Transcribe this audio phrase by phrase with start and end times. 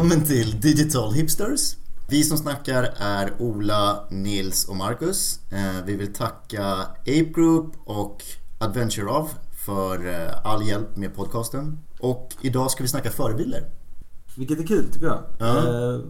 [0.00, 1.76] Välkommen till Digital Hipsters.
[2.08, 5.40] Vi som snackar är Ola, Nils och Marcus.
[5.52, 6.64] Eh, vi vill tacka
[7.00, 8.22] Ape Group och
[8.58, 9.34] Adventure of
[9.66, 11.78] för eh, all hjälp med podcasten.
[11.98, 13.70] Och idag ska vi snacka förebilder.
[14.36, 15.22] Vilket är kul tycker jag.
[15.38, 15.58] Ja.
[15.58, 16.00] Eh,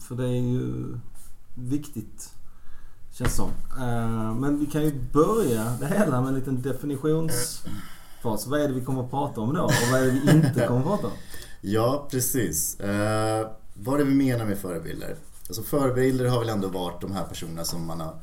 [0.00, 0.98] för det är ju
[1.54, 2.32] viktigt.
[3.12, 3.50] Känns som.
[4.40, 8.46] Men vi kan ju börja det hela med en liten definitionsfas.
[8.46, 9.62] Vad är det vi kommer att prata om då?
[9.62, 11.12] Och vad är det vi inte kommer att prata om?
[11.64, 12.80] Ja, precis.
[12.80, 15.16] Eh, vad är det vi menar med förebilder?
[15.48, 18.14] Alltså förebilder har väl ändå varit de här personerna som man har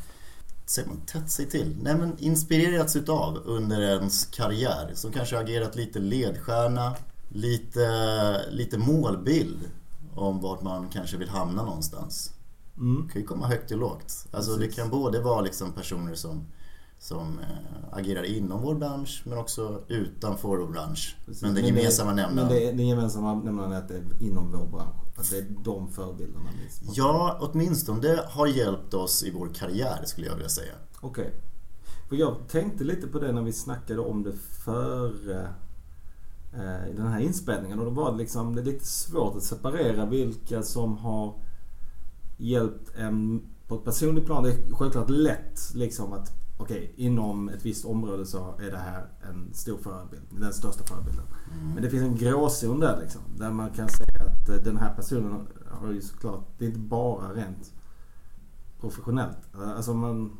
[0.66, 1.78] säger man, tätt sig till?
[1.82, 4.92] Nej men inspirerats utav under ens karriär.
[4.94, 6.96] Som kanske har agerat lite ledstjärna,
[7.30, 9.60] lite, lite målbild
[10.16, 12.34] om vart man kanske vill hamna någonstans.
[12.78, 13.04] Mm.
[13.08, 14.28] Det kan ju komma högt och lågt.
[14.32, 16.46] Alltså det kan både vara liksom personer som,
[16.99, 17.45] som äh,
[17.91, 21.17] agerar inom vår bransch men också utanför vår bransch.
[21.25, 21.44] Precis.
[21.44, 22.50] Men den gemensamma Men nämnaren.
[22.50, 24.95] det, det gemensamma nämnaren är att det är inom vår bransch.
[25.16, 30.03] Att det är de förebilderna vi Ja, åtminstone det har hjälpt oss i vår karriär
[30.06, 30.73] skulle jag vilja säga.
[31.02, 31.33] Okej.
[32.09, 34.34] För jag tänkte lite på det när vi snackade om det
[34.66, 35.41] före
[36.53, 37.80] eh, den här inspelningen.
[37.80, 41.34] Och då var det liksom, det är lite svårt att separera vilka som har
[42.38, 44.44] hjälpt en på ett personligt plan.
[44.44, 49.06] Det är självklart lätt liksom att okej, inom ett visst område så är det här
[49.30, 50.24] en stor förebild.
[50.30, 51.26] Den största förebilden.
[51.74, 53.22] Men det finns en gråzon där liksom.
[53.38, 56.80] Där man kan säga att eh, den här personen har ju såklart, det är inte
[56.80, 57.74] bara rent
[58.80, 59.38] professionellt.
[59.76, 60.38] Alltså man,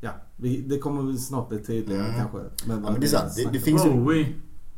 [0.00, 2.16] ja, vi, det kommer väl snart bli tydligare Mm.
[2.20, 2.38] kanske.
[2.68, 3.32] Ja, men det är sant.
[3.36, 3.84] Det, det finns.
[3.84, 4.34] Bowie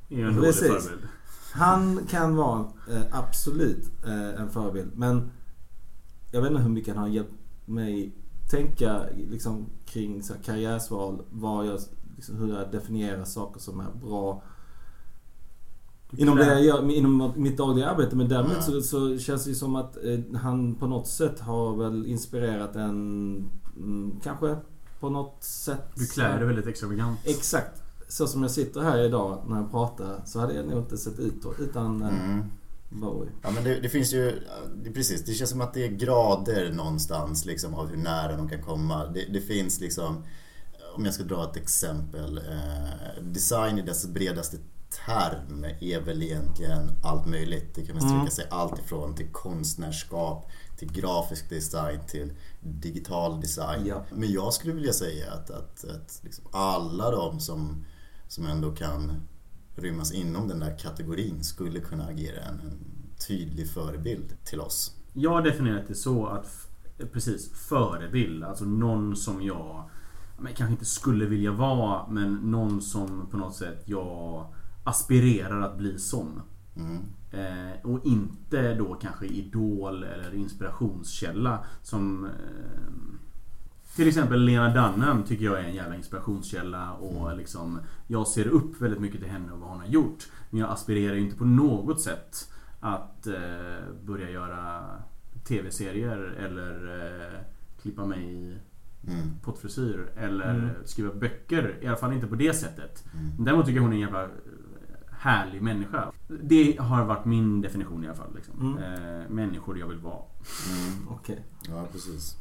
[0.08, 1.08] är en dålig förebild.
[1.52, 4.90] Han kan vara eh, absolut eh, en förebild.
[4.94, 5.30] Men
[6.32, 7.32] jag vet inte hur mycket han har hjälpt
[7.66, 8.14] mig
[8.50, 11.22] tänka liksom, kring så här, karriärsval.
[11.30, 11.80] Vad jag,
[12.16, 14.42] liksom, hur jag definierar saker som är bra.
[16.16, 18.16] Inom det jag gör, inom mitt dagliga arbete.
[18.16, 18.62] Men däremot Ja.
[18.62, 22.76] så, så känns det ju som att eh, han på något sätt har väl inspirerat
[22.76, 24.56] en, mm, kanske
[25.00, 25.84] på något sätt.
[25.94, 27.18] Du klär dig väldigt extravagant.
[27.24, 27.82] Exakt.
[28.08, 31.18] Så som jag sitter här idag när jag pratar så hade jag nog inte sett
[31.18, 32.44] ut utan eh, Mm.
[33.00, 33.30] Bowie.
[33.42, 34.40] Ja men det, det finns ju,
[34.84, 38.48] det, precis, det känns som att det är grader någonstans liksom av hur nära de
[38.48, 39.06] kan komma.
[39.06, 40.24] Det, det finns liksom,
[40.96, 44.56] om jag ska dra ett exempel, eh, design i dess bredaste
[45.06, 47.74] term är väl egentligen allt möjligt.
[47.74, 48.30] Det kan väl sträcka Mm.
[48.30, 53.86] sig allt ifrån till konstnärskap, till grafisk design, till digital design.
[53.86, 54.04] Ja.
[54.12, 57.84] Men jag skulle vilja säga att, att, att liksom alla de som,
[58.28, 59.22] som ändå kan
[59.76, 62.78] rymmas inom den där kategorin skulle kunna agera en, en
[63.28, 64.96] tydlig förebild till oss.
[65.12, 66.68] Jag har definierat det så att
[67.12, 69.90] precis förebild, alltså någon som jag
[70.38, 74.46] men kanske inte skulle vilja vara men någon som på något sätt jag
[74.84, 76.42] aspirerar att bli som.
[76.76, 77.02] Mm.
[77.30, 82.30] Eh, och inte då kanske idol eller inspirationskälla som eh,
[83.96, 88.80] till exempel Lena Dunham tycker jag är en jävla inspirationskälla och liksom Jag ser upp
[88.80, 90.28] väldigt mycket till henne och vad hon har gjort.
[90.50, 93.34] Men jag aspirerar ju inte på något sätt att eh,
[94.04, 94.80] börja göra
[95.48, 97.00] TV-serier eller
[97.32, 97.40] eh,
[97.82, 98.58] klippa mig i
[99.08, 99.28] Mm.
[99.42, 100.68] pottfrisyr eller Mm.
[100.84, 101.78] skriva böcker.
[101.82, 103.04] I alla fall inte på det sättet.
[103.14, 103.44] Mm.
[103.44, 104.28] Däremot tycker jag hon är en jävla eh,
[105.10, 106.12] härlig människa.
[106.42, 108.34] Det har varit min definition i alla fall.
[108.34, 108.76] Liksom.
[108.78, 108.78] Mm.
[109.22, 110.22] Eh, människor jag vill vara.
[110.70, 111.08] Mm.
[111.08, 111.44] Okej.
[111.68, 112.36] Ja, precis.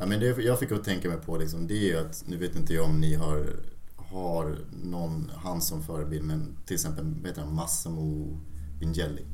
[0.00, 2.36] Ja, men det jag fick att tänka mig på liksom, det är ju att, nu
[2.36, 3.56] vet inte jag om ni har,
[3.96, 8.38] har någon, han som förebild, men till exempel heter han, Massimo
[8.78, 9.24] Bingelli.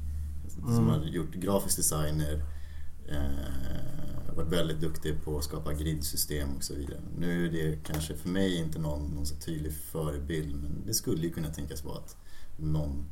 [0.49, 0.87] Som Mm.
[0.87, 2.45] har gjort grafisk designer,
[3.09, 7.01] eh, varit väldigt duktig på att skapa gridsystem och så vidare.
[7.19, 11.23] Nu är det kanske för mig inte någon, någon så tydlig förebild, men det skulle
[11.23, 12.17] ju kunna tänkas vara att
[12.57, 13.05] någon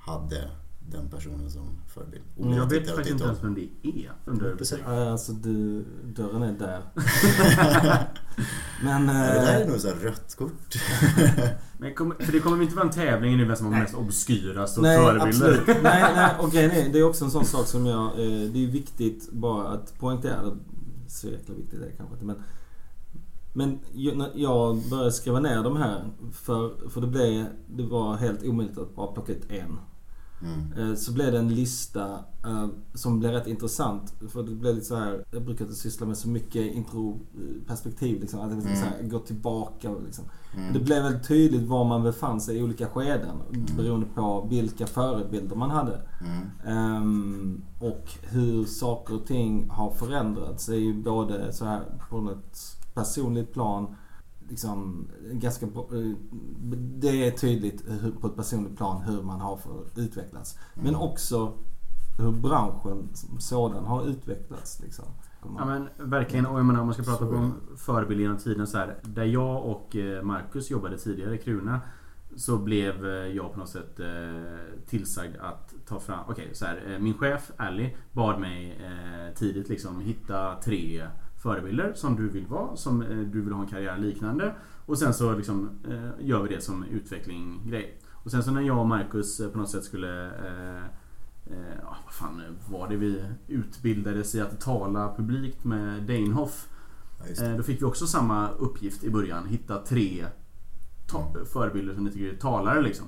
[0.00, 0.50] hade
[0.86, 2.24] den personen som förebild.
[2.38, 4.12] Mm, jag vet faktiskt inte ens vem det är.
[4.24, 4.78] Undrar Precis.
[4.86, 6.82] Ja, Alltså du, dörren är där.
[8.84, 9.06] Men...
[9.06, 10.74] Ja, det där är eh, nog så här rött kort.
[11.78, 14.66] Men kommer, för det kommer inte vara en tävling nu vem som har mest obskyra
[14.66, 15.26] förebilder.
[15.26, 15.66] absolut.
[15.82, 18.04] Nej, nej, och grejen är, det är också en sån sak som jag...
[18.04, 20.56] Eh, det är viktigt bara att poängtera.
[21.08, 22.36] Så jäkla viktigt är det kanske inte men...
[23.56, 23.78] Men
[24.34, 28.94] jag började skriva ner de här, för, för det, blev, det var helt omöjligt att
[28.94, 29.78] bara plocka ut en.
[30.44, 30.90] Mm.
[30.90, 32.04] Eh, Så blev det en lista
[32.44, 34.14] eh, som blev rätt intressant.
[34.28, 38.20] För det blev lite så här, jag brukar inte syssla med så mycket introperspektiv.
[38.20, 38.82] Liksom, att liksom Mm.
[38.82, 39.90] så här, gå tillbaka.
[40.04, 40.24] Liksom.
[40.56, 40.72] Mm.
[40.72, 43.36] Det blev väldigt tydligt var man befann sig i olika skeden.
[43.52, 43.66] Mm.
[43.76, 46.00] Beroende på vilka förebilder man hade.
[46.20, 46.50] Mm.
[46.66, 50.66] Ehm, och hur saker och ting har förändrats.
[50.66, 52.58] Det är ju både så här på ett
[52.94, 53.96] personligt plan.
[54.48, 56.16] Liksom, ganska, bra- eh,
[56.98, 60.58] det är tydligt hur, på ett personligt plan hur man har för, utvecklats.
[60.74, 61.00] Men Mm.
[61.00, 61.52] också
[62.18, 64.80] hur branschen som sådan har utvecklats.
[64.80, 65.04] Liksom.
[65.58, 66.46] Ja men verkligen.
[66.46, 68.96] Och jag menar om man ska prata Så om förebild genom tiden så här.
[69.02, 71.80] Där jag och eh, Marcus jobbade tidigare i Kruna.
[72.36, 74.00] Så blev eh, jag på något sätt
[74.86, 76.18] tillsagd att ta fram...
[76.28, 76.82] Okej, så här.
[76.92, 78.78] eh, Min chef Ali bad mig
[79.36, 81.06] tidigt liksom hitta tre
[81.44, 82.76] förebilder som du vill vara.
[82.76, 84.54] Som eh, du vill ha en karriär liknande.
[84.86, 88.00] Och sen så liksom eh, gör vi det som utveckling grej.
[88.12, 90.84] Och sen så när jag och Marcus eh, på något sätt skulle eh,
[91.46, 96.68] Eh, vad fan var det vi utbildades i att tala publikt med Deinhoff.
[97.38, 97.44] Ja.
[97.44, 99.46] Eh, då fick vi också samma uppgift i början.
[99.46, 100.26] Hitta tre
[101.10, 103.06] ta- förebilder som ni tycker är talare liksom.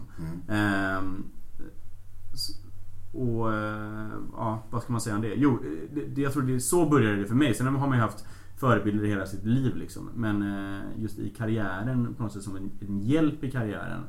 [0.49, 1.25] Mm.
[2.35, 2.61] S-
[3.16, 5.34] och eh, ja, vad ska man säga om det?
[5.34, 5.58] Jo,
[6.14, 7.54] det, jag tror det så började det för mig.
[7.54, 8.24] Sen har man ju haft
[8.56, 10.10] förebilder i hela sitt liv liksom.
[10.14, 14.02] Men eh, just i karriären på något sätt som en, en hjälp i karriären.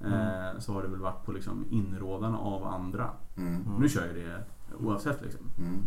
[0.00, 3.10] Eh, så har det väl varit på liksom inrådan av andra.
[3.36, 3.62] Mm.
[3.78, 4.44] Nu kör jag det
[4.80, 5.40] oavsett liksom.
[5.58, 5.86] Mm.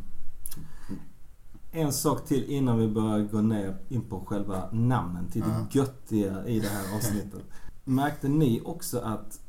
[1.71, 6.45] En sak till innan vi börjar gå ner in på själva namnen till det göttiga
[6.45, 7.43] i det här avsnittet.
[7.83, 9.39] Märkte ni också att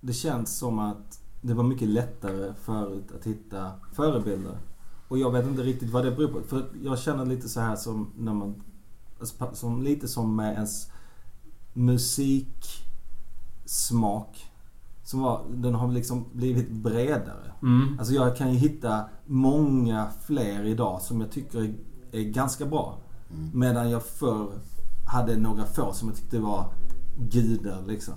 [0.00, 4.58] det känns som att det var mycket lättare förut att hitta förebilder?
[5.08, 6.40] Och jag vet inte riktigt vad det beror på.
[6.42, 8.62] För jag känner lite så här som när man...
[9.20, 10.90] alltså, Som, lite som med ens
[11.72, 12.52] musiksmak.
[15.04, 17.52] Som var, den har liksom blivit bredare.
[17.62, 17.98] Mm.
[17.98, 21.74] Alltså jag kan ju hitta många fler idag som jag tycker är,
[22.12, 22.98] är ganska bra.
[23.30, 23.50] Mm.
[23.54, 24.48] Medan jag förr
[25.06, 26.72] hade några få som jag tyckte var
[27.18, 28.14] gudar liksom.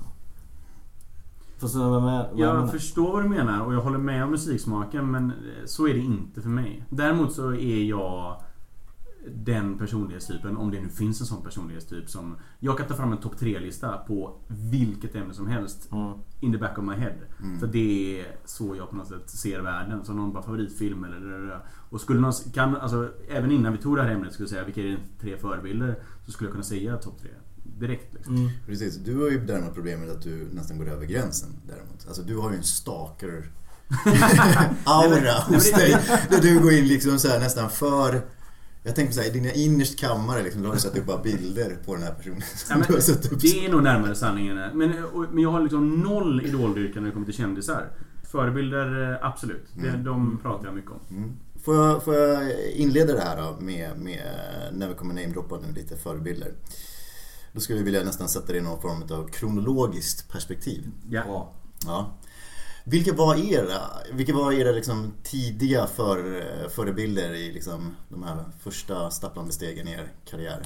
[1.59, 2.29] Förstår du vad jag menar?
[2.31, 2.67] vad jag Jag menar?
[2.67, 5.33] förstår vad du menar och jag håller med om musiksmaken men
[5.65, 6.85] så är det inte för mig.
[6.89, 8.41] Däremot så är jag
[9.35, 12.35] den personlighetstypen, om det nu finns en sån personlighetstyp som...
[12.59, 14.37] Jag kan ta fram en topp 3-lista på
[14.71, 16.13] vilket ämne som helst Mm.
[16.39, 17.13] in the back of my head.
[17.43, 17.59] Mm.
[17.59, 20.05] För det är så jag på något sätt ser världen.
[20.05, 21.59] Så någon bara favoritfilm eller det, det.
[21.89, 24.63] Och skulle någon, kan, alltså, även innan vi tog det här ämnet skulle jag säga
[24.65, 25.99] vilka är dina tre förebilder?
[26.25, 27.29] Så skulle jag kunna säga topp tre.
[27.79, 28.35] Direkt liksom.
[28.35, 28.49] Mm.
[28.65, 32.07] Precis, du har ju däremot problemet att du nästan går över gränsen däremot.
[32.07, 33.51] Alltså du har ju en stalker
[34.83, 35.97] aura hos dig.
[36.29, 38.21] Där du går in liksom så här nästan för
[38.83, 41.21] jag tänkte så här, i dina innerst kammare liksom, då har du satt upp bara
[41.21, 42.41] bilder på den här personen.
[42.69, 44.57] Ja, men, du det är nog närmare sanningen.
[44.73, 47.91] Men, och, men jag har liksom noll idoldyrkan när det kommer till kändisar.
[48.31, 49.67] Förebilder, eh, absolut.
[49.73, 50.03] Det, Mm.
[50.03, 51.17] de pratar jag mycket om.
[51.17, 51.33] Mm.
[51.63, 54.23] Får, jag, får jag inleda det här då med, med
[54.73, 56.53] när vi kommer namedroppa nu lite förebilder.
[57.53, 60.91] Då skulle jag vilja nästan sätta det i någon form av kronologiskt perspektiv.
[61.09, 61.23] Ja.
[61.23, 61.53] Bra.
[61.85, 62.11] Ja.
[62.83, 63.81] Vilka var era,
[64.13, 69.91] vilka var era liksom tidiga för, förebilder i liksom de här första stapplande stegen i
[69.91, 70.63] er karriär?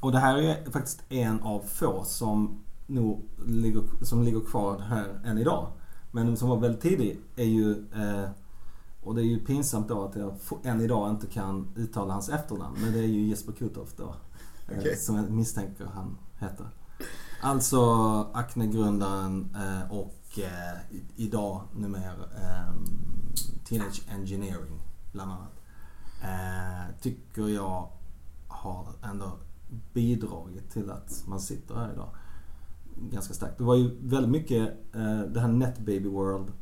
[0.00, 5.20] Och det här är faktiskt en av få som nog ligger, som ligger kvar här
[5.24, 5.72] än idag.
[6.10, 8.30] Men som var väldigt tidig är ju eh,
[9.02, 12.76] och det är ju pinsamt då att jag än idag inte kan uttala hans efternamn.
[12.80, 14.14] Men det är ju Jesper Kuthoff då.
[14.72, 14.96] Eh, Okej.
[14.96, 16.66] Som jag misstänker han heter.
[17.44, 17.80] Alltså
[18.32, 22.74] Acne-grundaren eh, och eh, idag numera eh,
[23.64, 24.80] Teenage Engineering
[25.12, 25.58] bland annat.
[27.00, 27.88] Tycker jag
[28.48, 29.32] har ändå
[29.92, 32.08] bidragit till att man sitter här idag.
[33.10, 33.58] Ganska starkt.
[33.58, 34.92] Det var ju väldigt mycket
[35.32, 36.52] det här Net Baby World.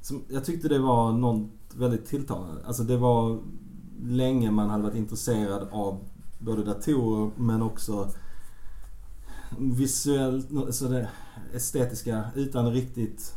[0.00, 2.66] Som jag tyckte det var något väldigt tilltalande.
[2.66, 3.40] Alltså det var
[4.02, 6.00] länge man hade varit intresserad av
[6.38, 8.10] både datorer men också
[9.58, 11.08] visuellt, alltså det
[11.54, 13.36] estetiska utan riktigt,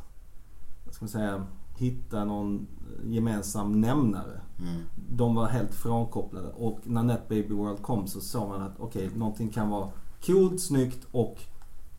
[0.85, 1.45] vad ska man säga,
[1.77, 2.67] hitta någon
[3.05, 4.41] gemensam nämnare.
[4.59, 4.81] Mm.
[5.09, 9.09] De var helt frånkopplade och när Net Baby World kom så såg man att okej,
[9.15, 9.89] någonting kan vara
[10.25, 11.37] coolt, snyggt och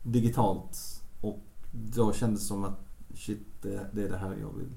[0.03, 1.01] digitalt.
[1.21, 1.39] Och
[1.71, 2.79] då kändes det som att
[3.15, 4.69] shit, det, det är det här jag vill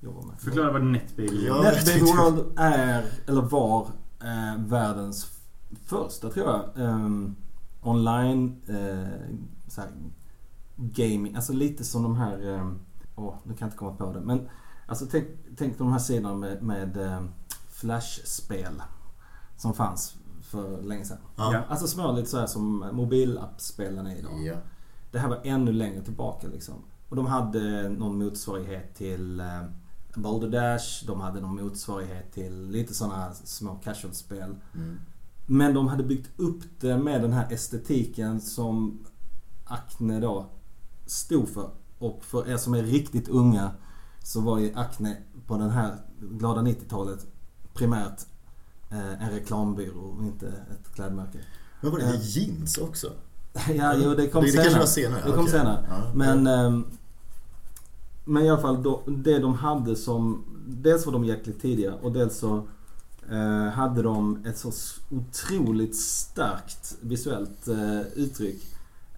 [0.00, 0.40] jobba med.
[0.40, 1.58] Förklara vad NetBaby Ja.
[1.58, 1.62] är.
[1.62, 3.86] Net Baby tänkte- World är, eller var,
[4.20, 5.37] eh, världens
[5.84, 6.70] första tror jag.
[6.76, 7.36] ehm,
[7.82, 9.28] online eh,
[9.68, 9.90] så här,
[10.76, 11.34] gaming.
[11.34, 12.72] Alltså lite som de här, eh,
[13.16, 14.20] åh nu kan jag inte komma på det.
[14.20, 14.48] Men
[14.86, 17.22] alltså tänk, tänk de här sidorna med, med eh,
[17.70, 18.82] flashspel.
[19.56, 21.18] Som fanns för länge sedan.
[21.36, 21.52] Ja.
[21.52, 21.62] Ja.
[21.68, 24.40] Alltså små lite så här som mobilappspelen är idag.
[24.42, 24.54] Ja.
[25.10, 26.74] Det här var ännu längre tillbaka liksom.
[27.08, 29.62] Och de hade någon motsvarighet till eh,
[30.14, 31.06] Boulder Dash.
[31.06, 34.56] De hade någon motsvarighet till lite sådana små casual-spel.
[34.74, 35.00] Mm.
[35.50, 38.98] Men de hade byggt upp det med den här estetiken som
[39.64, 40.46] Acne då
[41.06, 41.70] stod för.
[41.98, 43.70] Och för er som är riktigt unga
[44.22, 47.26] så var ju Acne på den här glada 90-talet
[47.74, 48.26] primärt
[48.90, 51.38] eh, en reklambyrå och inte ett klädmärke.
[51.80, 52.14] Men var det Ja.
[52.20, 53.06] jeans också?
[53.74, 54.64] ja, jo det kom det, det senare.
[54.64, 55.22] kanske var senare?
[55.26, 55.52] Det kom okej.
[55.52, 55.86] senare.
[55.88, 56.12] Ja.
[56.14, 56.84] Men, ehm,
[58.24, 60.44] Men i alla fall då, det de hade som...
[60.68, 62.62] Dels var de jäkligt tidiga och dels så eh,
[63.74, 64.72] hade de ett så
[65.10, 68.62] otroligt starkt visuellt eh, uttryck.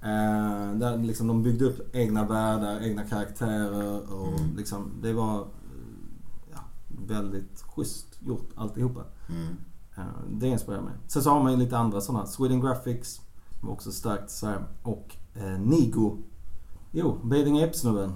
[0.03, 4.57] Eh, där liksom de byggde upp egna världar, egna karaktärer och Mm.
[4.57, 5.47] liksom det var eh,
[6.53, 6.59] ja,
[7.07, 9.01] väldigt schysst gjort alltihopa.
[9.29, 9.57] Mm.
[9.97, 10.93] Eh, det inspirerar mig.
[11.09, 12.27] Sen så har man ju lite andra sådana.
[12.27, 13.21] Sweden Graphics,
[13.63, 14.65] är också starkt så här.
[14.83, 16.19] Och eh, Nigo.
[16.93, 18.13] Jo, Bathing Apes-snubben.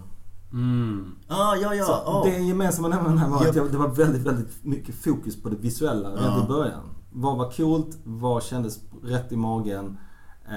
[0.55, 1.17] Mm.
[1.29, 1.85] Ah, ja, ja.
[1.85, 2.25] Så ah.
[2.25, 5.57] Det gemensamma nämnaren här var att jag, det var väldigt, väldigt mycket fokus på det
[5.57, 6.17] visuella Ja.
[6.17, 6.81] redan i början.
[7.13, 7.99] Vad var coolt?
[8.05, 9.99] Vad kändes rätt i magen?
[10.49, 10.55] Eh,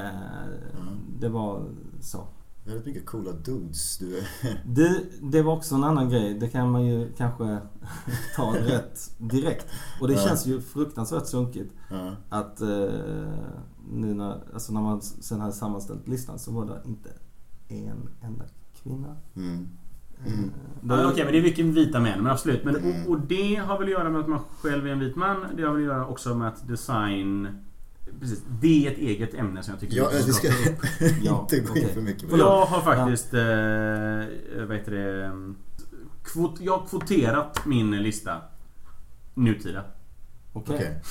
[0.82, 0.94] Mm.
[1.20, 1.66] Det var
[2.02, 2.28] så.
[2.66, 3.98] Väldigt mycket coola dudes.
[3.98, 4.24] Du.
[4.66, 6.34] Det, det var också en annan grej.
[6.40, 7.58] Det kan man ju kanske
[8.36, 9.66] ta rätt direkt.
[10.02, 10.20] Och det Ja.
[10.20, 11.74] känns ju fruktansvärt sunkigt.
[11.90, 12.12] Ja.
[12.30, 12.68] Att eh,
[13.92, 17.10] nu när, alltså när man sen hade sammanställt listan så var det inte
[17.68, 18.46] en enda
[18.84, 19.16] kvinna.
[19.36, 19.68] Mm.
[20.26, 20.52] Mm.
[20.88, 22.64] Ja, Okej, men det är mycket vita män, men absolut.
[22.64, 23.04] Men, Mm.
[23.06, 25.46] och, och det har väl att göra med att man själv är en vit man.
[25.58, 27.48] Det har väl att göra också med att design...
[28.20, 30.48] Precis, det är ett eget ämne som jag tycker Ja, vi ska
[31.22, 35.32] Ja, inte gå in för mycket på jag har faktiskt, eh, vad heter det,
[36.24, 38.42] kvot, jag har kvoterat min lista
[39.34, 39.84] nutida.
[40.58, 40.76] Okej.
[40.76, 41.02] Okej.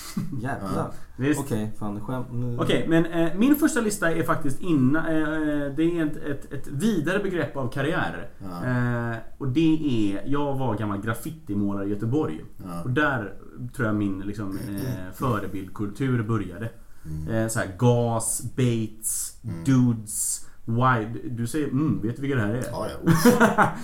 [0.42, 0.90] Jävlar.
[1.38, 2.26] Okej, fan skämt.
[2.58, 5.06] Okej, men eh, min första lista är faktiskt innan...
[5.06, 8.28] Eh, det är ett, ett, ett vidare begrepp av karriär.
[8.38, 8.64] Ja.
[9.10, 9.78] Eh, och det
[10.12, 10.22] är...
[10.26, 12.44] Jag var gammal graffitimålare i Göteborg.
[12.64, 12.82] Ja.
[12.82, 13.34] Och där
[13.76, 16.70] tror jag min liksom, eh, förebildkultur började.
[17.04, 17.28] Mm.
[17.28, 19.64] Eh, så här, gas, Bates, Mm.
[19.64, 21.18] Dudes, Wide.
[21.30, 22.64] Du säger mm, vet du vilka det här är?
[22.70, 23.12] Ja, ja.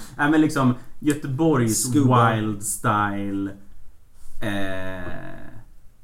[0.16, 2.34] Nej men liksom Göteborgs Scuba.
[2.34, 3.50] wild style.
[4.40, 5.51] Eh,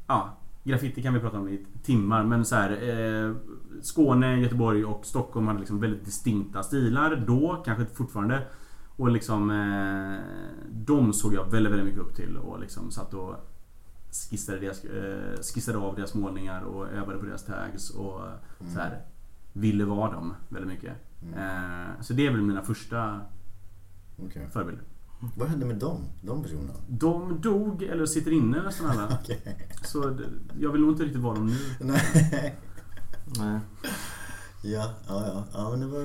[0.08, 3.34] ja, graffiti kan vi prata om i timmar men så här, eh,
[3.82, 8.42] Skåne, Göteborg och Stockholm hade liksom väldigt distinkta stilar då, kanske fortfarande.
[8.96, 10.20] Och liksom eh,
[10.70, 13.34] De såg jag väldigt, väldigt mycket upp till och liksom satt och
[14.30, 18.20] skissade, deras, eh, skissade av deras målningar och övade på deras tags och
[18.60, 18.72] Mm.
[18.74, 19.00] så här
[19.52, 20.92] ville vara dem väldigt mycket.
[21.22, 21.34] Mm.
[21.38, 23.20] Eh, så det är väl mina första
[24.26, 24.48] Okej.
[24.52, 24.84] förebilder.
[25.36, 26.04] Vad hände med dem?
[26.22, 26.72] De personerna?
[26.88, 29.18] De dog eller sitter inne nästan alla.
[29.22, 29.58] Okej.
[29.84, 30.18] Så
[30.60, 31.56] jag vill nog inte riktigt vara dem nu.
[31.86, 32.56] Nej.
[33.38, 33.60] Nej.
[34.62, 35.44] Ja, ja, ja.
[35.52, 36.04] ja men det var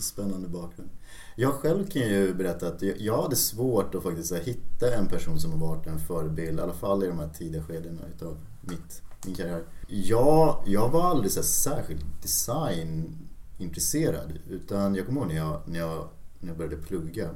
[0.00, 0.90] spännande bakgrund.
[1.36, 5.52] Jag själv kan ju berätta att jag- hade svårt att faktiskt hitta en person som
[5.52, 9.34] har varit en förebild, i alla fall i de här tidiga skedena utav mitt, min
[9.34, 9.62] karriär.
[9.88, 14.32] Jag, jag var aldrig så särskilt designintresserad.
[14.50, 16.08] Utan jag kommer ihåg när jag, när jag,
[16.40, 17.30] när jag började plugga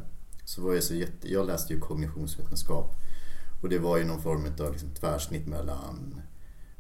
[0.50, 2.94] så var jag så jätte, jag läste ju kognitionsvetenskap.
[3.62, 6.20] Och det var ju någon form av liksom, tvärsnitt mellan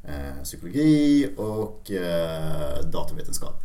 [0.02, 3.62] eh, psykologi och eh, datavetenskap.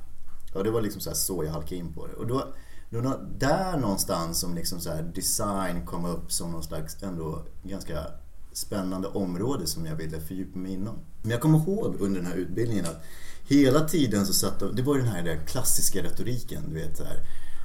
[0.54, 2.14] Och det var liksom så, här så jag halkade in på det.
[2.14, 2.54] Och då,
[2.90, 8.06] då där någonstans som liksom så här design kom upp som någon slags ändå ganska
[8.54, 10.96] spännande område som jag ville fördjupa mig inom.
[11.22, 13.04] Men jag kommer ihåg under den här utbildningen att
[13.48, 16.98] hela tiden så satt de, det var ju den här där klassiska retoriken, du vet
[16.98, 17.18] så här.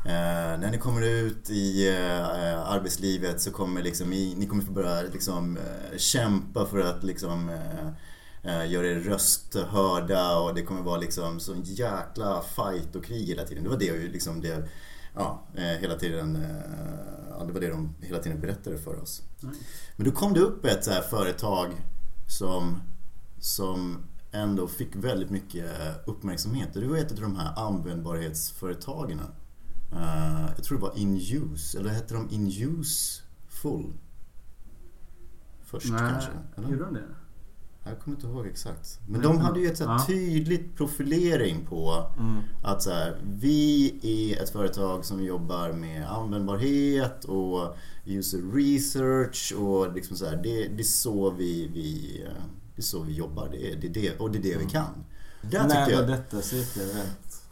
[0.05, 5.03] Eh, när ni kommer ut i eh, arbetslivet så kommer liksom, i, ni kommer börja
[5.03, 7.89] liksom, eh, kämpa för att liksom, eh,
[8.43, 13.27] eh, göra er röst hörda och det kommer vara liksom sån jäkla fight och krig
[13.27, 13.65] hela tiden.
[13.65, 14.69] Det var det ju liksom det,
[15.15, 16.47] ja, hela tiden,
[17.31, 19.23] ja, det var det de hela tiden berättade för oss.
[19.97, 21.69] Men då kom det upp ett så här företag
[22.27, 22.83] som,
[23.41, 23.99] som
[24.33, 25.71] ändå fick väldigt mycket
[26.07, 26.69] uppmärksamhet.
[26.75, 29.21] Det var ett av de här användbarhetsföretagen.
[29.93, 33.93] Eh, jag tror det var In-Use, eller hette de In-Use Full?
[35.65, 36.31] Först kanske?
[36.57, 36.69] Eller?
[36.69, 37.05] gjorde de det?
[37.85, 39.01] Jag kommer inte ihåg exakt.
[39.09, 40.05] Men Nej, de hade ju ett så ja.
[40.07, 42.43] tydligt profilering på Mm.
[42.63, 49.93] att så här, vi är ett företag som jobbar med användbarhet och user research och
[49.95, 52.43] liksom så här, det, det är så vi, vi, eh,
[52.77, 53.49] det är så vi jobbar.
[53.53, 55.05] Det det det, och det är det vi kan.
[55.43, 57.43] Där När var jag, detta cirka rätt?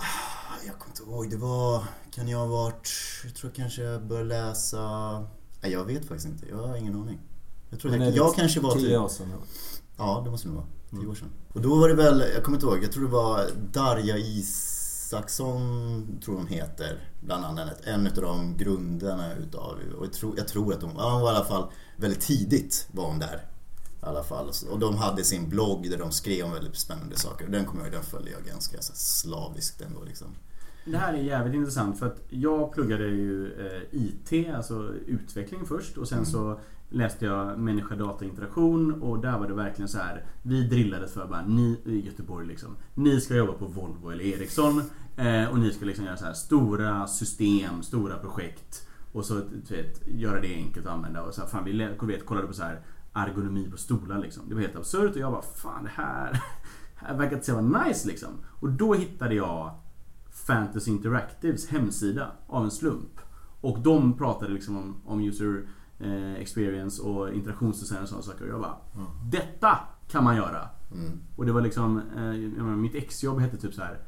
[0.67, 1.85] jag kommer inte ihåg, det var,
[2.19, 2.89] kan jag ha varit,
[3.25, 4.81] jag tror kanske jag började läsa,
[5.61, 7.19] nej jag vet faktiskt inte, jag har ingen aning.
[7.71, 9.33] Jag tror jag, jag kanske var Tio typ, år sedan
[9.97, 11.11] ja det måste det nog vara, tio Mm.
[11.11, 11.29] år sedan.
[11.53, 16.19] Och då var det väl, jag kommer inte ihåg, jag tror det var Darja Isaksson,
[16.25, 17.81] tror hon heter, bland annat.
[17.85, 21.33] En av de grundarna utav, och jag tror, jag tror att hon, ja, hon var
[21.33, 23.47] i alla fall väldigt tidigt var hon där.
[24.03, 24.51] I alla fall.
[24.71, 27.45] Och de hade sin blogg där de skrev om väldigt spännande saker.
[27.45, 30.27] Och den kommer jag ihåg, den följde jag ganska slaviskt ändå liksom.
[30.91, 35.99] Det här är jävligt intressant för att jag pluggade ju eh, IT, alltså utveckling först
[35.99, 36.27] och sen Mm.
[36.31, 40.25] så läste jag människa data interaktion och där var det verkligen så här.
[40.43, 42.77] Vi drillades för bara ni i Göteborg liksom.
[42.95, 44.83] Ni ska jobba på Volvo eller Ericsson
[45.17, 49.35] eh, och ni ska liksom göra så här stora system, stora projekt Och så
[49.71, 51.23] vet, göra det enkelt att använda.
[51.23, 52.81] Och så här, fan, vi vet, kollade på så här
[53.13, 54.43] ergonomi på stolar liksom.
[54.49, 56.33] Det var helt absurt och jag bara fan det här,
[57.01, 58.29] det här verkar inte så jävla nice liksom.
[58.61, 59.71] Och då hittade jag
[60.49, 63.21] Fantasy Interactives hemsida av en slump.
[63.61, 68.45] Och de pratade liksom om, om user eh, experience och interaktionsdesign och sådana saker.
[68.45, 68.77] Och jag bara
[69.31, 69.79] Detta
[70.09, 70.69] kan man göra!
[70.93, 71.21] Mm.
[71.37, 73.99] Och det var liksom, eh, menar, mitt exjobb hette typ så här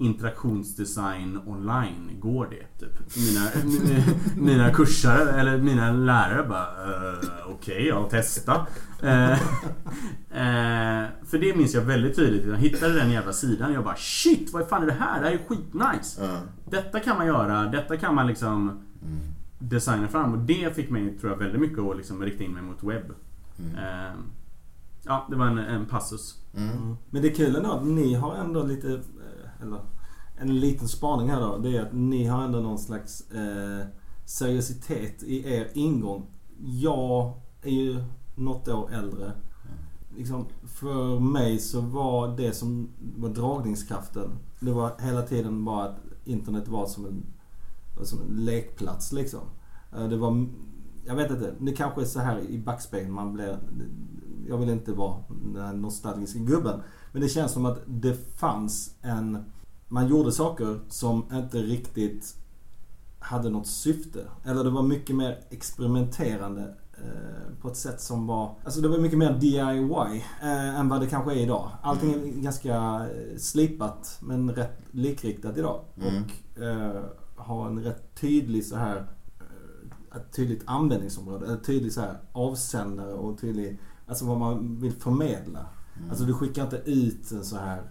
[0.00, 2.86] interaktionsdesign online, går det?
[2.86, 3.16] Typ.
[3.16, 4.04] Mina, mina,
[4.36, 8.66] mina kursare, eller mina lärare bara uh, Okej, okay, jag testa.
[9.02, 12.46] Eh, eh, för det minns jag väldigt tydligt.
[12.46, 15.20] Jag hittade den jävla sidan och jag bara Shit, vad fan är det här?
[15.20, 16.24] Det här är skitnice!
[16.24, 16.40] Ja.
[16.70, 19.18] Detta kan man göra, detta kan man liksom Mm.
[19.58, 20.32] designa fram.
[20.32, 23.14] Och det fick mig, tror jag, väldigt mycket att liksom rikta in mig mot webb.
[23.58, 23.74] Mm.
[25.04, 26.44] Ja, det var en, en passus.
[26.56, 26.96] Mm.
[27.10, 29.00] Men det är kul ändå att ni har ändå lite,
[29.62, 29.80] eller
[30.38, 31.58] en liten spaning här då.
[31.58, 33.86] Det är att ni har ändå någon slags eh,
[34.24, 36.26] seriositet i er ingång.
[36.58, 39.32] Jag är ju något år äldre.
[40.16, 44.30] Liksom, för mig så var det som var dragningskraften.
[44.60, 47.22] Det var hela tiden bara att internet var som en,
[48.02, 49.40] som en lekplats liksom.
[49.96, 50.46] Eh, Det var,
[51.06, 53.58] jag vet inte, det kanske är så här i backspegeln man blir,
[54.48, 55.16] jag vill inte vara
[55.52, 56.80] den här nostalgiska gubben.
[57.12, 59.44] Men det känns som att det fanns en,
[59.88, 62.36] man gjorde saker som inte riktigt
[63.18, 64.20] hade något syfte.
[64.44, 68.54] Eller det var mycket mer experimenterande eh, på ett sätt som var...
[68.64, 71.70] Alltså det var mycket mer DIY eh, än vad det kanske är idag.
[71.82, 75.80] Allting är ganska eh, slipat men rätt likriktat idag.
[75.96, 76.22] Mm.
[76.22, 77.04] Och eh,
[77.36, 79.06] har en rätt tydlig så här
[80.16, 81.52] ett tydligt användningsområde.
[81.54, 83.78] Ett tydligt så här avsändare och tydlig...
[84.06, 85.66] Alltså vad man vill förmedla.
[86.00, 86.10] Mm.
[86.10, 87.82] Alltså du skickar inte ut en så här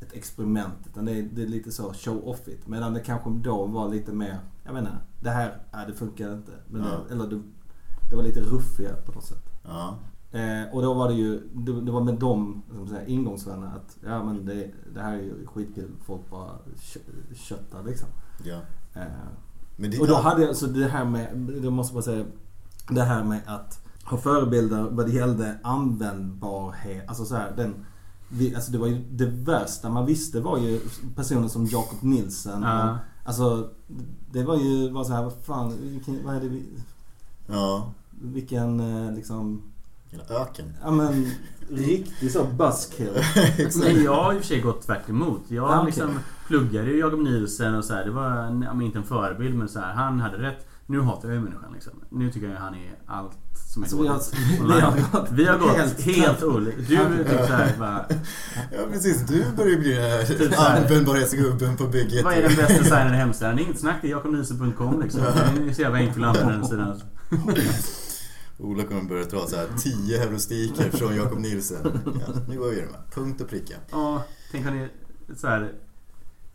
[0.00, 2.66] ett experiment utan det är, det är lite så show-offigt.
[2.66, 6.52] Medan det kanske då var lite mer, jag inte, det här, nej, det funkar inte.
[6.68, 6.88] Men Ja.
[7.08, 7.40] det, eller det,
[8.10, 9.44] det var lite ruffigare på något sätt.
[9.64, 9.96] Ja.
[10.32, 12.62] Eh, och då var det ju, det, det var med de
[13.06, 15.90] ingångsvänner att ja men det, det här är ju skitkul.
[16.04, 18.08] Folk bara kö- köttar liksom.
[18.44, 18.60] ja.
[18.94, 19.02] Eh,
[19.76, 22.24] Men och då hade jag, så det här med, det måste jag bara säga,
[22.90, 27.08] det här med att ha förebilder vad det gällde användbarhet.
[27.08, 27.74] Alltså så här, den,
[28.28, 30.80] vi, alltså det var ju det värsta man visste var ju
[31.16, 32.62] personer som Jakob Nilsen.
[32.62, 32.90] Ja.
[32.90, 33.68] Och, alltså
[34.32, 36.62] det var ju bara så här, vad fan, vilken, vad är det vi,
[37.46, 37.92] Ja.
[38.10, 39.62] vilken eh, liksom,
[40.10, 40.72] Hela öken.
[40.82, 41.30] ja men
[41.70, 43.12] riktig så buzzkill.
[43.82, 45.42] Men jag har i och för sig gått tvärt emot.
[45.48, 45.86] Jag okej.
[45.86, 48.04] liksom pluggade ju Jakob Nielsen och så här.
[48.04, 48.30] Det var
[48.64, 50.66] ja, inte en förebild men så här, han hade rätt.
[50.90, 51.92] Nu hatar jag ju människan liksom.
[52.10, 53.32] Nu tycker jag han är allt
[53.72, 54.08] som är Alltså, vi
[54.80, 55.30] har- dåligt.
[55.32, 56.76] vi har gått helt- helt, olika.
[56.88, 58.06] Du är typ såhär bara,
[58.72, 62.24] Ja precis, du börjar bli den Typ så användbarhetsgubben på bygget.
[62.24, 63.56] vad är den bästa designade hemsidan?
[63.56, 65.20] Det är inget snack, det är jakobnielsen.com liksom.
[65.20, 67.00] Det är så jävla enkelt att använda den sidan.
[68.58, 72.00] Ola kommer börja dra så här 10 heurostiker från Jakob Nielsen.
[72.04, 72.94] Ja, nu går vi igenom.
[73.14, 73.74] Punkt och pricka.
[73.90, 74.22] Ja,
[74.52, 74.88] tänk har ni
[75.36, 75.72] så här.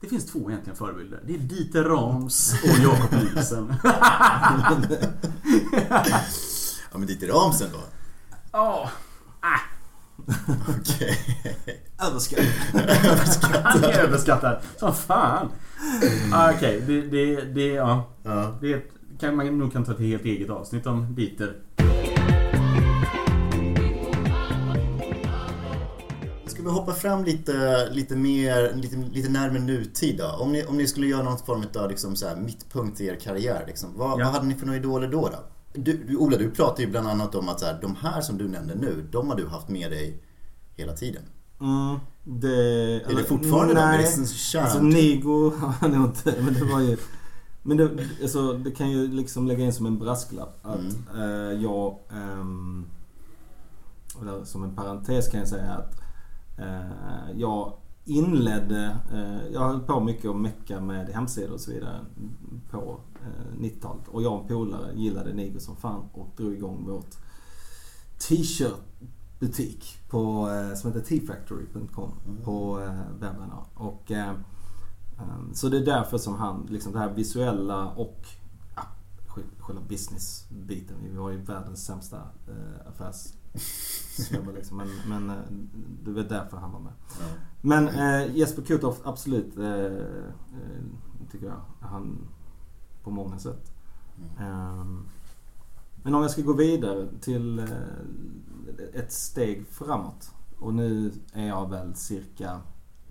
[0.05, 1.19] Det finns två egentligen förebilder.
[1.27, 3.73] Det är Dieter Rams och Jakob Nielsen.
[6.91, 7.79] Ja men dit är Ramsen då.
[8.51, 8.89] Ja,
[10.79, 11.17] Okej.
[12.07, 12.45] Överskattat.
[13.63, 15.49] han är överskattad som fan.
[16.33, 18.09] Ah, Okej, det, det, det, ja.
[18.23, 18.57] Ja.
[18.61, 18.83] Det
[19.19, 21.55] kan man nog kan ta ett helt eget avsnitt om Dieter.
[26.65, 30.27] Vi hoppa fram lite, lite mer, lite, lite närmare nutid då?
[30.27, 33.15] Om ni, om ni skulle göra någon form av liksom så här, mittpunkt i er
[33.15, 34.25] karriär, liksom, vad, Ja.
[34.25, 35.21] vad hade ni för några idoler då?
[35.21, 35.37] då?
[35.73, 38.37] Du, du, Ola, du pratar ju bland annat om att så här, de här som
[38.37, 40.23] du nämnde nu, de har du haft med dig
[40.75, 41.21] hela tiden.
[41.61, 42.55] Mm, det...
[43.11, 43.79] Är det fortfarande de?
[43.81, 43.97] Nej.
[44.01, 44.63] liksom kärn?
[44.63, 46.97] Alltså Nigo har jag nog inte, men det var ju...
[47.63, 47.89] Men det,
[48.21, 50.95] alltså, det kan ju liksom lägga in som en brasklapp att Mm.
[51.21, 51.97] eh, jag...
[54.21, 56.04] eller som en parentes kan jag säga att eh,
[57.35, 57.73] jag
[58.05, 58.97] inledde...
[59.13, 61.99] Eh, jag höll på mycket att mecka med hemsidor och så vidare
[62.71, 64.07] på eh, 90-talet.
[64.07, 67.15] Och jag och en polare gillade Nigo som fan och drog igång vårt
[68.19, 72.11] t-shirt-butik på, eh, som heter tfactory.com
[72.43, 73.51] på eh, webben.
[73.73, 74.29] Och, eh,
[75.17, 78.25] eh, så det är därför som han, liksom det här visuella och
[78.75, 78.81] ja,
[79.27, 80.95] sj- själva businessbiten.
[81.03, 83.33] Vi var ju världens sämsta eh, affärs
[84.55, 84.77] liksom.
[84.77, 85.43] Men, men eh,
[86.03, 86.93] det var därför han var med.
[87.19, 87.25] Ja.
[87.61, 89.57] Men eh, Jesper Kuthoff, absolut.
[89.57, 90.83] Eh, eh,
[91.31, 91.61] tycker jag.
[91.79, 92.27] Han
[93.03, 93.71] på många sätt.
[94.39, 95.05] Ehm,
[96.03, 97.65] men om jag ska gå vidare till eh,
[98.93, 100.31] ett steg framåt.
[100.59, 102.61] Och nu är jag väl cirka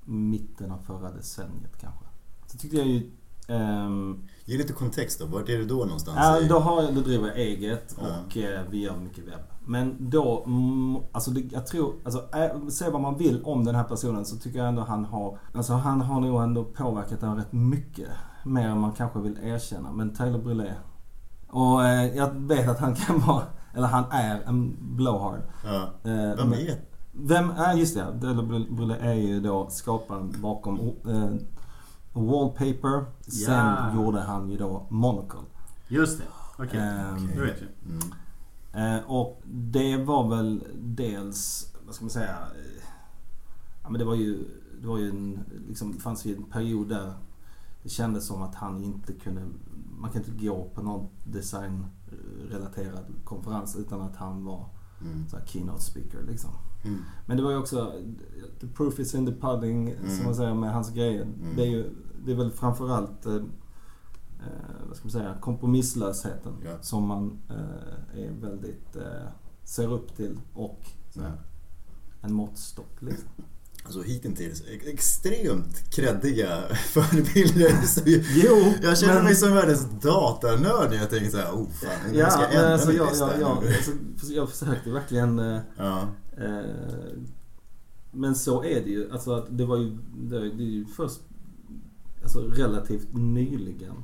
[0.04, 2.04] mitten av förra decenniet kanske.
[2.46, 3.10] Så tyckte jag ju
[3.48, 5.26] ehm, Ge lite kontext då.
[5.26, 6.18] Vart är du då någonstans?
[6.20, 9.53] Ja, då, har då driver jag eget och eh, vi gör mycket webb.
[9.66, 13.74] Men då, mm, alltså det, jag tror, alltså äh, se vad man vill om den
[13.74, 17.36] här personen så tycker jag ändå han har, alltså han har nog ändå påverkat den
[17.36, 18.08] rätt mycket.
[18.44, 19.92] Mer än man kanske vill erkänna.
[19.92, 20.72] Men Taylor Brulé.
[21.48, 23.42] Och eh, jag vet att han kan vara,
[23.74, 25.40] eller han är en blowhard.
[25.64, 25.82] Ja.
[26.10, 26.80] Eh, Vem är
[27.12, 31.30] Vem är, just det, Taylor Brulé är ju då skaparen bakom eh,
[32.12, 33.04] Wallpaper.
[33.20, 33.94] Sen Ja.
[33.94, 35.40] gjorde han ju då Monocle.
[35.88, 36.24] Just det.
[36.64, 36.80] Okej.
[36.80, 37.90] Ehm, Då vet jag.
[37.92, 38.02] Mm.
[38.74, 42.82] Eh, och det var väl dels, vad ska man säga, eh,
[43.82, 44.44] ja men det var ju,
[44.80, 47.12] det var ju en, liksom, det fanns ju en period där
[47.82, 49.42] det kändes som att han inte kunde,
[49.98, 54.66] man kan inte gå på någon designrelaterad konferens utan att han var
[55.00, 55.28] Mm.
[55.28, 56.50] så här keynote speaker liksom.
[56.84, 56.98] Mm.
[57.26, 57.92] Men det var ju också,
[58.60, 60.16] the proof is in the pudding Mm.
[60.16, 61.22] som man säger med hans grejer.
[61.22, 61.56] Mm.
[61.56, 61.90] Det är ju,
[62.24, 63.42] det är väl framförallt eh,
[64.88, 66.82] vad ska man säga, kompromisslösheten Ja.
[66.82, 69.28] som man eh, är väldigt, eh,
[69.64, 70.80] ser upp till och
[71.16, 71.32] Mm.
[72.22, 73.28] en måttstock liksom.
[73.84, 77.72] Alltså hittills ex- extremt kreddiga förebilder.
[78.34, 82.30] Jo, Jag känner men- mig som världens datanörd när jag tänker såhär, oh fan, Ja,
[82.30, 83.58] ska jag ändra alltså jag, jag, jag,
[84.16, 87.18] alltså, jag försökte verkligen eh, Ja, Eh,
[88.12, 89.12] Men så är det ju.
[89.12, 91.20] Alltså att det var ju, det det är ju först
[92.22, 93.94] alltså relativt nyligen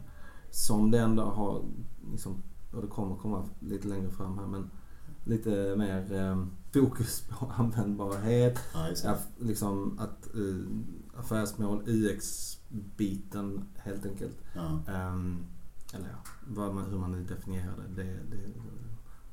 [0.51, 1.63] som det ändå har
[2.11, 4.71] liksom, och det kommer komma lite längre fram här men
[5.25, 8.59] lite mer eh, fokus på användbarhet.
[9.05, 14.39] ja liksom att eh, affärsmål, UX-biten helt enkelt.
[14.55, 14.81] Ja.
[14.93, 15.39] Ehm,
[15.95, 18.53] eller ja, vad man, hur man nu definierar det, det, det en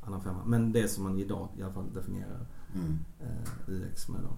[0.01, 0.45] annan femma.
[0.45, 2.99] Men det som man idag i alla fall definierar Mm.
[3.19, 4.29] eh, UX med då.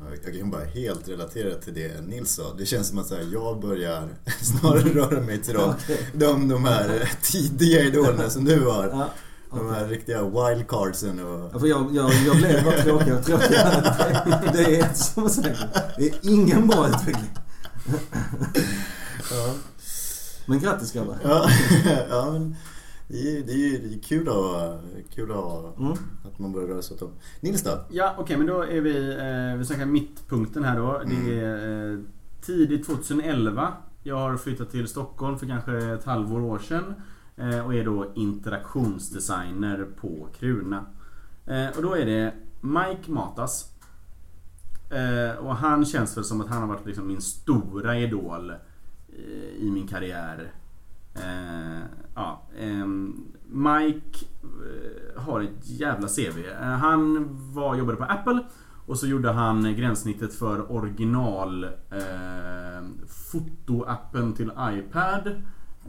[0.00, 2.54] Ja, Jag kan bara helt relatera till det Nils sa.
[2.58, 4.08] Det känns som att här, jag börjar
[4.42, 5.74] snarare röra mig till de,
[6.12, 8.88] de, de här tidiga idolerna som du har.
[8.88, 9.10] Ja,
[9.50, 11.50] De här riktiga wildcardsen och...
[11.52, 14.52] Ja, för jag, jag, jag blev bara tråkigare och tråkigare.
[14.52, 17.30] Det, är som säger, det är ingen bra utveckling.
[19.30, 19.54] Ja.
[20.46, 21.18] Men grattis grabbar.
[21.24, 21.50] Ja,
[22.10, 22.56] ja men
[23.08, 24.80] det är, det är, det är kul, att,
[25.14, 25.92] kul att, Mm.
[26.24, 27.10] att man börjar röra sig åt dem.
[27.40, 27.84] Nils då?
[27.90, 29.10] Ja, okej men då är vi,
[29.52, 31.02] eh, vi snackar mittpunkten här då.
[31.06, 31.98] Det är eh,
[32.40, 33.72] tidigt 2011.
[34.02, 36.94] Jag har flyttat till Stockholm för kanske ett halvår år sedan.
[37.36, 40.86] Eh, och är då interaktionsdesigner på Kruna.
[41.46, 43.72] Eh, och då är det Mike Matas.
[44.90, 48.50] Eh, och han känns väl som att han har varit liksom min stora idol
[49.08, 50.52] eh, i min karriär.
[52.18, 56.38] Ja, ehm, Mike eh, har ett jävla CV.
[56.60, 58.42] Eh, han var, jobbade på Apple
[58.86, 62.84] och så gjorde han gränssnittet för original eh,
[63.32, 65.26] fotoappen till iPad.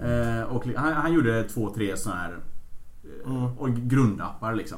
[0.02, 2.40] Eh, och han, han gjorde två, tre sådana här eh,
[3.26, 3.58] Mm.
[3.58, 4.78] och grundappar liksom.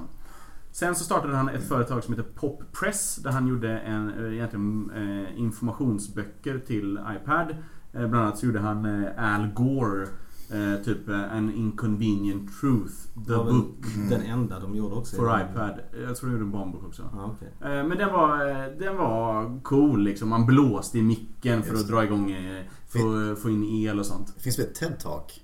[0.72, 4.92] Sen så startade han ett företag som heter PopPress där han gjorde en, eh, egentligen
[5.36, 7.56] informationsböcker till iPad.
[7.92, 10.08] Bland annat så gjorde han Al Gore
[10.52, 15.16] eh, typ eh, An Inconvenient Truth, The Det väl Book Den enda de gjorde också.
[15.16, 15.80] for iPad.
[16.08, 17.10] Jag tror de gjorde en barnbok också.
[17.14, 17.54] Ja, okej.
[17.62, 20.30] Eh, Men den var, eh, den var cool liksom.
[20.30, 24.34] Man blåste i micken för att dra igång, eh, få, få in el och sånt.
[24.36, 25.42] Det finns väl ett TED-talk?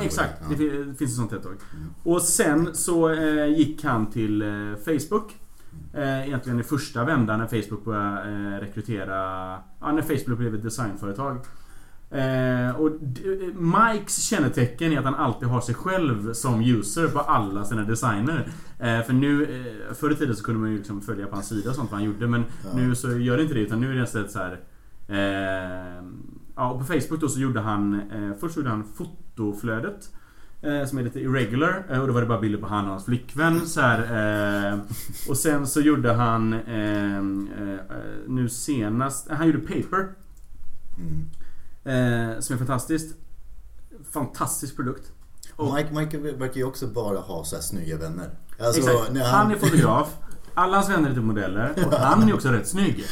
[0.00, 0.70] Exakt, går det in?
[0.70, 1.58] fi- det finns ett sånt TED-talk.
[1.76, 1.88] Mm.
[2.02, 4.44] Och sen så eh, gick han till
[4.84, 5.36] Facebook.
[5.94, 9.14] Egentligen i första vändan när Facebook började rekrytera...
[9.80, 11.38] Ja, när Facebook blev ett designföretag.
[12.10, 12.90] Eh, och
[13.54, 18.48] Mikes kännetecken är att han alltid har sig själv som user på alla sina designer.
[18.78, 21.48] Eh, för nu, eh, förr i tiden så kunde man ju liksom följa på hans
[21.48, 22.70] sida och sånt vad han gjorde men Ja.
[22.76, 24.60] nu så gör det inte det utan nu är det istället så här.
[25.08, 26.02] Eh,
[26.56, 27.94] ja, och på Facebook då så gjorde han...
[28.10, 30.12] Eh, först gjorde han fotoflödet.
[30.62, 31.84] Eh, som är lite irregular.
[31.90, 33.60] Eh, och då var det bara bilder på han och hans flickvän.
[33.60, 34.80] Så här,
[35.28, 36.50] och sen så gjorde han...
[38.26, 39.28] Nu senast...
[39.30, 39.98] Han gjorde Paper.
[40.98, 41.24] Mm.
[41.88, 43.16] Eh, som är fantastiskt.
[44.12, 45.12] Fantastisk produkt.
[45.56, 48.30] Och- Mike, Mike verkar ju också bara ha så här snygga vänner.
[48.60, 49.12] Alltså, Exakt.
[49.12, 50.16] när Han är fotograf.
[50.58, 53.04] Alla hans vänner är typ modeller och han är också rätt snygg.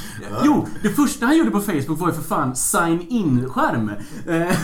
[0.44, 3.90] Jo, det första han gjorde på Facebook var ju för fan sign in-skärm.
[4.28, 4.56] Eh,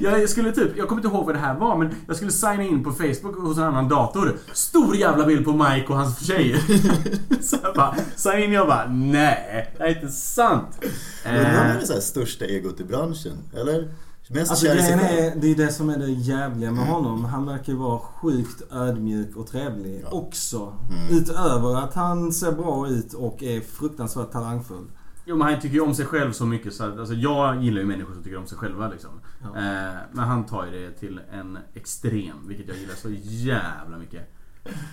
[0.00, 2.62] jag skulle typ, jag kommer inte ihåg vad det här var men jag skulle signa
[2.62, 4.36] in på Facebook hos en annan dator.
[4.52, 6.60] Stor jävla bild på Mike och hans tjej.
[7.40, 10.84] Så jag bara, sign in jag bara, nej, det är inte sant.
[11.26, 13.36] Undrar om han Eh, är här största egot i branschen?
[13.60, 13.88] Eller?
[14.30, 17.24] Mest Alltså grejen är, det är det som är det jävliga med honom.
[17.24, 20.10] Han verkar ju vara sjukt ödmjuk och trevlig Ja.
[20.10, 20.72] också.
[20.90, 21.18] Mm.
[21.18, 24.84] Utöver att han ser bra ut och är fruktansvärt talangfull.
[25.24, 27.80] Jo men han tycker ju om sig själv så mycket så att, alltså jag gillar
[27.80, 29.10] ju människor som tycker om sig själva liksom.
[29.42, 29.48] Ja.
[29.48, 34.30] Eh, men han tar ju det till en extrem, vilket jag gillar så jävla mycket.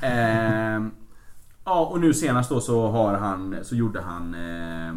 [0.02, 0.88] Eh,
[1.66, 4.94] ja och nu senast då så har han, så gjorde han eh,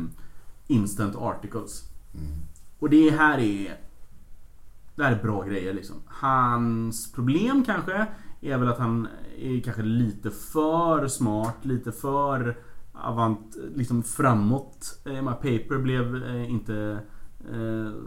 [0.67, 1.83] Instant Articles.
[2.15, 2.27] Mm.
[2.79, 3.77] Och det här är...
[4.99, 5.97] Det här är bra grejer liksom.
[6.07, 8.07] Hans problem kanske
[8.41, 9.09] är väl att han
[9.39, 12.57] är kanske lite för smart, lite för
[12.93, 15.01] avant, liksom framåt.
[15.05, 16.99] Eh, Paper blev eh, inte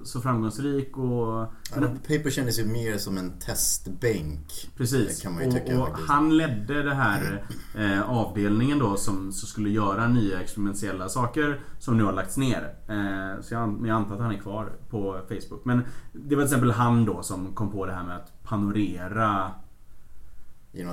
[0.03, 1.53] så framgångsrik och...
[1.75, 4.69] Ja, Paper kändes ju mer som en testbänk.
[4.77, 5.21] Precis.
[5.21, 7.45] Kan man ju tycka och, och han ledde det här
[7.77, 12.75] eh, avdelningen då som, som skulle göra nya experimentella saker som nu har lagts ner.
[12.87, 15.65] Eh, så jag, jag antar att han är kvar på Facebook.
[15.65, 15.81] Men
[16.13, 19.51] det var till exempel han då som kom på det här med att panorera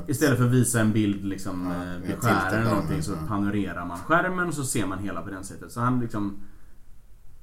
[0.07, 3.85] Istället för att visa en bild liksom Ja, eh, vid skärmen eller någonting så panorerar
[3.85, 5.73] man skärmen och så ser man hela på den sättet.
[5.73, 6.41] Så han liksom...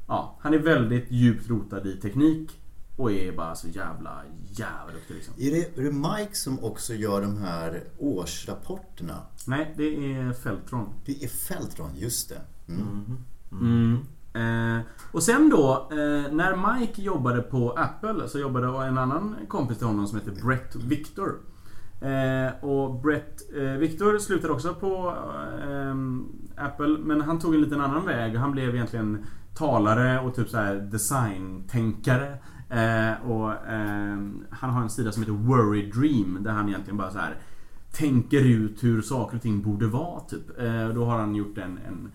[0.08, 2.60] Ja, han är väldigt djupt rotad i teknik
[2.98, 5.34] och är bara så jävla, jävla duktig liksom.
[5.38, 9.22] är, det, är det Mike som också gör de här årsrapporterna?
[9.48, 10.90] Nej, det är Feltron.
[11.06, 12.42] Det är Feltron, just det.
[12.68, 13.18] Mm.
[13.52, 13.98] Mm.
[14.34, 19.78] Eh, och sen då, eh, när Mike jobbade på Apple så jobbade en annan kompis
[19.78, 21.40] till honom som heter Brett Victor.
[22.02, 25.14] Eh, och Brett eh, Victor slutade också på
[25.70, 25.96] eh,
[26.66, 28.36] Apple men han tog en liten annan väg.
[28.36, 32.38] Han blev egentligen talare och typ så här designtänkare.
[32.70, 34.18] Eh, och eh,
[34.50, 37.38] Han har en sida som heter Worry Dream där han egentligen bara så här
[37.92, 40.20] tänker ut hur saker och ting borde vara.
[40.20, 40.60] Typ.
[40.60, 42.12] Eh, då har han gjort en, en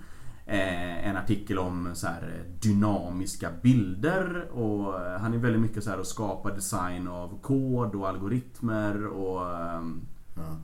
[0.46, 5.90] eh, en artikel om så här, dynamiska bilder och eh, han är väldigt mycket så
[5.90, 10.00] här att skapa design av kod och algoritmer och ehm,
[10.36, 10.56] Ja,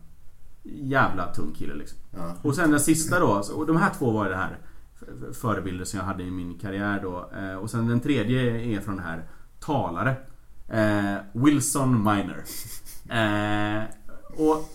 [0.63, 1.99] jävla tung kille liksom.
[2.17, 2.35] ja.
[2.43, 4.59] Och sen den sista då, och de här två var det här
[5.33, 7.31] förebilder som jag hade i min karriär då.
[7.39, 9.29] Eh, och sen den tredje är från den här
[9.61, 10.17] talare.
[10.69, 12.45] Eh, Wilson Miner.
[13.09, 13.85] Eh,
[14.37, 14.71] och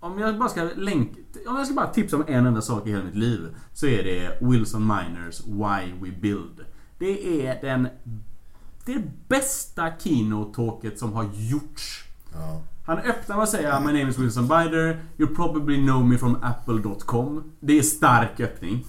[0.00, 2.90] om jag bara ska länk, om jag ska bara tipsa om en enda sak i
[2.90, 6.64] hela mitt liv så är det Wilson Miners Why We Build.
[6.98, 7.88] Det är den
[8.84, 12.04] det det bästa keynote-talket som har gjorts.
[12.32, 12.62] ja.
[12.86, 15.00] Han öppnar med att säga My name is Wilson Bider.
[15.18, 17.52] You probably know me from apple.com.
[17.60, 18.86] Det är stark öppning.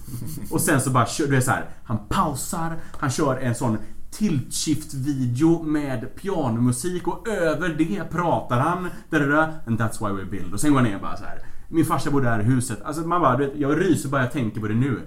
[0.50, 1.68] Och sen så bara kör du är så här.
[1.84, 2.76] Han pausar.
[2.98, 3.78] Han kör en sån
[4.10, 8.88] tilt video med pianomusik och över det pratar han.
[9.10, 10.54] Da-da-da, and that's why we build.
[10.54, 11.38] Och sen går han ner och bara så här.
[11.68, 12.82] Min farsa bor där i huset.
[12.82, 15.00] Alltså man bara, du vet, jag ryser bara jag tänker på det nu.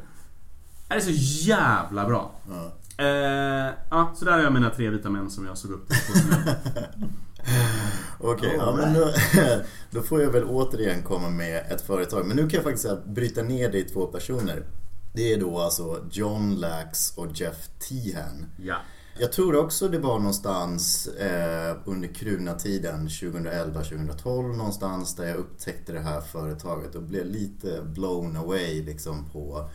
[0.87, 1.11] Det är så
[1.49, 2.31] jävla bra.
[2.49, 2.71] ja.
[2.97, 5.97] Eh, ja, så där har jag mina tre vita män som jag såg upp till.
[8.19, 9.13] Okej, ja, men då,
[9.91, 12.25] då får jag väl återigen komma med ett företag.
[12.25, 14.63] Men nu kan jag faktiskt bryta ner det i två personer.
[15.13, 18.45] Det är då alltså John Lax och Jeff Tehan.
[18.57, 18.75] Ja.
[19.19, 25.99] Jag tror också det var någonstans eh, under Kruna-tiden 2011-2012 någonstans där jag upptäckte det
[25.99, 29.69] här företaget och blev lite blown away liksom på,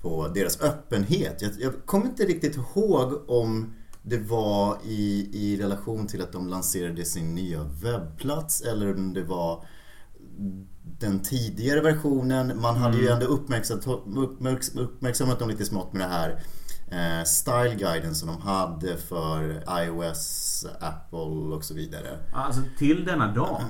[0.00, 1.42] på deras öppenhet.
[1.42, 3.74] Jag, jag kommer inte riktigt ihåg om
[4.06, 9.24] det var i, i relation till att de lanserade sin nya webbplats eller om det
[9.24, 9.64] var
[10.98, 12.60] den tidigare versionen.
[12.60, 16.30] Man hade ju ändå uppmärksammat, uppmärks- uppmärksammat dem lite smått med det här
[16.90, 22.18] eh, Style-guiden som de hade för iOS, Apple och så vidare.
[22.34, 23.62] Alltså till denna dag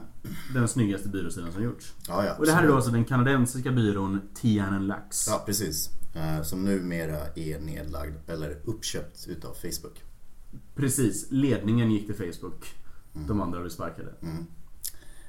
[0.54, 1.92] den snyggaste byråsidan som gjorts.
[2.08, 5.26] Ja, ja, Och det här är då alltså den kanadensiska byrån Tian Lax.
[5.28, 5.90] Ja, precis.
[6.14, 10.02] Eh, som numera är nedlagd eller uppköpt utav Facebook.
[10.74, 12.74] Precis, ledningen gick till Facebook.
[13.12, 14.12] De andra blev sparkade.
[14.22, 14.46] Mm.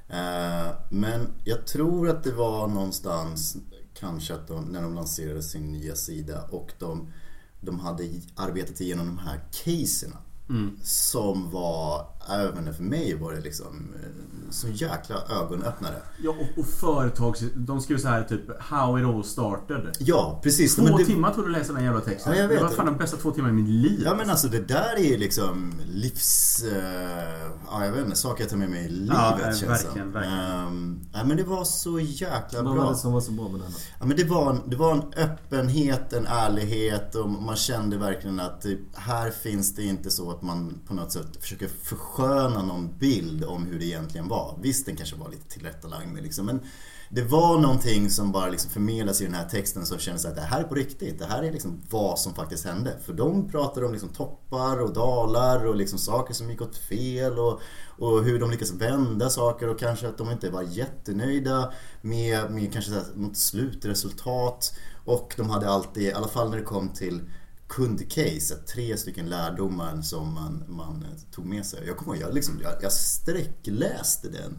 [0.08, 3.56] Eh, Men jag tror att det var någonstans
[3.94, 7.12] kanske att de, när de lanserade sin nya sida och de,
[7.60, 10.16] de hade arbetat igenom de här caserna.
[10.48, 10.78] Mm.
[10.82, 14.08] Som var, även för mig var det liksom eh,
[14.50, 15.94] så jäkla ögonöppnare.
[16.22, 17.40] Ja, och, och företags...
[17.54, 19.96] De skrev så här typ How it all started.
[19.98, 20.76] Ja, precis.
[20.76, 22.32] Två Men det- timmar tog det att läsa den jävla texten.
[22.32, 22.76] Ja, jag vet det var det.
[22.76, 24.02] fan de bästa två timmarna i mitt liv.
[24.04, 26.62] Ja men alltså det där är ju liksom livs...
[26.64, 29.60] eh, ja jag vet inte, saker jag tar med mig i livet Ja, eh, känns
[29.60, 30.12] det verkligen, som.
[30.12, 30.38] verkligen.
[30.40, 32.90] Ehm, ja men det var så jäkla Vad var bra.
[32.90, 33.70] det som var så bra med den?
[34.00, 38.40] Ja, men det, var en, det var en öppenhet, en ärlighet och man kände verkligen
[38.40, 42.98] att typ, här finns det inte så att man på något sätt försöker försköna någon
[42.98, 44.58] bild om hur det egentligen var.
[44.62, 46.60] Visst, den kanske var lite tillrättalagd med liksom, men
[47.08, 50.40] det var någonting som bara liksom förmedlas i den här texten som kändes att det
[50.40, 51.18] här är på riktigt.
[51.18, 52.96] Det här är liksom vad som faktiskt hände.
[53.04, 57.38] För de pratar om liksom toppar och dalar och liksom saker som gick åt fel
[57.38, 57.60] och,
[57.98, 62.72] och hur de lyckas vända saker och kanske att de inte var jättenöjda med, med
[62.72, 64.72] kanske så här något slutresultat.
[65.04, 67.20] Och de hade alltid, i alla fall när det kom till
[67.68, 71.86] kundcase, tre stycken lärdomar som man, man tog med sig.
[71.86, 74.58] Jag kommer ihåg, jag, liksom, jag, jag sträckläste den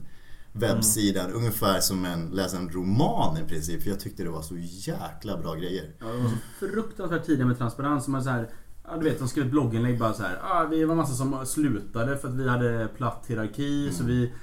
[0.51, 1.37] webbsidan mm.
[1.37, 3.83] ungefär som en läsa en roman i princip.
[3.83, 5.95] För jag tyckte det var så jäkla bra grejer.
[5.99, 8.07] Ja, de var så fruktansvärt tidiga med transparens.
[8.07, 8.49] Man så här,
[8.87, 10.39] ja, du vet, de skrev ett blogginlägg bara så här.
[10.43, 13.81] Ah, vi var massa som slutade för att vi hade platt hierarki.
[13.81, 13.93] Mm.
[13.93, 14.33] Så vi...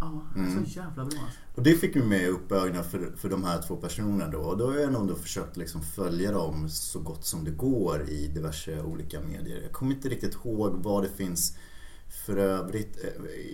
[0.00, 0.64] Ja, mm.
[0.64, 1.38] så jävla bra alltså.
[1.54, 4.38] Och det fick ju mig upp ögonen för, för de här två personerna då.
[4.38, 8.08] Och då har jag nog då försökt liksom följa dem så gott som det går
[8.08, 9.60] i diverse olika medier.
[9.62, 11.56] Jag kommer inte riktigt ihåg vad det finns
[12.26, 12.98] för övrigt,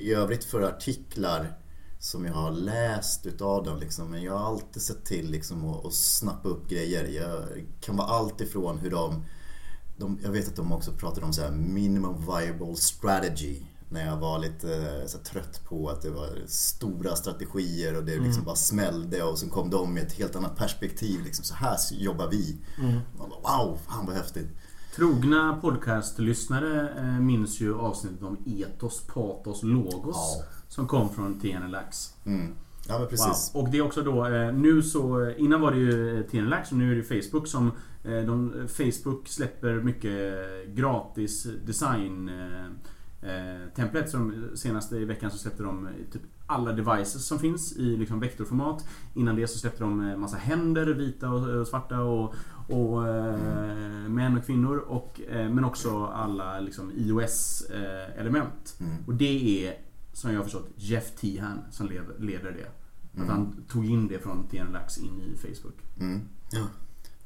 [0.00, 1.58] i övrigt för artiklar
[1.98, 3.78] som jag har läst utav dem.
[3.78, 4.10] Liksom.
[4.10, 7.04] Men jag har alltid sett till liksom, att, att snappa upp grejer.
[7.04, 9.24] Jag kan vara allt ifrån hur de,
[9.96, 13.62] de jag vet att de också pratar om så här minimum viable strategy.
[13.88, 14.68] När jag var lite
[15.06, 18.44] så här, trött på att det var stora strategier och det liksom mm.
[18.44, 21.24] bara smällde och sen kom de med ett helt annat perspektiv.
[21.24, 22.56] Liksom, så här jobbar vi.
[22.78, 23.00] Mm.
[23.18, 24.48] wow, fan vad häftigt.
[24.96, 30.16] Trogna podcastlyssnare eh, minns ju avsnittet om etos, patos, logos.
[30.16, 30.44] Ja.
[30.68, 32.14] Som kom från TNLX.
[32.26, 32.54] Mm.
[32.88, 33.50] Ja men precis.
[33.54, 33.62] Wow.
[33.62, 36.92] Och det är också då, eh, nu så, innan var det ju TNLX och nu
[36.92, 37.72] är det Facebook som
[38.04, 40.34] eh, de, Facebook släpper mycket
[40.68, 42.30] gratis design
[43.76, 44.10] template.
[44.10, 48.88] Som senaste i veckan så släppte de typ alla devices som finns i liksom vektorformat.
[49.14, 52.34] Innan det så släppte de massa händer, vita och svarta och,
[52.68, 53.38] och eh,
[54.08, 54.76] män och kvinnor.
[54.76, 58.76] Och, eh, men också alla liksom, iOS-element.
[58.80, 58.96] Mm.
[59.06, 59.74] Och det är,
[60.12, 62.68] som jag har förstått, Jeff Tehan som leder det.
[63.16, 63.30] Mm.
[63.30, 65.76] Att han tog in det från TNLax in i Facebook.
[66.00, 66.20] Mm.
[66.50, 66.66] Ja.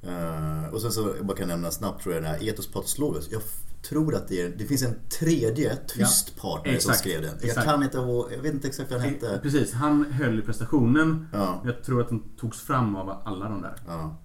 [0.05, 2.99] Uh, och sen så, jag bara kan nämna snabbt tror jag den här Ethos Patos
[2.99, 3.29] Logos.
[3.33, 3.43] Jag
[3.83, 7.39] tror att det, är, det finns en tredje tyst ja, partner exakt, som skrev den.
[7.43, 7.99] Jag kan inte
[8.31, 9.41] jag vet inte exakt vad han hette.
[9.43, 11.29] Precis, han höll i prestationen.
[11.33, 11.63] Ja.
[11.65, 13.77] Jag tror att den togs fram av alla de där.
[13.87, 14.19] Ja.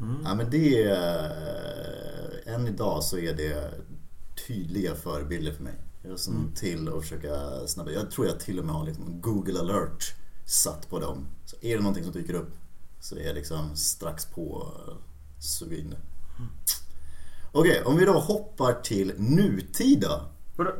[0.00, 0.16] Mm.
[0.24, 1.30] Ja men det är...
[2.46, 3.74] Än idag så är det
[4.46, 5.74] tydliga förebilder för mig.
[6.02, 6.52] Jag som mm.
[6.54, 7.90] till att försöka snabba.
[7.90, 10.14] Jag tror jag till och med har liksom Google alert
[10.46, 11.26] satt på dem.
[11.44, 12.54] Så är det någonting som dyker upp
[13.00, 14.72] så är jag liksom strax på
[15.38, 15.96] suga in det.
[16.38, 16.50] Mm.
[17.56, 20.20] Okej, okay, om vi då hoppar till nutid då.
[20.56, 20.70] Vadå?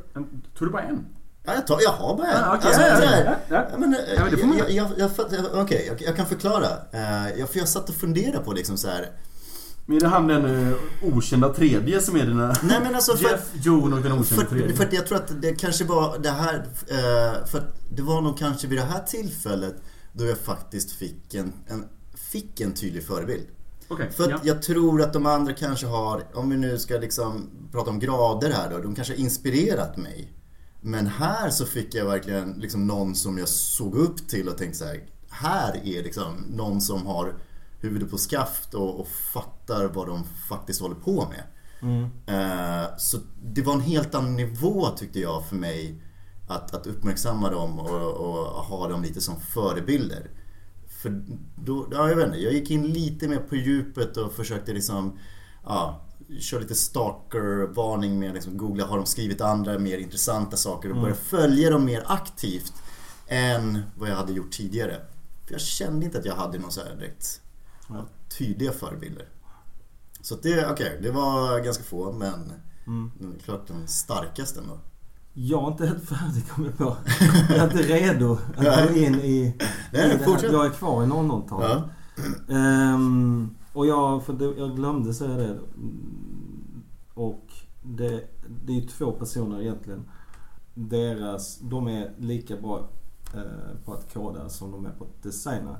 [0.59, 1.07] Tog du bara en?
[1.45, 2.45] Ja, jag, tar, jag har bara en.
[2.45, 2.73] Ah, okay.
[2.73, 3.69] alltså, ja, ja, ja.
[3.71, 6.67] ja, men, ja, men jag, jag, jag, Okej, okay, jag, jag, kan förklara.
[6.67, 9.11] Uh, jag, för jag satt och funderade på liksom så här.
[9.87, 12.57] Men är det han den uh, okända tredje som är dina...
[12.63, 13.31] Nej men alltså för...
[13.31, 14.77] Jeff, Jon och den okända för, tredje.
[14.77, 16.57] För jag tror att det kanske var det här...
[16.57, 19.75] Uh, för att det var nog kanske vid det här tillfället
[20.13, 21.85] då jag faktiskt fick en, en
[22.15, 23.47] fick en tydlig förebild.
[23.89, 24.41] Okay, för ja.
[24.43, 28.51] jag tror att de andra kanske har, om vi nu ska liksom prata om grader
[28.51, 30.33] här då, de kanske har inspirerat mig.
[30.81, 34.79] Men här så fick jag verkligen liksom någon som jag såg upp till och tänkte
[34.79, 37.35] så här, här är liksom någon som har
[37.81, 41.43] huvudet på skaft och, och fattar vad de faktiskt håller på med.
[41.83, 42.03] Mm.
[42.05, 46.03] Uh, så det var en helt annan nivå tyckte jag för mig
[46.49, 50.31] att, att uppmärksamma dem och, och ha dem lite som förebilder.
[51.05, 51.23] För
[51.57, 55.19] då, ja, jag vet inte, jag gick in lite mer på djupet och försökte liksom
[55.65, 56.01] ja,
[56.41, 61.03] kör lite stalker-varning med liksom googla, har de skrivit andra mer intressanta saker och mm.
[61.03, 62.73] börja följa dem mer aktivt
[63.29, 65.01] än vad jag hade gjort tidigare.
[65.47, 67.41] För jag kände inte att jag hade någon så här direkt
[67.89, 68.07] ja,
[68.39, 69.29] tydliga förebilder.
[70.21, 72.53] Så det, okej, okay, det var ganska få men
[72.87, 73.39] mm.
[73.45, 74.79] klart den starkaste ändå.
[75.37, 76.85] Jag är inte helt färdig kom jag på.
[77.49, 79.55] Jag är inte redo att gå in i, i
[79.93, 80.53] Nej, det här.
[80.53, 81.83] Jag är kvar i 00-talet.
[82.47, 82.95] Ja.
[82.95, 85.59] Um, och jag, för det, jag glömde säga det.
[87.15, 88.25] Och det,
[88.65, 90.05] det är två personer egentligen.
[90.75, 92.89] Deras, de är lika bra
[93.35, 95.77] eh, på att koda som de är på att designa.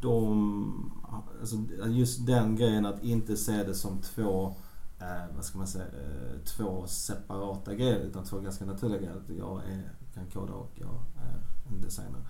[0.00, 0.92] De,
[1.40, 4.54] alltså just den grejen att inte se det som två
[5.00, 9.22] eh, vad ska man säga, eh, två separata grejer utan två ganska naturliga grejer.
[9.38, 12.20] Jag är, kan koda och jag är en designer.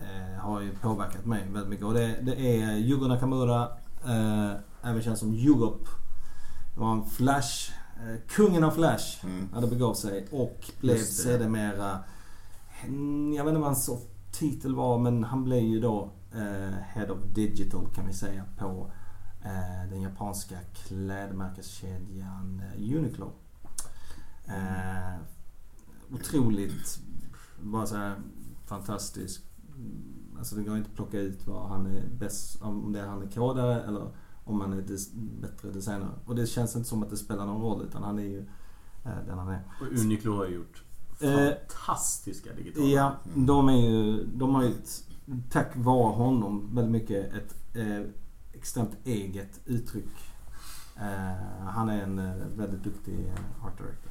[0.00, 1.86] Eh, har ju påverkat mig väldigt mycket.
[1.86, 3.68] Och det, det är Yugo Nakamura,
[4.04, 4.52] eh,
[4.82, 5.88] även känd som Yugop.
[6.74, 9.48] Det var en Flash, eh, kungen av Flash, mm.
[9.52, 11.98] hade begav sig och blev sedermera,
[13.36, 13.90] jag vet inte vad hans
[14.32, 18.90] titel var men han blev ju då eh, Head of Digital kan vi säga på
[19.90, 23.32] den japanska klädmärkeskedjan eh, Uniqlo.
[24.46, 25.20] Eh,
[26.10, 27.00] otroligt,
[27.62, 28.16] bara så här
[28.66, 29.42] fantastisk
[30.38, 33.22] Alltså det går inte att plocka ut vad han är bäst, om det är han
[33.22, 34.10] är kodare eller
[34.44, 36.10] om han är des, bättre designer.
[36.24, 38.38] Och det känns inte som att det spelar någon roll utan han är ju
[39.04, 39.62] eh, den han är.
[39.80, 40.84] Och Uniqlo har gjort
[41.20, 42.86] Eh, fantastiska digitala.
[42.86, 45.04] Ja, de är ju, de har ju ett,
[45.50, 48.00] tack vare honom väldigt mycket ett eh,
[48.56, 50.14] extremt eget uttryck.
[50.96, 54.10] Eh, han är en eh, väldigt duktig eh, art director.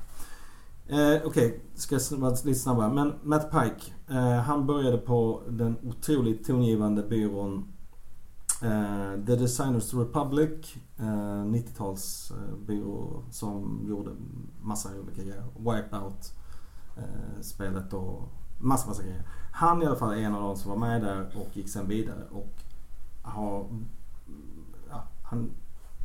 [0.87, 2.93] Eh, Okej, ska vara lite snabbare.
[2.93, 7.73] Men Matt Pike, eh, han började på den otroligt tongivande byrån
[8.61, 10.75] eh, The Designers Republic.
[10.97, 14.11] Eh, 90-talsbyrå eh, som gjorde
[14.61, 15.43] massa olika grejer.
[15.57, 16.33] Wipeout
[16.97, 18.29] eh, spelet och
[18.59, 19.23] massa, massa grejer.
[19.53, 21.87] Han i alla fall är en av de som var med där och gick sen
[21.87, 22.53] vidare och
[23.21, 23.67] har...
[25.33, 25.51] Han,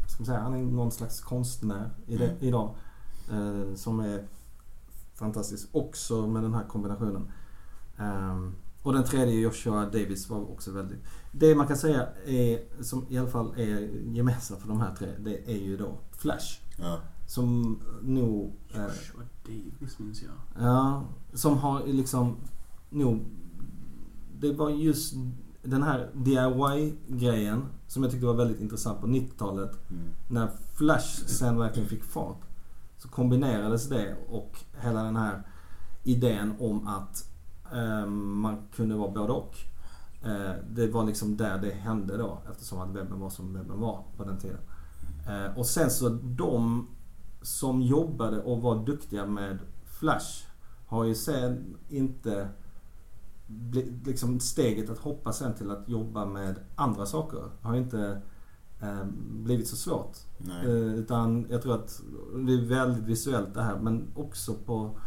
[0.08, 2.36] ska man säga, han är någon slags konstnär i det, Mm.
[2.40, 2.74] idag.
[3.32, 4.24] Eh, som är
[5.14, 7.28] fantastisk också med den här kombinationen.
[7.98, 10.98] Ehm, och den tredje, Joshua Davis, var också väldigt...
[11.32, 13.78] Det man kan säga är, som i alla fall är
[14.14, 16.60] gemensamt för de här tre, det är ju då Flash.
[16.78, 16.98] Ja.
[17.26, 18.52] Som nog...
[18.74, 20.64] Eh, Joshua Davis minns jag.
[20.66, 21.04] Ja,
[21.34, 22.36] som har liksom
[22.90, 23.24] nog...
[24.40, 25.14] Det var just
[25.68, 29.90] den här DIY-grejen som jag tyckte var väldigt intressant på 90-talet.
[29.90, 30.02] Mm.
[30.28, 32.40] När Flash sen verkligen fick fart.
[32.98, 35.42] Så kombinerades det och hela den här
[36.04, 37.30] idén om att
[37.72, 39.56] eh, man kunde vara både och.
[40.22, 44.02] Eh, det var liksom där det hände då eftersom att webben var som webben var
[44.16, 44.60] på den tiden.
[45.28, 46.86] Eh, och sen så de
[47.42, 50.46] som jobbade och var duktiga med Flash
[50.86, 52.48] har ju sen inte
[54.04, 58.22] liksom steget att hoppa sen till att jobba med andra saker har inte
[58.80, 60.16] eh, blivit så svårt.
[60.64, 62.00] Eh, utan jag tror att
[62.46, 64.98] det är väldigt visuellt det här men också på...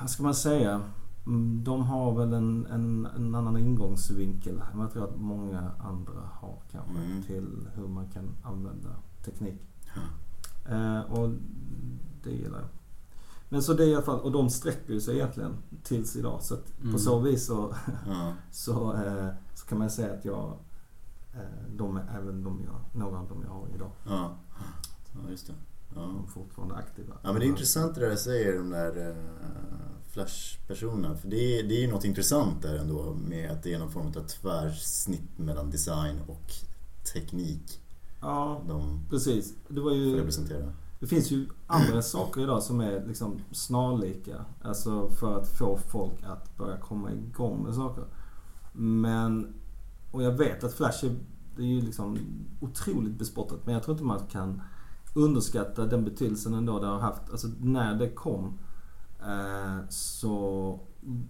[0.00, 0.82] Vad ska man säga?
[1.26, 5.70] Mm, De har väl en, en, en annan ingångsvinkel än vad jag tror att många
[5.80, 7.22] andra har kanske Mm.
[7.22, 8.88] till hur man kan använda
[9.24, 9.60] teknik.
[10.68, 11.30] Eh, och
[12.24, 12.68] det gillar jag.
[13.52, 16.42] Men så det är i alla fall, och de sträcker ju sig egentligen tills idag.
[16.42, 16.92] Så Mm.
[16.92, 17.74] på så vis så,
[18.06, 18.32] Ja.
[18.50, 20.58] så, eh, så kan man säga att jag,
[21.34, 23.90] eh, de är även de jag, några av dem jag har idag.
[24.06, 24.36] Ja.
[25.14, 25.52] ja, just det.
[25.94, 26.00] Ja.
[26.00, 27.14] De är fortfarande aktiva.
[27.22, 29.14] Ja men det är intressant det där du säger, de där uh,
[30.08, 31.16] Flash-personerna.
[31.16, 33.90] För det är, det är ju något intressant där ändå med att det är någon
[33.90, 36.52] form av tvärsnitt mellan design och
[37.14, 37.80] teknik
[38.20, 39.54] Ja, de precis.
[39.68, 40.16] Det var ju...
[40.16, 40.72] representera.
[41.00, 44.44] Det finns ju andra saker idag som är liksom snarlika.
[44.62, 48.04] Alltså för att få folk att börja komma igång med saker.
[48.72, 49.54] Men...
[50.10, 51.16] Och jag vet att Flash är,
[51.56, 52.18] det är ju liksom
[52.60, 53.58] otroligt bespottat.
[53.66, 54.62] Men jag tror inte man kan
[55.14, 57.30] underskatta den betydelsen ändå det har haft.
[57.30, 58.58] Alltså när det kom
[59.26, 60.80] eh, så...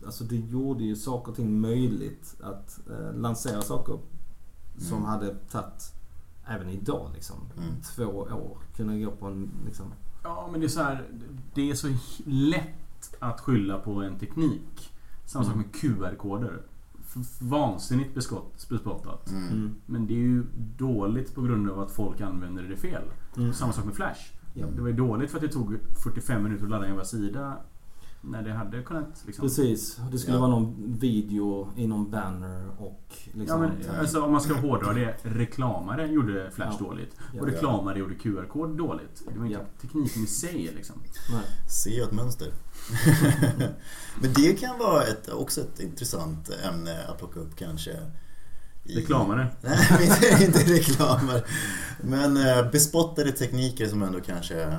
[0.07, 3.99] Alltså det gjorde ju saker och ting möjligt att eh, lansera saker
[4.79, 5.09] som Mm.
[5.09, 5.93] hade tagit
[6.51, 7.37] även idag liksom.
[7.57, 7.69] Mm.
[7.83, 8.59] Två år.
[8.77, 9.87] Kunna gå på en liksom...
[10.23, 11.09] Ja, men det är så här.
[11.55, 11.89] Det är så
[12.27, 14.93] lätt att skylla på en teknik.
[15.27, 15.67] Samma sak Mm.
[15.67, 16.63] med QR-koder.
[17.41, 19.31] Vansinnigt beskott- bespottat.
[19.31, 19.49] Mm.
[19.49, 19.75] Mm.
[19.87, 20.45] Men det är ju
[20.79, 23.03] dåligt på grund av att folk använder det fel.
[23.37, 23.53] Mm.
[23.53, 24.21] Samma sak med Flash.
[24.55, 24.67] Ja.
[24.75, 27.57] Det var ju dåligt för att det tog 45 minuter att ladda en sida.
[28.23, 29.43] När det hade kunnat liksom...
[29.43, 30.01] Precis.
[30.13, 30.41] Det skulle Ja.
[30.41, 33.61] vara någon video i någon banner och Ja, liksom...
[33.61, 35.17] men alltså, om man ska hårdra det.
[35.23, 36.87] Reklamare gjorde Flash Ja.
[36.87, 37.17] dåligt.
[37.35, 37.41] Ja.
[37.41, 39.23] Och reklamare gjorde QR-kod dåligt.
[39.33, 39.67] Det var inte Ja.
[39.81, 40.97] tekniken i sig liksom.
[41.33, 41.43] Nej.
[41.71, 42.49] Ser jag ett mönster.
[44.21, 47.91] Men det kan vara ett, också ett intressant ämne att plocka upp kanske.
[48.85, 49.47] i- Reklamare.
[49.63, 51.45] Nej, inte, inte reklamer.
[52.03, 54.77] Men eh, bespottade tekniker som ändå kanske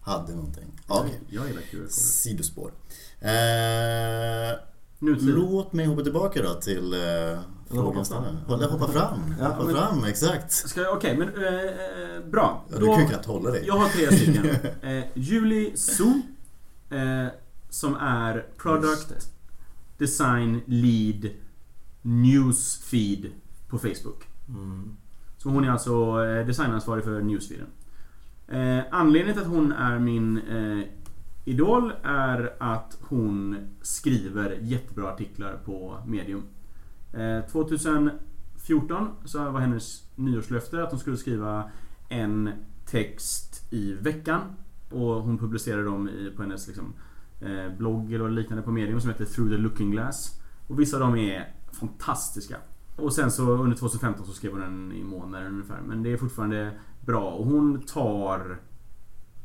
[0.00, 0.71] hade någonting.
[0.86, 1.88] Okej, Jag gillar QR-koder.
[1.88, 2.72] sidospår.
[3.20, 4.58] Eh,
[4.98, 5.28] Nutid.
[5.28, 8.04] låt mig hoppa tillbaka då till eh, hoppa frågan.
[8.04, 8.54] fram.
[8.54, 9.34] Eller hoppa fram.
[9.40, 10.64] Ja, hoppa men- fram, exakt.
[10.94, 12.64] Okej men eh, bra.
[12.70, 13.64] Ja, du kan ju knappt hålla dig.
[13.66, 14.46] jag har tre stycken.
[14.82, 16.04] Eh, Julie Su.
[16.90, 17.26] Eh,
[17.70, 19.28] som är Product
[19.98, 21.30] Design Lead
[22.02, 23.30] Newsfeed
[23.68, 24.24] på Facebook.
[24.48, 24.96] Mm.
[25.38, 27.66] Så hon är alltså eh, designansvarig för Newsfeeden.
[28.52, 30.84] Eh, anledningen till att hon är min eh,
[31.44, 36.42] idol är att hon skriver jättebra artiklar på medium.
[37.12, 41.70] Eh, 2014 så var hennes nyårslöfte att hon skulle skriva
[42.08, 42.50] en
[42.86, 44.40] text i veckan.
[44.90, 46.92] Och hon publicerade dem i, på hennes liksom,
[47.40, 50.40] eh, blogg eller liknande på medium som heter Through the Looking Glass.
[50.68, 52.56] Och vissa av dem är fantastiska.
[52.96, 55.80] Och sen så under 2015 så skrev hon den i månader ungefär.
[55.86, 56.72] Men det är fortfarande
[57.06, 57.30] bra.
[57.30, 58.60] Och hon tar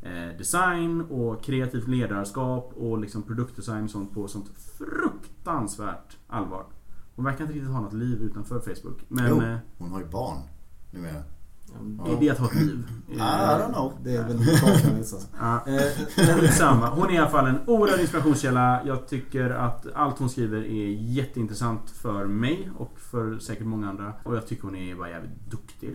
[0.02, 4.48] eh, design och kreativt ledarskap och liksom produktdesign och sånt på sånt
[4.78, 6.66] fruktansvärt allvar.
[7.16, 9.04] Hon verkar inte riktigt ha något liv utanför Facebook.
[9.08, 9.42] Men Jo.
[9.42, 10.38] eh, Hon har ju barn
[10.90, 11.22] numera.
[12.06, 12.84] Är det att ha ett liv?
[13.10, 13.92] I don't know.
[14.04, 14.38] Det är väl.
[15.40, 15.60] Ja.
[15.66, 16.90] Eh, Skitsamma.
[16.90, 18.80] Hon är i alla fall en oerhörd inspirationskälla.
[18.86, 24.12] Jag tycker att allt hon skriver är jätteintressant för mig och för säkert många andra.
[24.24, 25.94] Och jag tycker hon är bara jävligt duktig.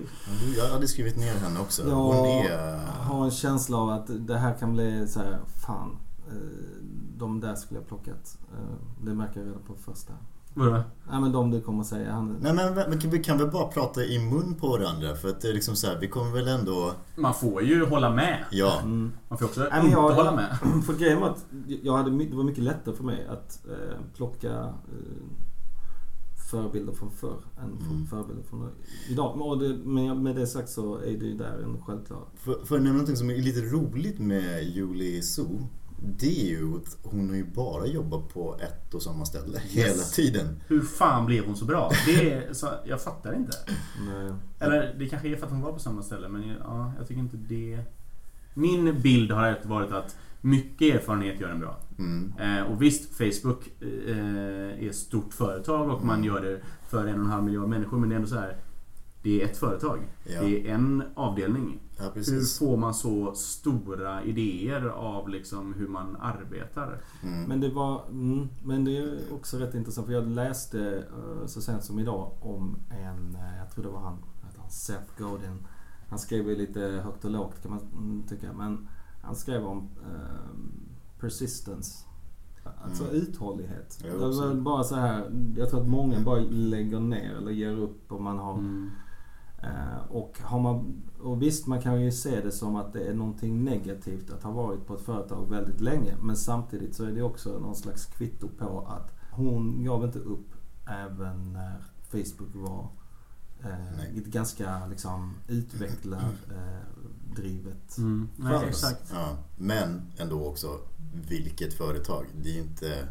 [0.57, 1.84] Jag hade skrivit ner henne också.
[1.84, 2.77] Hon Jag är...
[2.86, 5.97] har en känsla av att det här kan bli så här, fan.
[6.27, 6.34] eh,
[7.17, 8.38] De där skulle jag plockat.
[8.53, 8.75] Eh,
[9.05, 10.13] Det märker jag redan på första.
[10.54, 10.72] Vadå?
[11.12, 12.12] Nej men de du kommer säga.
[12.12, 15.30] Han, Nej men men kan vi kan väl bara prata i mun på varandra för
[15.30, 16.91] att det är liksom så här, vi kommer väl ändå...
[17.16, 18.43] Man får ju hålla med.
[18.51, 18.80] Ja.
[18.84, 19.12] mm.
[19.30, 20.58] Man får också Nej, men inte jag- hålla med.
[20.86, 21.45] För grejen var att
[21.84, 25.24] jag hade, det var mycket lättare för mig att eh, plocka eh,
[26.51, 28.08] förebilder från förr än från Mm.
[28.08, 28.70] förebilder från
[29.10, 29.38] idag.
[29.38, 32.20] Men, och det, men med det sagt så är det ju där en självklar...
[32.36, 35.43] För, för att nämna någonting som är lite roligt med Julie Su
[36.06, 40.04] det är ju att hon har ju bara jobbat på ett och samma ställe hela
[40.04, 40.60] tiden.
[40.68, 41.91] Hur fan blev hon så bra?
[42.06, 43.58] Det är, så, jag fattar inte.
[44.08, 44.34] Nej.
[44.60, 47.22] Eller det kanske är för att hon var på samma ställe men ja, jag tycker
[47.22, 47.80] inte det...
[48.54, 51.78] Min bild har varit att mycket erfarenhet gör en bra.
[51.99, 52.34] Mm.
[52.39, 57.20] Eh, och visst, Facebook eh, är ett stort företag och man gör det för en
[57.20, 58.58] och en halv miljard människor men det är ändå så här.
[59.24, 59.99] Det är ett företag.
[60.26, 60.41] Ja.
[60.41, 61.80] Det är en avdelning.
[61.97, 67.01] Ja, Hur får man så stora idéer av liksom hur man arbetar?
[67.24, 67.43] Mm.
[67.43, 68.05] Men det var...
[68.09, 72.32] Mm, men det är också rätt intressant för jag läste eh, så sent som idag
[72.41, 74.17] om en, eh, jag tror det var han,
[74.69, 75.57] Seth Godin.
[76.09, 78.53] Han skrev ju lite högt och lågt kan man mm, tycka.
[78.53, 78.88] Men
[79.21, 80.59] han skrev om eh,
[81.19, 82.05] persistence.
[82.86, 83.15] Alltså Mm.
[83.15, 83.99] uthållighet.
[84.03, 84.63] Jo, det var absolut.
[84.63, 88.38] bara så här, jag tror att många bara lägger ner eller ger upp om man
[88.38, 88.91] har Mm.
[89.64, 93.14] Eh, Och, har man, och visst, man kan ju se det som att det är
[93.14, 96.16] någonting negativt att ha varit på ett företag väldigt länge.
[96.22, 100.53] Men samtidigt så är det också någon slags kvitto på att hon gav inte upp
[100.86, 102.88] även när Facebook var
[103.64, 106.88] eh, ett ganska liksom utvecklat eh,
[107.36, 107.97] drivet.
[107.97, 108.30] Mm.
[108.36, 109.11] Nej, exakt.
[109.14, 110.80] Ja, men ändå också,
[111.30, 112.26] vilket företag?
[112.41, 113.07] Det är ju inte,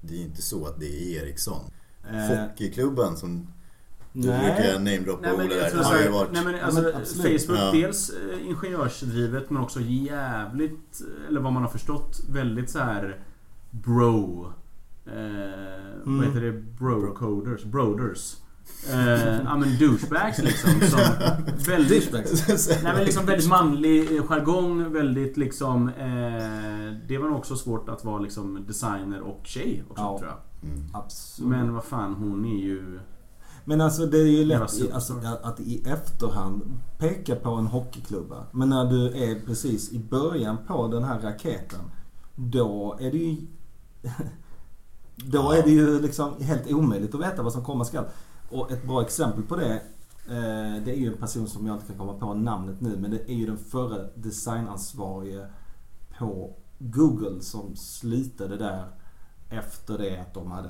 [0.00, 1.64] det är ju inte så att det är Ericsson.
[2.10, 3.46] Eh, Hockeyklubben som
[4.22, 4.54] du nej.
[4.54, 6.32] brukar namedroppa Nej men, Ola där, tror har ju varit...
[6.32, 7.42] nej, men alltså, men absolut.
[7.46, 7.70] Facebook, Ja.
[7.72, 13.20] dels eh, ingenjörsdrivet men också jävligt, eller vad man har förstått, väldigt så här
[13.70, 14.46] bro...
[15.06, 15.12] Eh,
[16.06, 16.18] Mm.
[16.18, 16.52] Vad heter det?
[16.52, 17.64] Bro-coders?
[17.64, 18.36] Broders.
[18.92, 20.70] Eh, ja men douchebags liksom.
[20.90, 21.00] Som
[21.72, 24.92] väldigt, nej, men liksom väldigt manlig eh, jargong.
[24.92, 25.88] Väldigt liksom...
[25.88, 30.18] Eh, det var nog också svårt att vara liksom designer och tjej också Ja.
[30.18, 30.70] tror jag.
[30.70, 30.84] Mm.
[30.92, 31.50] Absolut.
[31.50, 32.98] Men vad fan, hon är ju...
[33.68, 38.46] Men alltså det är ju lätt i, alltså, att- i efterhand peka på en hockeyklubba.
[38.52, 41.80] Men när du är precis i början på den här raketen.
[42.36, 43.46] Då är det ju...
[45.16, 48.04] Då är det ju liksom helt omöjligt att veta vad som komma skall.
[48.50, 49.72] Och ett bra exempel på det.
[50.26, 52.96] Eh, det är ju en person som jag inte kan komma på namnet nu.
[52.96, 55.46] Men det är ju den förra designansvarige
[56.18, 58.86] på Google som slutade där
[59.50, 60.68] efter det att de hade...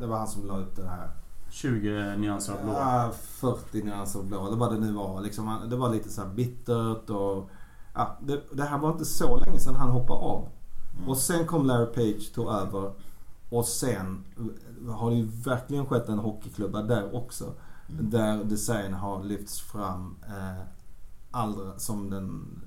[0.00, 1.21] Det var han som la ut det här
[1.52, 2.72] 20 nyanser av blå.
[2.72, 5.20] Ja, 40 nyanser av blå eller vad det nu var.
[5.20, 7.50] Liksom, det var lite så här bittert och...
[7.94, 10.48] Ja, det, det här var inte så länge sedan han hoppade av.
[11.06, 12.92] Och sen kom Larry Page, tog över.
[13.48, 14.24] Och sen
[14.88, 17.54] har det ju verkligen skett en hockeyklubba där också.
[18.00, 20.62] Där design har lyfts fram eh,
[21.30, 22.60] allra som den,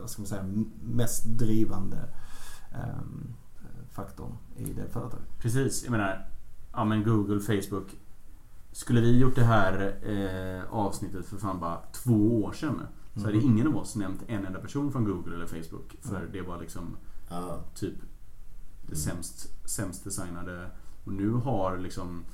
[0.00, 0.44] vad ska man säga,
[0.82, 1.98] mest drivande
[2.72, 3.02] eh,
[3.90, 5.38] faktorn i det företaget.
[5.38, 6.26] Precis, jag menar...
[6.72, 7.96] Ja men Google, Facebook.
[8.72, 12.82] Skulle vi gjort det här eh, avsnittet för fan bara två år sedan
[13.14, 13.46] så hade Mhm.
[13.46, 15.96] ingen av oss nämnt en enda person från Google eller Facebook.
[16.02, 16.32] För Mm.
[16.32, 16.96] det var liksom
[17.30, 17.58] Ja.
[17.74, 17.94] typ
[18.82, 18.96] det Mm.
[18.96, 20.70] sämst, sämst designade.
[21.04, 22.24] Och nu har liksom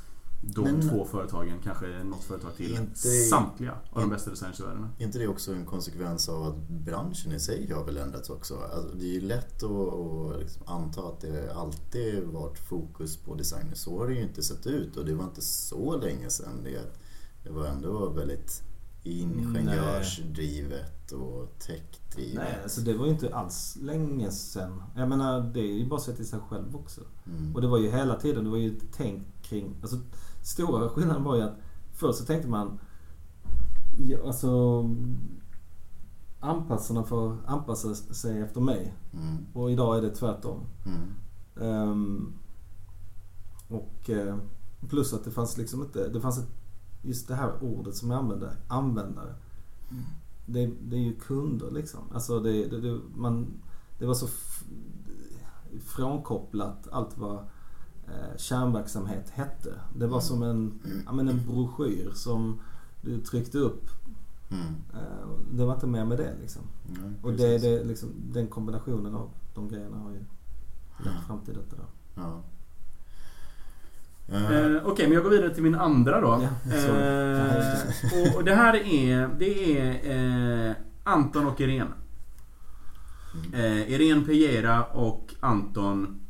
[0.40, 4.30] de Men- två företagen, kanske något företag till, Inte- samtliga av de bästa
[4.64, 4.88] världen.
[4.98, 8.58] Är inte det också en konsekvens av att branschen i sig har väl ändrats också?
[8.74, 13.34] Alltså, det är ju lätt att, att liksom anta att det alltid varit fokus på
[13.34, 13.74] designer.
[13.74, 16.60] Så har det ju inte sett ut och det var inte så länge sedan.
[16.64, 16.80] Det,
[17.44, 18.62] det var ändå väldigt
[19.02, 22.34] ingenjörsdrivet och techdrivet.
[22.34, 24.82] Nej, alltså det var ju inte alls länge sedan.
[24.96, 27.00] Jag menar, det är ju bara sett i sig själv också.
[27.26, 27.54] Mm.
[27.54, 29.74] Och det var ju hela tiden, det var ju ett tänk kring...
[29.82, 29.96] Alltså,
[30.46, 31.56] stora skillnaden var ju att
[31.92, 32.78] först så tänkte man...
[33.98, 34.82] Ja, alltså...
[36.40, 38.94] Anpassarna får anpassa sig efter mig.
[39.12, 39.46] Mm.
[39.52, 40.60] Och idag är det tvärtom.
[40.86, 41.14] Mm.
[41.60, 42.32] Ehm,
[43.68, 44.36] och eh,
[44.88, 46.08] plus att det fanns liksom inte...
[46.08, 46.50] Det fanns ett,
[47.02, 49.34] just det här ordet som jag använde, användare.
[50.46, 52.00] Det, det är ju kunder liksom.
[52.14, 53.46] Alltså det, det, det, man,
[53.98, 54.26] det var så
[55.80, 57.44] frånkopplat allt vad
[58.36, 59.74] kärnverksamhet hette.
[59.96, 62.60] Det var som en, ja, men en broschyr som
[63.02, 63.84] du tryckte upp.
[64.50, 64.64] Mm.
[64.94, 66.62] Eh, det var inte mer med det liksom.
[66.86, 70.26] Nej, Och det, det, liksom, den kombinationen av de grejerna har ju lett
[71.04, 71.10] Ja.
[71.26, 71.82] fram till detta då.
[72.14, 72.42] Ja.
[74.28, 76.42] Eh, Eh, Okej, men jag går vidare till min andra då.
[76.66, 76.74] Ja.
[76.76, 77.72] Eh,
[78.20, 81.90] och, och det här är, det är eh, Anton och Irene.
[83.34, 83.54] mm.
[83.54, 86.20] Eh, Irene Pereira och Anton...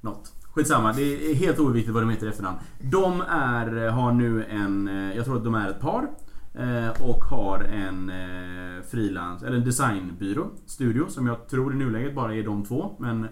[0.00, 0.32] Något.
[0.54, 2.58] Skitsamma, det är helt oviktigt vad de heter i efternamn.
[2.80, 6.08] De är, har nu en, eh, jag tror att de är ett par.
[6.54, 12.14] Eh, och har en eh, frilans, eller en designbyrå, studio, som jag tror i nuläget
[12.14, 12.96] bara är de två.
[12.98, 13.28] Men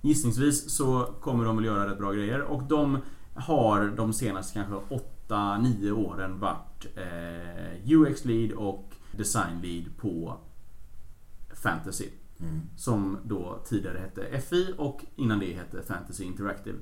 [0.00, 2.42] gissningsvis så kommer de väl göra rätt bra grejer.
[2.42, 2.98] Och de
[3.34, 4.96] har de senaste kanske
[5.28, 6.86] 8-9 åren varit
[7.84, 10.36] UX-lead och design-lead på
[11.62, 12.06] Fantasy.
[12.40, 12.60] Mm.
[12.76, 16.78] Som då tidigare hette FI och innan det hette Fantasy Interactive.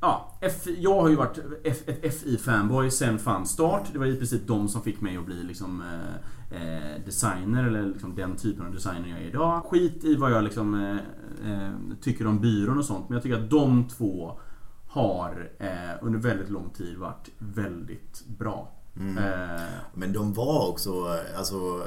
[0.00, 3.88] Ja, F, jag har ju varit F, ett FI-fanboy sen fan start.
[3.92, 7.86] Det var i princip de som fick mig att bli liksom eh, eh, designer eller
[7.86, 9.64] liksom den typen av designer jag är idag.
[9.64, 13.08] Skit i vad jag liksom eh, eh, tycker om byrån och sånt.
[13.08, 14.40] Men jag tycker att de två
[14.88, 15.68] har eh,
[16.02, 18.72] under väldigt lång tid varit väldigt bra.
[18.96, 19.18] Mm.
[19.18, 19.60] Eh,
[19.94, 21.86] Men de var också alltså,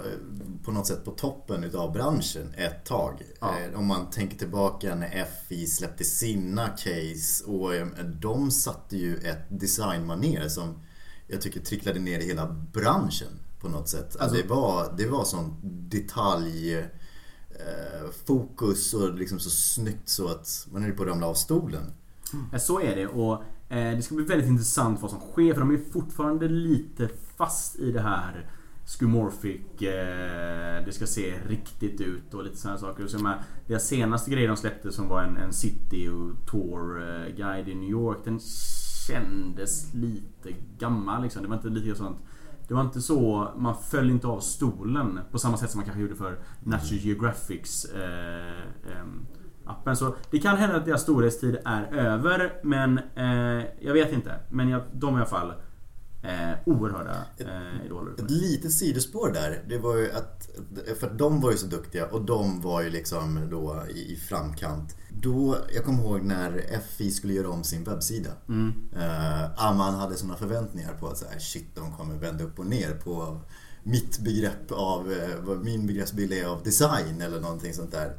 [0.64, 3.22] på något sätt på toppen utav branschen ett tag.
[3.42, 3.60] Ja.
[3.60, 9.18] Eh, Om man tänker tillbaka när FI släppte sina case och eh, de satte ju
[9.18, 10.80] ett designmanér som
[11.28, 14.04] jag tycker tricklade ner i hela branschen på något sätt.
[14.04, 15.56] Alltså, Alltså- det, var, det var sån
[15.90, 18.12] detalj eh,
[18.94, 21.94] och liksom så snyggt så att man är på att ramla av stolen.
[22.52, 23.40] Ja, så är det och eh,
[23.70, 27.92] det ska bli väldigt intressant vad som sker för de är fortfarande lite fast i
[27.92, 28.50] det här
[28.88, 33.08] Skumorphic, eh, det ska se riktigt ut och lite sådana saker.
[33.08, 37.02] Så de här, deras senaste grej de släppte som var en, en city och tour
[37.02, 38.18] eh, guide i New York.
[38.24, 38.40] Den
[39.08, 41.42] kändes lite gammal liksom.
[41.42, 42.18] Det var inte lite sånt
[42.68, 46.02] det var inte så, man föll inte av stolen på samma sätt som man kanske
[46.02, 48.62] gjorde för National Geographics eh,
[48.92, 49.26] ehm,
[49.68, 49.96] appen.
[49.96, 54.36] Så det kan hända att deras storhetstid är över men eh, jag vet inte.
[54.50, 55.54] Men jag, de är i alla fall
[56.24, 58.14] eh, oerhörda eh, idoler.
[58.18, 60.50] Ett litet sidospår där, det var ju att,
[61.00, 64.16] för att de var ju så duktiga och de var ju liksom då i, i
[64.16, 64.96] framkant.
[65.10, 68.30] Då, jag kommer ihåg när FI skulle göra om sin webbsida.
[68.50, 68.74] Mm.
[68.94, 72.66] Uh, man hade sådana förväntningar på att så här, shit, de kommer vända upp och
[72.66, 73.42] ner på
[73.88, 78.16] mitt begrepp av, eh, vad min begreppsbild är av design eller någonting sånt där.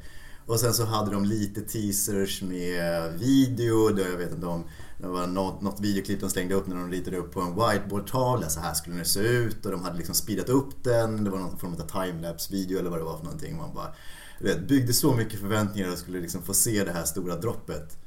[0.48, 4.64] Och sen så hade de lite teasers med video, då jag vet inte om
[4.98, 8.48] det var något, något videoklipp de slängde upp när de ritade upp på en whiteboardtavla,
[8.48, 11.38] så här skulle den se ut och de hade liksom speedat upp den, det var
[11.38, 13.56] någon form av timelapse video eller vad det var för någonting.
[13.56, 13.94] Man bara,
[14.40, 17.98] vet, byggde så mycket förväntningar och skulle liksom få se det här stora droppet.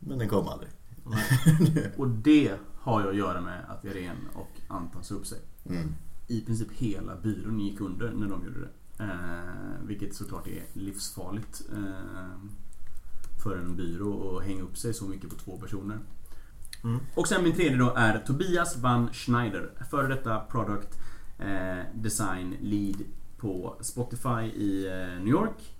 [0.00, 0.70] Men den kom aldrig.
[1.96, 5.38] Och det har ju att göra med att Irene och Anton sa upp sig.
[5.66, 5.94] Mm.
[6.26, 8.70] I princip hela byrån gick under när de gjorde det.
[8.98, 12.38] Eh, vilket såklart är livsfarligt eh,
[13.42, 15.98] för en byrå att hänga upp sig så mycket på två personer.
[16.84, 17.00] Mm.
[17.14, 19.70] Och sen min tredje då är Tobias van Schneider.
[19.90, 20.98] Före detta Product
[21.38, 22.96] eh, Design Lead
[23.36, 25.74] på Spotify i eh, New York.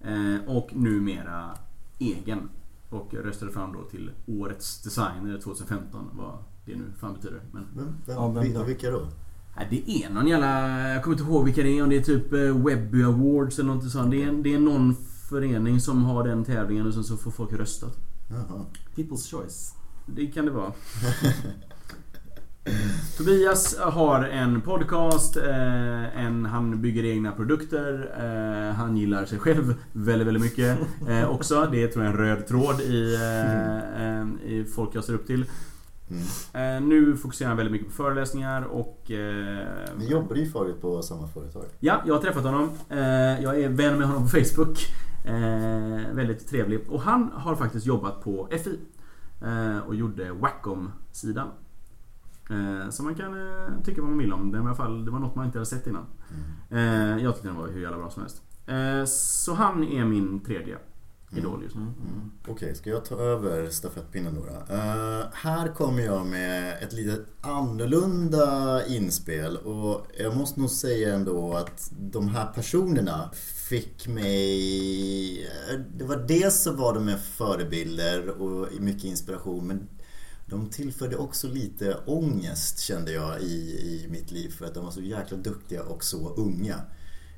[0.00, 1.56] Eh, och numera
[1.98, 2.48] egen.
[2.90, 6.10] Och jag röstade fram då till Årets Designer 2015.
[6.12, 7.40] Vad det nu fan betyder.
[7.52, 9.08] Men Vem, vem, Ja, vem vilka då?
[9.56, 10.80] Nej, det är någon jävla...
[10.88, 11.82] Jag kommer inte ihåg vilka det är.
[11.82, 14.10] Om det är typ eh, Webby Awards eller något sånt.
[14.10, 14.96] Det är, det är någon
[15.30, 17.86] förening som har den tävlingen och sen så får folk rösta.
[18.30, 18.64] Jaha.
[18.96, 19.74] People's choice.
[20.06, 20.72] Det kan det vara.
[23.16, 29.74] Tobias har en podcast, eh, en, han bygger egna produkter, eh, han gillar sig själv
[29.92, 30.78] väldigt, väldigt mycket
[31.08, 31.68] eh, också.
[31.72, 33.18] Det tror jag är en röd tråd i,
[34.44, 35.44] i folk jag ser upp till.
[36.10, 36.22] Mm.
[36.82, 39.10] Eh, nu fokuserar han väldigt mycket på föreläsningar och...
[39.10, 39.66] Eh,
[39.98, 41.64] Ni jobbade ju förut på samma företag.
[41.80, 42.70] Ja, jag har träffat honom.
[42.88, 44.78] Eh, jag är vän med honom på Facebook.
[45.24, 46.80] Eh, väldigt trevlig.
[46.88, 48.78] Och han har faktiskt jobbat på FI.
[49.86, 51.48] Och gjorde Wacom-sidan.
[52.90, 53.34] Som man kan
[53.84, 54.52] tycka vad man vill om.
[54.52, 56.04] Det, i alla fall, det var något man inte hade sett innan.
[56.70, 57.18] Mm.
[57.18, 58.42] Jag tyckte den var hur jävla bra som helst.
[59.12, 60.78] Så han är min tredje
[61.36, 61.80] idol just nu.
[61.82, 62.30] Mm.
[62.48, 64.40] Okej, ska jag ta över stafettpinnen då?
[64.46, 64.74] då?
[64.74, 71.52] Eh, här kommer jag med ett lite annorlunda inspel och jag måste nog säga ändå
[71.56, 73.30] att de här personerna
[73.68, 75.42] fick mig...
[75.44, 79.88] eh, Det var dels så var de med förebilder och mycket inspiration men
[80.46, 84.92] de tillförde också lite ångest kände jag i, i mitt liv för att de var
[84.92, 86.80] så jäkla duktiga och så unga.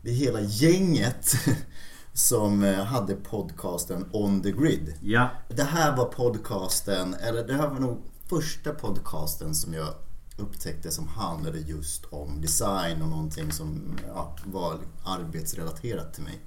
[0.02, 1.32] Det hela gänget
[2.12, 4.94] som eh, hade podcasten On the Grid.
[5.00, 5.30] Ja.
[5.48, 7.98] Det här var podcasten, eller det här var nog
[8.28, 9.94] första podcasten som jag
[10.36, 16.40] upptäckte som handlade just om design och någonting som ja, var arbetsrelaterat till mig.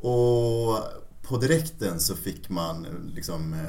[0.00, 0.78] Och
[1.22, 3.60] på direkten så fick man liksom, eh,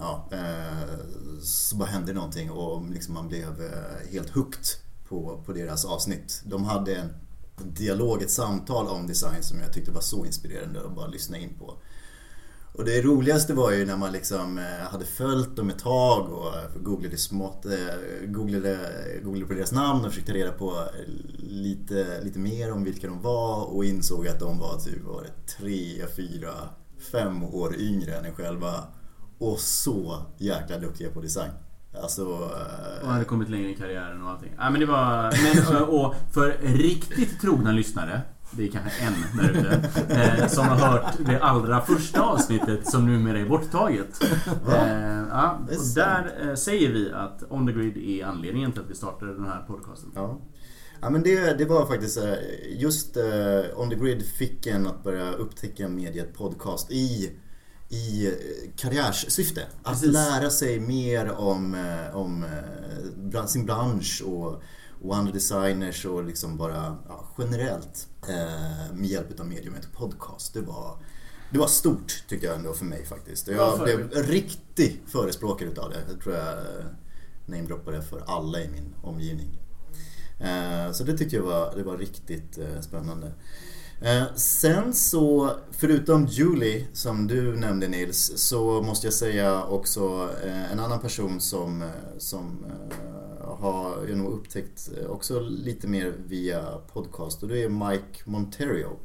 [0.00, 0.98] ja, eh,
[1.42, 3.72] så bara hände någonting och liksom man blev
[4.12, 4.64] helt hooked
[5.08, 6.42] på, på deras avsnitt.
[6.44, 7.14] De hade en
[7.62, 11.58] dialog, ett samtal om design som jag tyckte var så inspirerande att bara lyssna in
[11.58, 11.74] på.
[12.74, 16.46] Och det roligaste var ju när man liksom eh, hade följt dem ett tag och
[16.46, 18.78] eh, googlade, smått, eh, googlade,
[19.22, 20.88] googlade på deras namn och försökte reda på
[21.38, 25.52] lite, lite mer om vilka de var och insåg att de var typ var det,
[25.58, 26.52] tre, fyra,
[27.12, 28.84] fem år yngre än en själva
[29.38, 31.50] och så jäkla duktiga på design.
[32.02, 32.50] Alltså...
[33.02, 34.52] Och hade kommit längre i karriären och allting.
[34.58, 35.22] Ja, men det var...
[35.72, 38.20] Men, och för riktigt trogna lyssnare
[38.56, 39.90] det är kanske en där ute.
[40.14, 44.22] Eh, som har hört det allra första avsnittet som numera är borttaget.
[44.68, 48.90] Eh, ja, och där eh, säger vi att On the Grid är anledningen till att
[48.90, 50.10] vi startade den här podcasten.
[50.14, 50.40] Ja.
[51.00, 52.18] Ja men det, det var faktiskt
[52.76, 53.16] just
[53.76, 57.30] On the Grid fick en att börja upptäcka mediet podcast i,
[57.94, 58.34] i
[58.76, 59.62] karriärssyfte.
[59.82, 60.12] Att Precis.
[60.12, 61.76] lära sig mer om,
[62.12, 62.44] om
[63.46, 64.62] sin bransch och,
[65.02, 70.54] och andra designers och liksom bara ja, generellt uh, med hjälp av mediumet podcast.
[70.54, 70.96] Det var,
[71.50, 73.48] det var stort tycker jag ändå för mig faktiskt.
[73.48, 76.02] Jag blev riktig förespråkare utav det.
[76.08, 76.56] Jag tror jag
[77.46, 79.58] namedroppade för alla i min omgivning.
[80.40, 83.32] Eh, så det tyckte jag var, det var riktigt eh, spännande.
[84.00, 90.30] Eh, sen så, förutom Julie som du nämnde Nils, så måste jag säga också
[90.72, 92.66] en annan person som, som
[93.40, 98.98] har jag nog upptäckt också lite mer via podcast och det är Mike Monterio.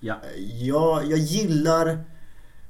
[0.00, 0.20] Ja.
[0.60, 2.04] Jag, jag gillar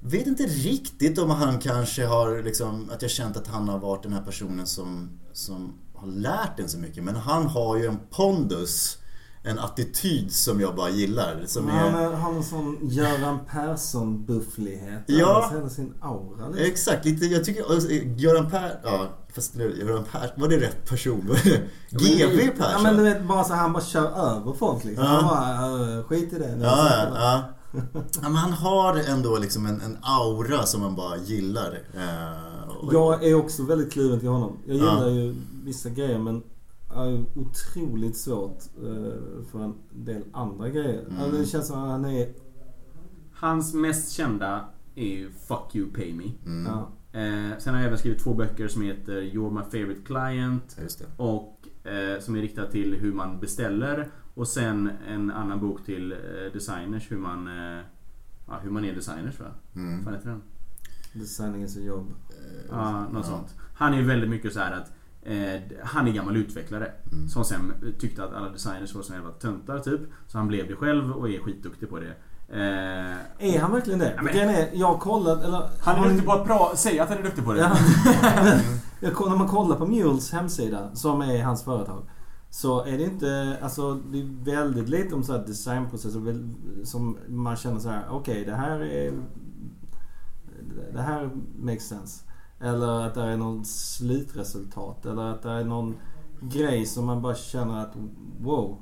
[0.00, 4.02] Vet inte riktigt om han kanske har liksom, att jag känt att han har varit
[4.02, 7.04] den här personen som, som har lärt en så mycket.
[7.04, 8.98] Men han har ju en pondus.
[9.48, 11.42] En attityd som jag bara gillar.
[11.46, 12.12] Som han är...
[12.12, 15.04] har en sån Göran Persson-bufflighet.
[15.06, 15.50] Ja.
[15.54, 16.48] Hela sin aura.
[16.48, 16.64] Liksom.
[16.64, 17.04] Exakt.
[17.04, 18.78] Lite, jag tycker alltså, Göran Persson...
[18.84, 20.30] Ja, fast Göran Persson...
[20.36, 21.20] Var det rätt person?
[21.90, 22.72] GV Persson?
[22.72, 25.04] Ja men du vet bara så han bara kör över folk liksom.
[25.04, 25.10] Ja.
[25.10, 26.58] Han bara, skit i det.
[26.62, 27.42] Ja, ja, ja.
[28.22, 31.70] ja, men han har ändå liksom en, en aura som man bara gillar.
[31.94, 32.94] Uh, och...
[32.94, 34.56] Jag är också väldigt kluven till honom.
[34.66, 35.10] Jag gillar ja.
[35.10, 35.34] ju
[35.64, 36.42] vissa grejer men
[36.90, 41.04] är otroligt svårt eh, för en del andra grejer.
[41.08, 41.22] Mm.
[41.22, 42.28] Alltså, det känns som att han är...
[43.32, 44.64] Hans mest kända
[44.94, 46.24] är ju Fuck You Pay Me.
[46.46, 46.66] Mm.
[46.66, 46.92] Ja.
[47.20, 50.78] Eh, sen har jag även skrivit två böcker som heter You're My Favorite Client.
[51.16, 54.08] Och eh, som är riktad till hur man beställer.
[54.34, 56.18] Och sen en annan bok till eh,
[56.52, 57.84] designers hur man, eh,
[58.46, 59.46] ja, hur man är designers va?
[59.74, 60.04] Mm.
[60.04, 60.42] Vad heter den?
[61.12, 62.14] Designing is a jobb.
[62.70, 63.22] Ja, något ja.
[63.22, 63.54] sånt.
[63.74, 64.92] Han är ju väldigt mycket så här att
[65.26, 66.92] Eh, han är gammal utvecklare.
[67.12, 67.28] Mm.
[67.28, 70.00] Som sen tyckte att alla designers var så jävla töntar typ.
[70.26, 72.14] Så han blev det själv och är skitduktig på det.
[72.48, 74.12] Eh, är han verkligen det?
[74.16, 75.68] Ja, men, är, jag har kollat, eller...
[75.80, 77.60] Han är han, duktig på att pra, säga att han är duktig på det.
[77.60, 77.76] Ja,
[79.00, 82.02] jag, när man kollar på Mules hemsida, som är hans företag.
[82.50, 86.48] Så är det inte, alltså det är väldigt lite om så här designprocesser
[86.84, 89.12] som man känner så här: okej okay, det här är...
[90.92, 92.25] Det här makes sense.
[92.60, 95.06] Eller att det är något slutresultat.
[95.06, 95.94] Eller att det är någon
[96.40, 97.92] grej som man bara känner att
[98.40, 98.78] wow.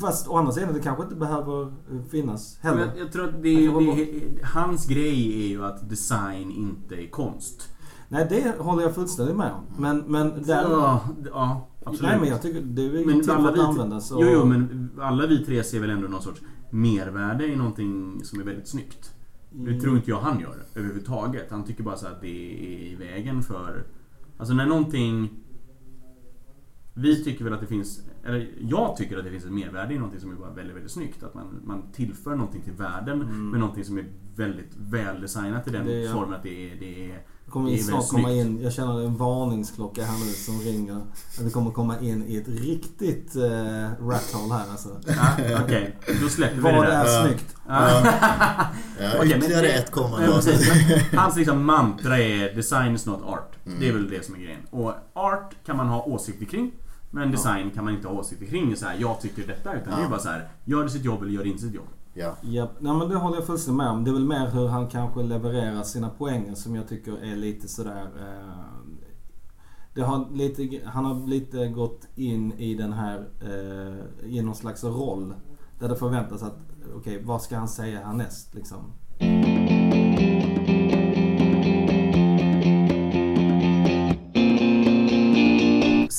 [0.00, 1.72] Fast å andra sidan, det kanske inte behöver
[2.10, 2.80] finnas heller.
[2.80, 7.68] Jag, jag tror att det, det, hans grej är ju att design inte är konst.
[8.08, 9.64] Nej, det håller jag fullständigt med om.
[9.78, 10.62] Men, men där...
[10.62, 11.00] Ja,
[11.30, 12.10] ja, absolut.
[12.10, 14.00] Nej, men jag tycker det är inget till att använda.
[14.00, 14.18] Så...
[14.22, 18.40] Jo, jo, men alla vi tre ser väl ändå någon sorts mervärde i någonting som
[18.40, 19.14] är väldigt snyggt.
[19.56, 21.50] Det tror inte jag han gör överhuvudtaget.
[21.50, 23.84] Han tycker bara så att det är i vägen för...
[24.36, 25.30] Alltså när någonting...
[26.94, 28.08] Vi tycker väl att det finns...
[28.24, 30.92] Eller jag tycker att det finns ett mervärde i någonting som är bara väldigt, väldigt
[30.92, 31.22] snyggt.
[31.22, 33.50] Att man, man tillför någonting till världen mm.
[33.50, 34.04] med någonting som är
[34.36, 38.32] väldigt väldesignat i den det, formen att det är, det är kommer det snart komma
[38.32, 40.96] in, jag känner en varningsklocka här nu som ringer.
[41.38, 44.88] Att det kommer komma in i ett riktigt uh, rat hole här alltså.
[45.06, 46.16] Ja, Okej, okay.
[46.22, 47.04] då släpper vi Vad det där.
[47.04, 47.56] Vad är snyggt?
[47.68, 48.06] Ja.
[49.00, 50.42] ja, ytterligare ett kommande
[51.16, 53.56] Hans liksom mantra är Design is not art.
[53.66, 53.80] Mm.
[53.80, 54.60] Det är väl det som är grejen.
[54.70, 56.72] Och art kan man ha åsikter kring.
[57.10, 58.76] Men design kan man inte ha åsikter kring.
[58.76, 59.74] Så här, jag tycker detta.
[59.74, 61.74] Utan det är bara så här, gör det sitt jobb eller gör det inte sitt
[61.74, 61.88] jobb.
[62.14, 62.36] Ja.
[62.42, 62.68] ja.
[62.78, 64.04] Nej, men det håller jag fullständigt med om.
[64.04, 67.68] Det är väl mer hur han kanske levererar sina poänger som jag tycker är lite
[67.68, 68.08] sådär...
[68.20, 68.84] Eh,
[69.94, 74.84] det har lite, han har lite gått in i den här, eh, i någon slags
[74.84, 75.34] roll.
[75.78, 76.58] där det förväntas att,
[76.96, 78.92] okej, vad ska han säga härnäst liksom?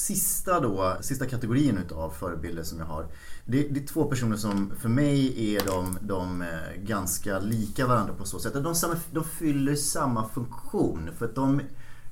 [0.05, 3.07] Sista då, sista kategorin utav förebilder som jag har.
[3.45, 6.47] Det, det är två personer som för mig är de, de eh,
[6.83, 8.53] ganska lika varandra på så sätt.
[8.53, 11.09] De, samma, de fyller samma funktion.
[11.17, 11.61] För att de,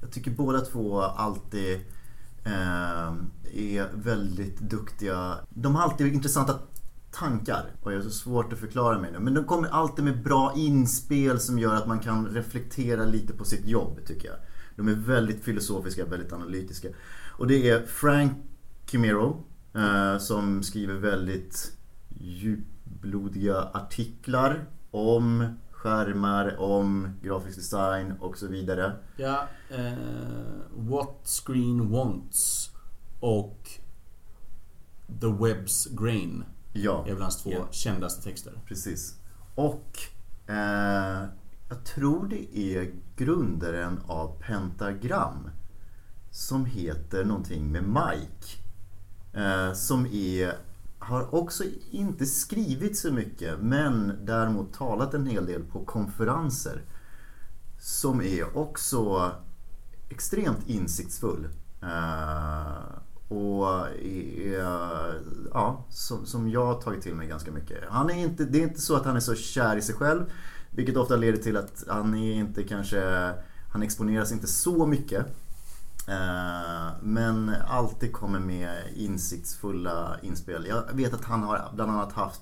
[0.01, 1.73] jag tycker båda två alltid
[2.43, 3.13] eh,
[3.53, 5.37] är väldigt duktiga.
[5.49, 6.59] De har alltid intressanta
[7.11, 7.65] tankar.
[7.83, 9.19] Och jag har så svårt att förklara mig nu.
[9.19, 13.45] Men de kommer alltid med bra inspel som gör att man kan reflektera lite på
[13.45, 14.37] sitt jobb tycker jag.
[14.75, 16.87] De är väldigt filosofiska, väldigt analytiska.
[17.37, 18.31] Och det är Frank
[18.85, 19.43] Kimero
[19.75, 21.77] eh, som skriver väldigt
[22.19, 28.93] djupblodiga artiklar om skärmar, om grafisk design och så vidare.
[29.17, 29.93] Ja, eh,
[30.75, 32.71] What Screen Wants
[33.19, 33.69] och
[35.21, 37.67] The Web's Grain Ja, är väl hans två Ja.
[37.71, 38.53] kändaste texter.
[38.67, 39.15] precis.
[39.55, 39.97] Och
[40.47, 41.23] eh,
[41.69, 45.49] jag tror det är grundaren av Pentagram
[46.33, 48.57] som heter någonting med Mike.
[49.33, 50.53] Eh, som är,
[50.99, 56.81] har också inte skrivit så mycket men däremot talat en hel del på konferenser.
[57.79, 59.31] Som är också
[60.09, 61.47] extremt insiktsfull.
[61.81, 62.83] Eh,
[63.27, 64.63] och är,
[65.53, 67.77] ja, som, som jag har tagit till mig ganska mycket.
[67.89, 70.23] Han är inte, det är inte så att han är så kär i sig själv.
[70.71, 73.31] Vilket ofta leder till att han är inte kanske,
[73.71, 75.25] han exponeras inte så mycket.
[76.07, 80.65] Eh, Men alltid kommer med insiktsfulla inspel.
[80.65, 82.41] Jag vet att han har bland annat haft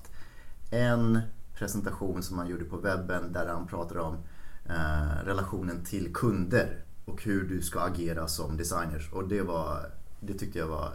[0.70, 1.20] en
[1.54, 4.16] presentation som han gjorde på webben där han pratade om
[4.66, 9.12] eh, relationen till kunder och hur du ska agera som designers.
[9.12, 9.90] Och det var,
[10.20, 10.92] det tyckte jag var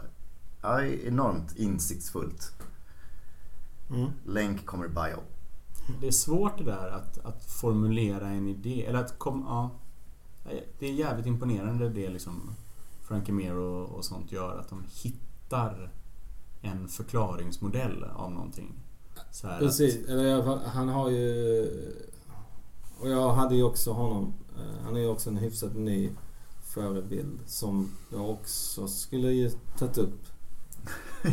[1.04, 2.52] enormt insiktsfullt.
[3.90, 4.10] Mm.
[4.26, 5.22] Länk kommer bio.
[6.00, 8.86] Det är svårt det där att, att formulera en idé.
[8.86, 9.70] Eller att kom, ja.
[10.78, 12.50] Det är jävligt imponerande det liksom
[13.02, 14.58] Frankie Mero och sånt gör.
[14.58, 15.90] Att de hittar
[16.62, 18.72] en förklaringsmodell av någonting.
[19.32, 21.66] Så här Precis, eller i alla fall, han har ju...
[23.00, 24.34] Och jag hade ju också honom.
[24.56, 26.10] eh, Han är ju också en hyfsat ny
[26.64, 30.20] förebild som jag också skulle ju tagit upp.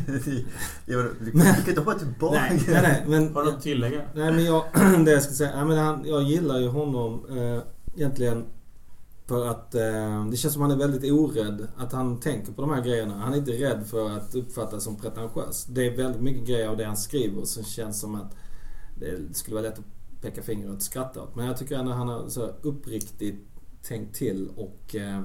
[0.86, 2.40] Jag- Du kan inte hoppa tillbaka.
[2.50, 3.34] Nej, nej, nej men...
[3.36, 4.02] Har du något att tillägga?
[4.16, 4.64] Nej men jag,
[5.06, 7.60] det jag ska säga, ja, men han, jag gillar ju honom eh,
[7.96, 8.46] egentligen
[9.28, 11.68] för att eh, det känns som han är väldigt orädd.
[11.78, 13.18] Att han tänker på de här grejerna.
[13.18, 15.66] Han är inte rädd för att uppfattas som pretentiös.
[15.66, 18.36] Det är väldigt mycket grejer av det han skriver som känns som att
[19.00, 21.36] det skulle vara lätt att peka finger och skratta åt.
[21.36, 23.48] Men jag tycker ändå han har så uppriktigt
[23.84, 24.96] tänkt till och...
[24.96, 25.22] Eh,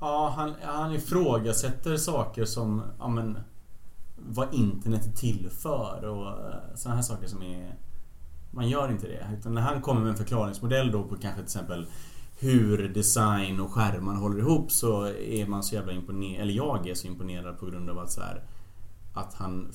[0.00, 3.38] Ja, han, han ifrågasätter saker som, ja men,
[4.16, 7.74] vad internet är till för och eh, sådana här saker som är...
[8.50, 9.26] Man gör inte det.
[9.38, 11.86] Utan när han kommer med en förklaringsmodell då på kanske till exempel
[12.38, 16.94] hur design och skärmar håller ihop så är man så jävla imponerad, eller jag är
[16.94, 18.42] så imponerad på grund av att så här,
[19.14, 19.72] att han,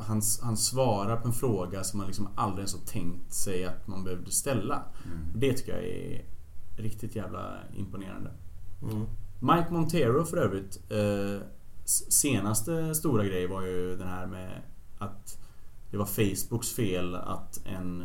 [0.00, 3.86] han, han svarar på en fråga som man liksom aldrig ens har tänkt sig att
[3.86, 4.82] man behövde ställa.
[5.34, 6.24] Det tycker jag är
[6.76, 8.30] riktigt jävla imponerande.
[8.82, 9.06] mm.
[9.40, 11.46] Mike Montero för övrigt eh,
[11.84, 14.62] Senaste stora grej var ju den här med
[14.98, 15.38] att
[15.90, 18.04] Det var Facebooks fel att en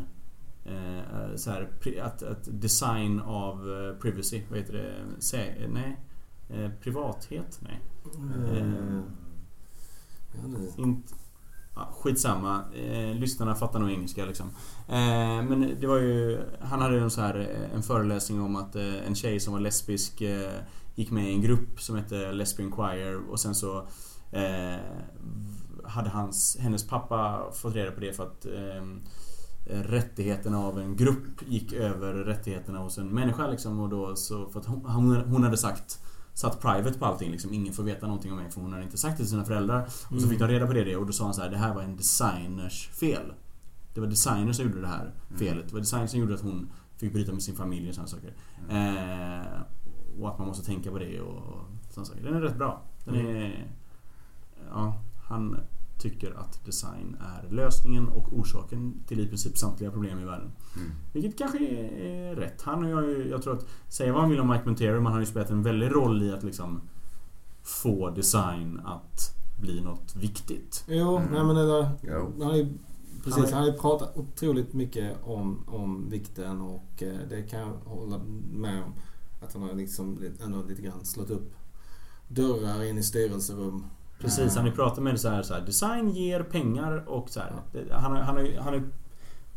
[1.36, 1.68] så här,
[2.02, 4.94] att, att design av eh, privacy, vad heter det?
[5.18, 5.96] Sä, nej?
[6.50, 7.60] Eh, privathet?
[7.62, 7.80] Nej.
[8.58, 9.00] Eh,
[10.32, 11.14] det- Inte...
[11.74, 12.64] Ja, skitsamma.
[12.74, 14.46] Eh, lyssnarna fattar nog engelska liksom.
[14.88, 16.40] Eh, men det var ju...
[16.60, 19.60] Han hade en, så här, eh, en föreläsning om att eh, en tjej som var
[19.60, 20.50] lesbisk eh,
[20.94, 23.78] gick med i en grupp som hette Lesbian Choir och sen så
[24.32, 24.76] eh,
[25.84, 28.84] hade hans, hennes pappa fått reda på det för att eh,
[29.64, 34.60] rättigheterna av en grupp gick över rättigheterna hos en människa liksom och då så för
[34.60, 35.98] att hon, hon, hade sagt
[36.34, 37.52] Satt private på allting liksom.
[37.52, 39.88] Ingen får veta någonting om mig för hon hade inte sagt det till sina föräldrar.
[40.10, 41.74] Och så fick de reda på det och då sa han så här: det här
[41.74, 43.32] var en designers fel.
[43.94, 45.68] Det var designers som gjorde det här felet.
[45.68, 48.34] Det var designers som gjorde att hon fick bryta med sin familj och sådana saker.
[48.68, 49.60] Eh,
[50.20, 52.22] och att man måste tänka på det och sådana saker.
[52.22, 52.82] Den är rätt bra.
[53.04, 53.66] Den är...
[54.70, 55.60] Ja, han
[56.02, 60.50] tycker att design är lösningen och orsaken till i princip samtliga problem i världen.
[60.76, 60.90] Mm.
[61.12, 62.62] Vilket kanske är, rätt.
[62.62, 65.04] Han och jag, ju- jag tror att, säga vad man vill om Mike Montero, men
[65.04, 66.80] han har ju spelat en väldig roll i att liksom
[67.62, 70.84] få design att bli något viktigt.
[70.88, 71.32] Jo, Mm.
[71.32, 72.32] nej men det där, Jo.
[72.38, 72.66] han har ju,
[73.24, 77.72] precis, Han har- ju pratat otroligt mycket om, om vikten och eh, det kan jag
[77.84, 78.20] hålla
[78.52, 78.92] med om.
[79.42, 81.52] Att han har liksom lite- ändå lite grann slått upp
[82.28, 83.84] dörrar in i styrelserum
[84.22, 87.40] Precis, han har ju pratat med så här, så här design ger pengar och så
[87.40, 87.52] här.
[87.72, 88.82] Det- Han han har, ju- han har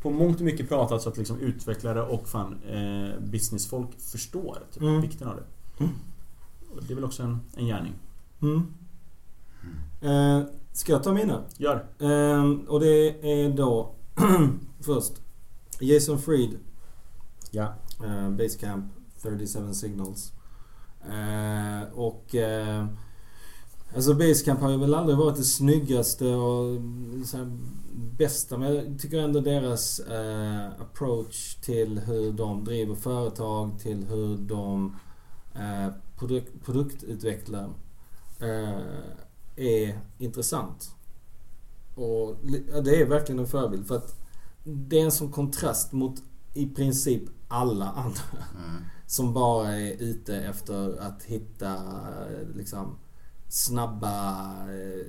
[0.02, 4.82] på mångt och mycket pratat så att liksom utvecklare och fan eh, businessfolk förstår typ,
[4.84, 5.02] Mm.
[5.02, 5.44] vikten av det.
[5.84, 5.94] Mm.
[6.88, 7.94] Det är väl också en, en gärning.
[8.42, 8.74] Mm.
[10.02, 11.42] Eh, ska jag ta mina?
[11.58, 11.86] Gör!
[12.00, 13.10] Ehm, och det
[13.44, 13.92] är då
[14.82, 15.14] först
[15.80, 16.58] Jason Fried,
[17.52, 17.74] Ja.
[18.06, 18.86] uh, Basecamp
[19.22, 20.34] 37 Signals.
[21.10, 22.86] Eh, och eh,
[23.96, 26.82] Alltså Basecamp har ju väl aldrig varit det snyggaste och
[28.18, 34.38] bästa men jag tycker ändå deras eh, approach till hur de driver företag, till hur
[34.38, 34.96] de
[35.56, 37.70] eh, produk- produktutvecklar
[38.40, 38.80] eh,
[39.56, 40.90] är intressant.
[41.96, 42.36] Och
[42.74, 44.16] ja, det är verkligen en förebild för att
[44.64, 46.22] det är en sån kontrast mot
[46.54, 48.22] i princip alla andra
[48.68, 48.82] Mm.
[49.08, 51.76] som bara är ute efter att hitta
[52.56, 52.96] liksom
[53.56, 55.06] snabba eh,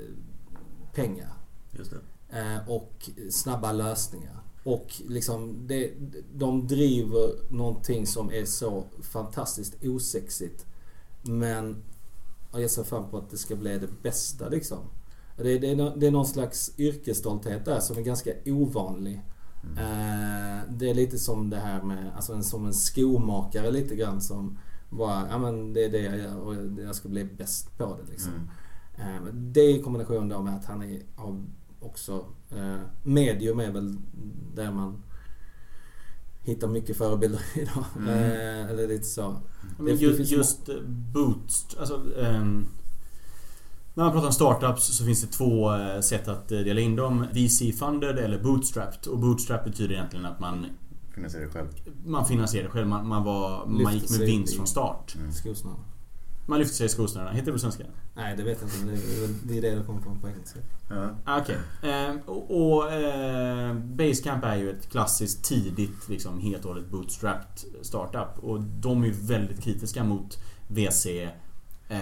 [0.94, 1.32] pengar.
[1.72, 2.38] Just det.
[2.38, 4.40] Eh, och snabba lösningar.
[4.64, 5.92] Och liksom det,
[6.34, 10.66] de driver någonting som är så fantastiskt osexigt.
[11.22, 11.82] Men
[12.52, 14.78] ja, jag ser fram på att det ska bli det bästa liksom.
[15.36, 19.22] Det, det, det är någon slags yrkesstolthet där som är ganska ovanlig.
[19.76, 24.20] Eh, det är lite som det här med, alltså en, som en skomakare lite grann
[24.20, 24.58] som
[24.96, 28.10] bara, ja men det är det jag gör och jag ska bli bäst på det
[28.10, 28.32] liksom.
[28.96, 29.26] Mm.
[29.26, 31.42] Eh, Det i kombination då med att han är har
[31.80, 33.96] också eh, medium är väl
[34.54, 35.02] där man
[36.42, 37.84] hittar mycket förebilder idag.
[37.96, 38.08] Mm.
[38.08, 39.36] Eh, eller lite så.
[39.78, 42.18] Men det just, just eh, Boost, alltså...
[42.18, 42.66] ehm,
[43.94, 45.70] när man pratar om startups så finns det två
[46.02, 47.26] sätt att dela in dem.
[47.32, 49.12] VC-funded eller bootstrapped.
[49.12, 50.66] Och bootstrap betyder egentligen att man,
[51.16, 51.66] Finansiera det själv.
[52.06, 52.86] man finansierar det själv.
[52.86, 55.14] Man, man, var, man gick med vinst i- från start.
[55.18, 55.32] Mm.
[55.32, 55.78] Skosnören.
[56.48, 57.30] Man lyfter sig i skosnörena.
[57.30, 57.84] Heter det på svenska?
[58.16, 58.94] Nej det vet jag inte men
[59.42, 60.58] det är, det det kommer från på engelska.
[60.90, 61.08] Ja.
[61.24, 61.56] Ah, Okej.
[61.82, 67.64] Eh, och och eh, Basecamp är ju ett klassiskt tidigt, liksom helt och hållet bootstrapped
[67.82, 68.38] startup.
[68.44, 70.38] Och de är ju väldigt kritiska mot
[70.68, 71.06] VC
[71.88, 71.98] eh,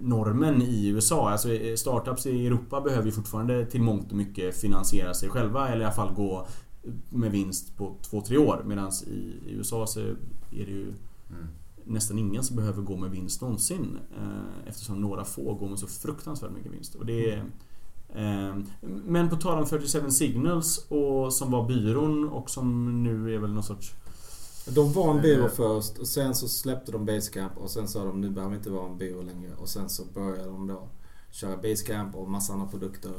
[0.00, 1.30] normen i USA.
[1.30, 5.80] Alltså startups i Europa behöver ju fortfarande till mångt och mycket finansiera sig själva eller
[5.80, 6.46] i alla fall gå
[7.10, 8.62] med vinst på 2-3 år.
[8.66, 9.10] Medan i,
[9.50, 10.14] i USA så är
[10.50, 10.92] det ju
[11.30, 11.46] Mm.
[11.84, 13.98] nästan ingen som behöver gå med vinst någonsin.
[14.18, 16.94] Eh, eftersom några få går med så fruktansvärt mycket vinst.
[16.94, 17.38] Och det är,
[18.14, 18.56] eh,
[19.06, 23.52] men på tal om 37 Signals och som var byrån och som nu är väl
[23.52, 23.94] någon sorts...
[24.74, 25.50] De var en byrå Eh.
[25.50, 28.70] först och sen så släppte de Basecamp och sen sa de nu behöver vi inte
[28.70, 29.50] vara en byrå längre.
[29.60, 30.88] Och sen så började de då
[31.30, 33.12] köra Basecamp och massa andra produkter.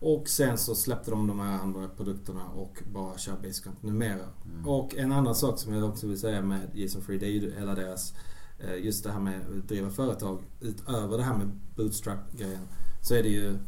[0.00, 4.24] Och sen så släppte de de här andra produkterna och bara kör Basecamp numera.
[4.44, 4.68] Mm.
[4.68, 7.54] Och en annan sak som jag också vill säga med Jason Free, det är ju
[7.54, 8.14] hela deras
[8.58, 10.42] eh, Just det här med att driva företag.
[10.60, 12.68] Utöver det här med bootstrap-grejen.
[13.02, 13.58] Så är det ju,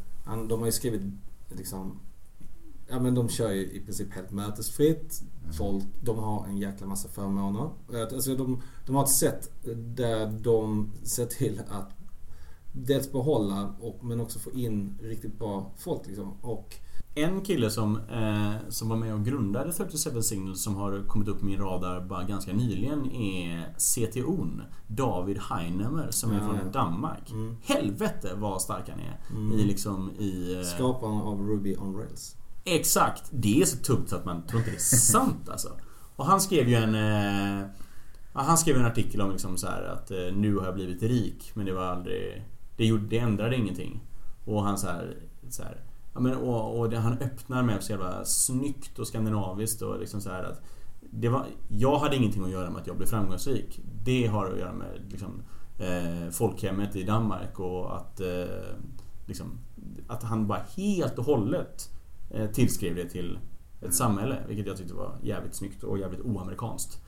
[0.49, 1.01] de har ju skrivit
[1.49, 1.99] liksom
[2.91, 5.21] Ja men de kör ju i princip helt mötesfritt.
[5.57, 7.69] Folk, de har en jäkla massa förmåner.
[8.13, 12.00] Alltså de, de har ett sätt där de ser till att
[12.73, 16.33] dels behålla och, men också få in riktigt bra folk liksom.
[16.41, 16.75] Och
[17.15, 21.39] En kille som, eh, som var med och grundade 37 Signals som har kommit upp
[21.39, 26.71] på min radar bara ganska nyligen är CTO'n David Heinemer som är Ja, från ja.
[26.71, 27.31] Danmark.
[27.31, 27.57] Mm.
[27.63, 29.19] Helvete vad stark han är.
[29.29, 29.59] Mm.
[29.59, 30.55] I liksom i...
[30.55, 32.35] eh, skaparen av Ruby on Rails.
[32.65, 33.23] Exakt!
[33.31, 35.69] Det är så tungt så att man tror inte det är sant alltså.
[36.15, 36.95] Och han skrev ju en...
[36.95, 37.67] Eh,
[38.33, 41.03] ja, han skrev en artikel om liksom så här att eh, nu har jag blivit
[41.03, 42.43] rik men det var aldrig...
[42.81, 44.01] Det, gjorde, det ändrade ingenting.
[44.45, 45.17] Och han så här,
[45.49, 45.81] så här
[46.13, 50.21] ja, men, och, och det, han öppnar med så jävla snyggt och skandinaviskt och liksom
[50.21, 50.61] så här att
[50.99, 53.79] det var, jag hade ingenting att göra med att jag blev framgångsrik.
[54.03, 55.41] Det har att göra med liksom,
[55.79, 58.75] eh, folkhemmet i Danmark och att, eh,
[59.25, 59.59] liksom,
[60.07, 61.89] att han bara helt och hållet
[62.29, 63.39] eh, tillskrev det till
[63.81, 64.37] ett samhälle.
[64.47, 67.01] Vilket jag tyckte var jävligt snyggt och jävligt oamerikanskt.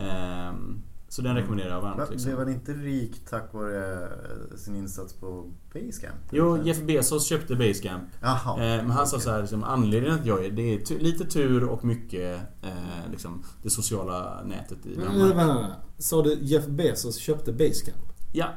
[0.00, 1.96] Ehm, så den rekommenderar jag varmt.
[1.96, 2.28] Men Liksom.
[2.28, 6.20] Blev han inte rik tack vare eh, sin insats på Basecamp?
[6.30, 8.02] Jo, Jeff Bezos köpte Basecamp.
[8.20, 8.52] Jaha.
[8.52, 9.24] Eh, men han sa okej.
[9.24, 13.44] så här, liksom, anledningen att jag är det är lite tur och mycket eh, liksom,
[13.62, 15.16] det sociala nätet i Danmark.
[15.16, 15.76] vänta, vänta.
[15.98, 18.12] Sa du Jeff Bezos köpte Basecamp?
[18.32, 18.48] Ja,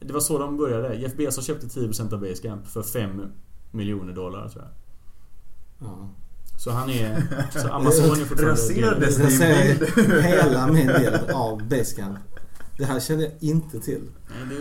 [0.00, 0.94] det var så de började.
[0.94, 3.22] Jeff Bezos köpte 10% av Basecamp för 5
[3.70, 4.72] miljoner dollar tror jag.
[5.88, 6.10] Ja.
[6.58, 7.22] Så han är...
[7.62, 8.52] Så Amazon är fortfarande...
[8.52, 12.18] Raserades din hela min bild av Basecamp.
[12.78, 14.02] Det här känner jag inte till.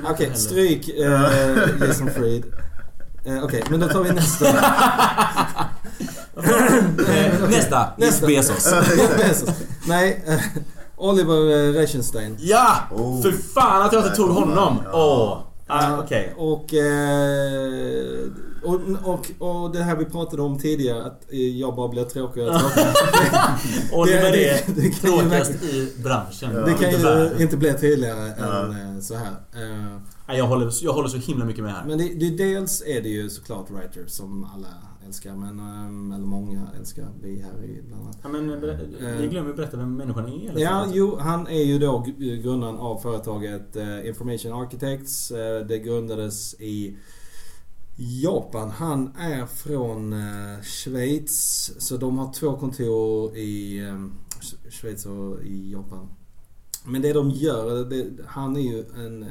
[0.04, 2.44] Okej, heller- stryk eh, Jason Fried.
[3.26, 4.46] Eh, Okej, men då tar vi nästa.
[7.50, 7.88] Nästa!
[7.98, 8.28] Nästa.
[8.28, 8.74] Bezos.
[9.18, 9.50] Bezos.
[9.88, 10.40] Nej, eh,
[10.96, 12.38] Oliver Reichenstein.
[12.40, 12.78] Ja!
[12.92, 13.22] Oh.
[13.22, 14.82] För fan att jag inte tog honom!
[14.86, 14.92] Ja.
[14.94, 15.42] Åh!
[15.68, 16.34] Ah, okej.
[16.38, 16.74] och,
[18.66, 18.82] och,
[19.40, 22.60] och, och det här vi pratade om tidigare att eh, jag bara blir tråkigare och
[22.62, 22.94] tråkigare.
[23.94, 26.52] Oliver Det- är det- det kan ju tråkigast i branschen.
[26.56, 26.60] Ja.
[26.66, 28.66] Det kan Inte ju inte bli tydligare Ja.
[28.66, 29.32] än eh, så här.
[29.54, 29.98] Eh,
[30.28, 31.86] Nej, Jag håller, jag håller så himla mycket med här.
[31.86, 34.68] Men det, det, dels är det ju såklart writers som alla
[35.08, 37.08] älskar, men, ehm, eller många älskar.
[37.22, 38.18] Vi här i bland annat.
[38.24, 38.62] Ja, men
[39.22, 40.50] vi glömmer berätta vem människan är.
[40.50, 42.06] eller Ja, jo, han är ju då
[42.44, 45.32] grundaren av företaget eh, Information Architects.
[45.32, 46.98] Eh, Det grundades i
[47.96, 48.70] Japan.
[48.70, 51.72] Han är från eh, Schweiz.
[51.78, 53.94] Så de har två kontor i eh,
[54.42, 56.08] Sch- Schweiz och i Japan.
[56.86, 59.30] Men det de gör, det, han är ju en, eh,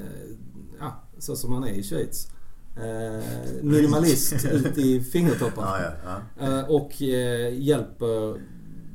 [0.81, 2.29] ja, så som han är i Schweiz.
[2.77, 3.25] Eh,
[3.63, 5.67] minimalist ut i fingertopparna.
[5.81, 6.59] Ja, ja, ja.
[6.59, 8.41] Eh, Och eh, hjälper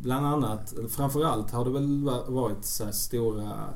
[0.01, 3.69] bland annat, framförallt har det väl va- varit så här stora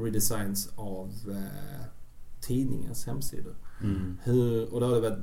[0.00, 1.12] redesigns av
[2.40, 3.54] tidningens hemsidor.
[3.84, 4.16] Mm.
[4.22, 5.18] Hur, och då har det varit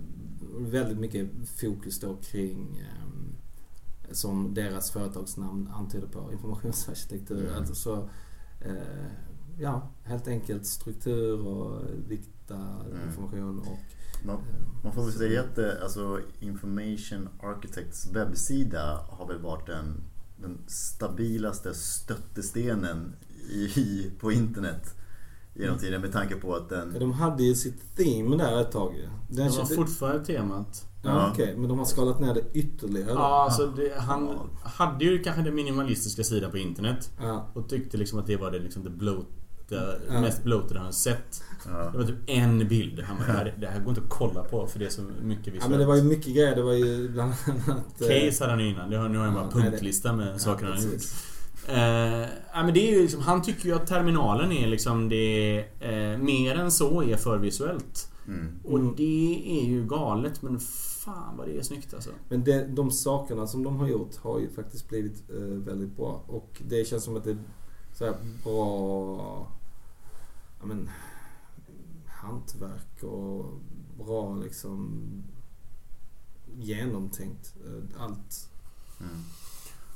[0.60, 1.30] väldigt mycket
[1.62, 7.44] fokus då kring eh, som deras företagsnamn antyder på, informationsarkitektur.
[7.46, 7.58] Mm.
[7.58, 8.10] Alltså så,
[8.62, 9.08] eh,
[9.60, 13.08] ja, helt enkelt struktur och vikta Mm.
[13.08, 13.80] information och
[14.26, 14.44] Man, eh,
[14.84, 20.04] man får väl säga att det, alltså, Information Architects webbsida har väl varit den,
[20.42, 23.16] den stabilaste stöttestenen
[23.50, 24.96] i, på internet
[25.54, 26.96] genom tiden med tanke på att den...
[27.00, 29.02] De hade ju sitt theme där ett tag ju.
[29.02, 30.86] Den Det var kände- fortfarande temat.
[31.04, 31.30] Ja, Ja.
[31.34, 31.56] okej.
[31.58, 33.12] Men de har skalat ner det ytterligare?
[33.12, 34.70] Ja, alltså det, han Ja.
[34.70, 37.12] hade ju kanske den minimalistiska sidan på internet.
[37.22, 37.48] Ja.
[37.54, 39.26] Och tyckte liksom att det var det, liksom, det, bloat,
[39.70, 40.22] det Ja.
[40.22, 41.44] mest bloatade han sett.
[41.66, 41.90] Ja.
[41.92, 43.00] Det var typ en bild.
[43.00, 45.02] Han bara, det här, det här går inte att kolla på för det är så
[45.02, 45.64] mycket visuellt.
[45.64, 46.56] ja, men det var ju mycket grejer.
[46.56, 48.02] Det var ju bland annat...
[48.02, 48.90] eh, Case hade han ju innan.
[48.90, 51.02] Det har, nu har han bara nej, det- punktlista med saker han har gjort.
[51.68, 55.66] Eh, ja, men det är liksom, han tycker ju att terminalen är liksom det...
[55.80, 58.12] Eh, mer än så är för visuellt.
[58.28, 58.60] Mm.
[58.64, 60.60] Och det är ju galet men
[61.06, 62.10] fan vad det är snyggt alltså.
[62.30, 66.24] Men det, de sakerna som de har gjort har ju faktiskt blivit eh, väldigt bra.
[66.28, 67.38] Och det känns som att det är
[67.94, 69.48] så här bra...
[70.60, 70.90] Ja, men,
[72.08, 73.46] hantverk och
[74.06, 75.02] bra liksom
[76.60, 77.56] genomtänkt.
[77.66, 78.50] eh, Allt.
[79.00, 79.24] Mm.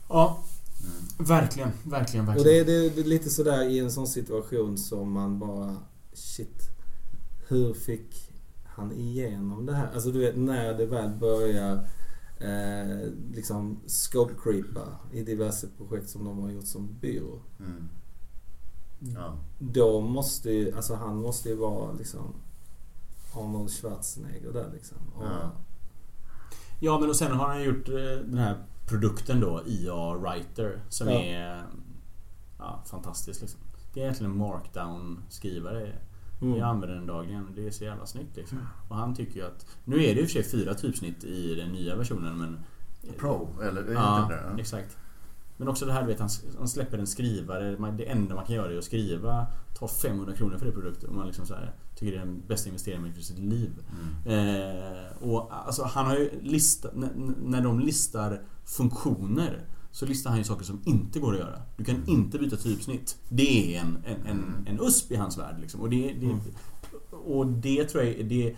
[0.09, 0.43] Ja,
[0.83, 1.25] Mm.
[1.27, 2.65] verkligen, verkligen, Och verkligen.
[2.65, 5.77] det är, det är lite sådär i en sån situation som man bara
[6.13, 6.69] Shit.
[7.47, 8.31] Hur fick
[8.65, 9.91] han igenom det här?
[9.93, 11.87] Alltså du vet när det väl börjar
[12.39, 17.39] eh, liksom scope creepa i diverse projekt som de har gjort som byrå.
[17.59, 17.89] Mm.
[18.99, 19.37] Ja.
[19.59, 22.33] Då måste ju, alltså han måste ju vara liksom
[23.35, 24.97] Arnold Schwarzenegger där liksom.
[25.15, 25.51] Och, Ja.
[26.79, 27.95] Ja men och sen har han gjort eh,
[28.25, 31.13] den här produkten då, IA Writer, som Ja.
[31.21, 31.63] är
[32.59, 33.59] ja, fantastisk liksom.
[33.93, 35.91] Det är egentligen en markdown-skrivare.
[36.41, 36.57] Mm.
[36.57, 37.47] Jag använder den dagligen.
[37.55, 38.59] Det är så jävla snyggt liksom.
[38.89, 39.65] Och han tycker ju att...
[39.85, 42.59] Nu är det i och för sig fyra typsnitt i den nya versionen men...
[43.19, 44.61] Pro, eller Ja, heter det?
[44.61, 44.97] exakt.
[45.57, 47.75] Men också det här du vet, han, han släpper en skrivare.
[47.79, 49.47] Man- Det enda man kan göra är att skriva.
[49.79, 51.09] Ta 500 kronor för det produkten.
[51.09, 53.71] Och man liksom så här, tycker det är den bästa investeringen i sitt liv.
[54.25, 54.49] Mm.
[54.49, 56.91] Eh, och alltså han har ju listat,
[57.43, 61.61] när de listar funktioner så listar han ju saker som inte går att göra.
[61.77, 63.17] Du kan inte byta typsnitt.
[63.29, 65.55] Det är en, en, en, en USP i hans värld.
[65.61, 65.81] Liksom.
[65.81, 66.39] Och, det, det, Mm.
[67.11, 68.55] och det tror jag det...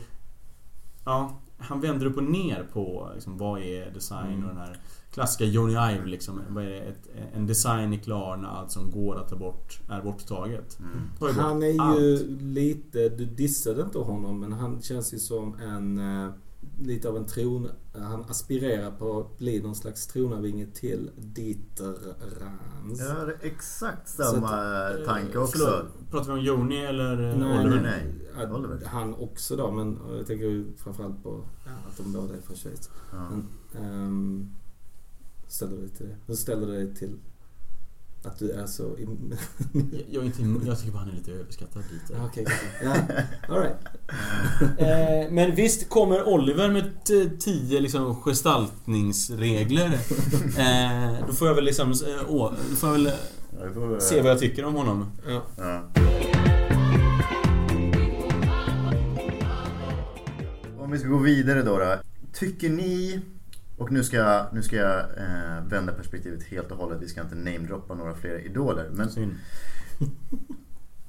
[1.05, 4.43] Ja, han vänder upp och ner på liksom, vad är design Mm.
[4.43, 4.77] och den här
[5.18, 6.41] klassiska Johnny Ive liksom.
[6.49, 6.80] Vad är det?
[6.80, 10.80] Ett, en design är klar när allt som går att ta bort är borttaget.
[10.80, 10.91] Mm.
[10.91, 11.99] Ju bort Han är allt.
[11.99, 16.32] ju lite, du dissade inte honom men han känns ju som en eh,
[16.82, 17.70] Lite av en tron...
[17.93, 21.96] Han aspirerar på att bli någon slags tronarvinge till Dieter
[22.39, 23.00] Rans.
[23.00, 25.58] Jag hade exakt samma Eh, tanke också.
[25.58, 27.82] Förlåt, pratar vi om Joni eller eh, Nej, Oliver?
[27.82, 28.43] nej.
[28.43, 28.82] Att Oliver.
[28.86, 32.55] Han också då, men jag tänker ju framförallt på ja, att de båda är från
[32.55, 32.89] Schweiz.
[33.12, 33.17] Ja.
[33.29, 33.47] Men,
[33.83, 34.50] ehm,
[35.47, 36.15] ställer du dig till det?
[36.28, 37.15] Hur ställer du dig till
[38.24, 38.83] att du är så...
[38.95, 39.36] im-
[39.74, 42.13] Jag, jag, är inte, jag tycker bara han är lite överskattad lite.
[42.13, 42.45] Ja, Okej,
[42.83, 42.95] ja.
[43.49, 43.75] All right.
[44.78, 49.87] Eh, men visst kommer Oliver med t- tio liksom gestaltningsregler.
[50.57, 51.91] Eh, då får jag väl liksom...
[51.91, 53.11] eh, Å, då får jag väl
[53.74, 55.11] får, se vad jag tycker om honom.
[55.28, 55.41] Ja.
[55.57, 55.83] Ja.
[60.79, 61.78] Om vi ska gå vidare då.
[61.78, 61.95] då.
[62.33, 63.21] Tycker ni,
[63.78, 67.01] och nu ska, jag- nu ska jag eh, vända perspektivet helt och hållet.
[67.01, 68.89] Vi ska inte namedroppa några fler idoler.
[68.93, 69.09] Men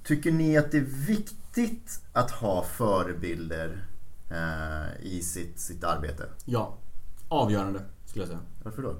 [0.05, 3.85] tycker ni att det är viktigt att ha förebilder
[4.31, 6.25] eh, i sitt, sitt arbete?
[6.45, 6.77] Ja.
[7.29, 8.41] Avgörande, skulle jag säga.
[8.63, 8.97] Varför då?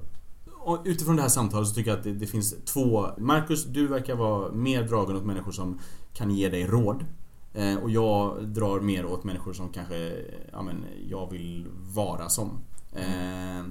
[0.61, 3.07] Och utifrån det här samtalet så tycker jag att det, det finns två...
[3.17, 5.79] Marcus, du verkar vara mer dragen åt människor som
[6.13, 7.05] kan ge dig råd.
[7.53, 10.15] Eh, och jag drar mer åt människor som kanske
[10.51, 12.61] ja, men, jag vill vara som.
[12.93, 13.65] Eh,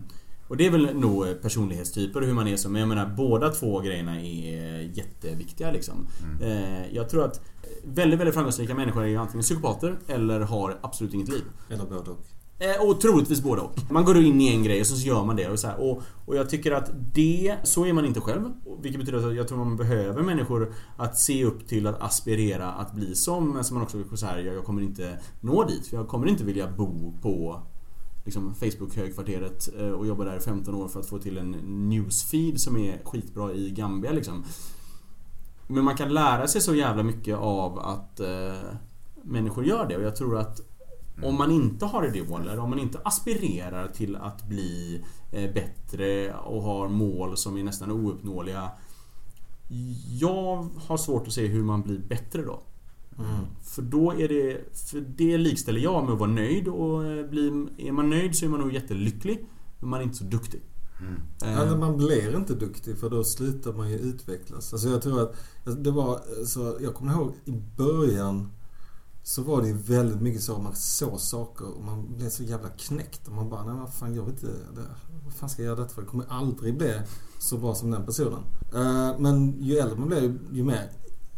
[0.48, 2.72] och det är väl nog personlighetstyper och hur man är som.
[2.72, 6.06] Men jag menar båda två grejerna är jätteviktiga liksom.
[6.42, 7.40] Eh, jag tror att
[7.84, 11.42] väldigt, väldigt framgångsrika människor är antingen psykopater eller har absolut inget liv.
[11.70, 12.26] Eller både och.
[12.60, 13.78] Eh, och troligtvis både och.
[13.90, 15.48] Man går in i en grej och så gör man det.
[15.48, 18.52] Och, så här, och, och jag tycker att det, så är man inte själv.
[18.82, 22.94] Vilket betyder att jag tror man behöver människor att se upp till, att aspirera att
[22.94, 23.50] bli som.
[23.50, 25.86] Men som man också så här, jag, jag kommer inte nå dit.
[25.86, 27.62] För jag kommer inte vilja bo på
[28.28, 31.50] liksom, Facebook-högkvarteret eh, och jobba där i 15 år för att få till en
[31.88, 34.44] newsfeed som är skitbra i Gambia liksom.
[35.66, 38.54] Men man kan lära sig så jävla mycket av att eh,
[39.22, 40.60] människor gör det och jag tror att
[41.22, 46.62] om man inte har idoler, om man inte aspirerar till att bli eh, bättre och
[46.62, 48.70] har mål som är nästan ouppnåeliga.
[50.20, 52.62] Jag har svårt att se hur man blir bättre då.
[53.18, 53.44] Mm.
[53.62, 54.76] För då är det...
[54.90, 58.44] För det likställer jag med att vara nöjd och eh, bli, är man nöjd så
[58.44, 59.46] är man nog jättelycklig.
[59.80, 60.62] Men man är inte så duktig.
[61.42, 64.72] Eh, Eller man blir inte duktig för då slutar man ju utvecklas.
[64.72, 65.34] Alltså jag tror att
[65.84, 68.52] det var så Jag kommer ihåg i början
[69.22, 72.68] så var det ju väldigt mycket så man såg saker och man blev så jävla
[72.68, 73.28] knäckt.
[73.28, 74.46] Och man bara, nej vad fan jag vet inte.
[74.46, 74.82] Det,
[75.24, 76.02] vad fan ska jag göra detta för?
[76.02, 77.00] Jag kommer aldrig bli
[77.38, 78.40] så bra som den personen.
[78.74, 80.90] Eh, men ju äldre man blir ju mer,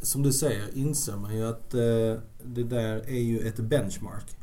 [0.03, 4.37] som du säger, inser man ju att eh, det där är ju ett benchmark.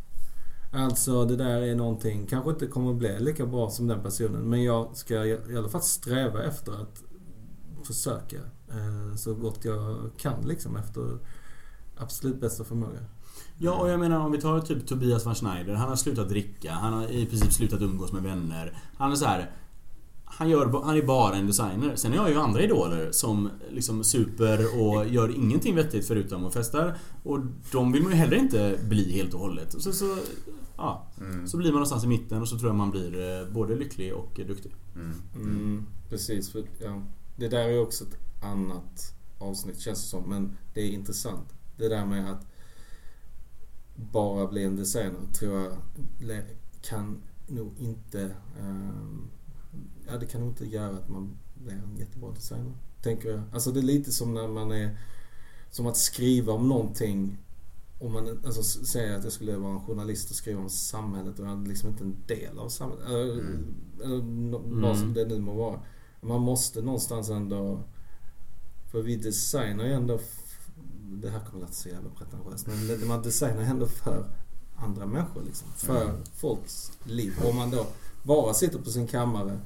[0.73, 4.49] Alltså det där är någonting, kanske inte kommer att bli lika bra som den personen.
[4.49, 7.03] Men jag ska i i alla fall sträva efter att
[7.84, 8.38] försöka
[8.69, 11.17] eh, så gott jag kan liksom efter
[11.97, 12.99] absolut bästa förmåga.
[13.57, 15.73] Ja, och jag menar om vi tar typ Tobias van Schneider.
[15.73, 16.71] Han har slutat dricka.
[16.71, 18.77] Han har i princip slutat umgås med vänner.
[18.97, 19.51] Han är så här.
[20.30, 21.95] Han, gör, han är bara en designer.
[21.95, 26.54] Sen har jag ju andra idoler som liksom super och gör ingenting vettigt förutom att
[26.54, 26.94] festa.
[27.24, 27.40] Och
[27.72, 29.82] de vill man ju heller inte bli helt och hållet.
[29.82, 30.18] Så, så,
[30.78, 31.48] ja, Mm.
[31.48, 34.14] så blir man någonstans i mitten och så tror jag man blir eh, både lycklig
[34.14, 34.76] och duktig.
[34.95, 35.14] Mm.
[35.36, 37.02] Mm, precis, för ja,
[37.36, 40.24] det där är också ett annat avsnitt känns det som.
[40.30, 41.54] Men det är intressant.
[41.78, 42.45] Det där med att
[43.95, 45.74] bara bli en designer tror jag
[46.82, 47.18] kan
[47.48, 48.32] nog inte...
[48.60, 49.22] ehm,
[50.08, 52.72] ja, det kan nog inte göra att man blir en jättebra designer.
[53.02, 53.41] Tänker jag.
[53.54, 54.98] Alltså det är lite som när man är...
[55.72, 57.38] Som att skriva om någonting.
[57.99, 61.45] Om man alltså, säger att jag skulle vara en journalist och skriva om samhället och
[61.45, 63.06] jag är liksom inte en del av samhället.
[63.08, 63.76] Eller, Mm.
[64.04, 64.82] eller Mm.
[64.82, 65.80] vad som det nu må vara.
[66.22, 67.80] Man måste någonstans ändå...
[68.91, 70.20] För vi designar ju ändå...
[71.22, 72.68] Det här kommer att låta så jävla pretentiöst.
[72.68, 74.26] Men man designar ändå för
[74.76, 75.68] andra människor liksom.
[75.76, 76.22] För Mm.
[76.36, 77.34] folks liv.
[77.49, 77.88] Om man då
[78.28, 79.60] bara sitter på sin kammare.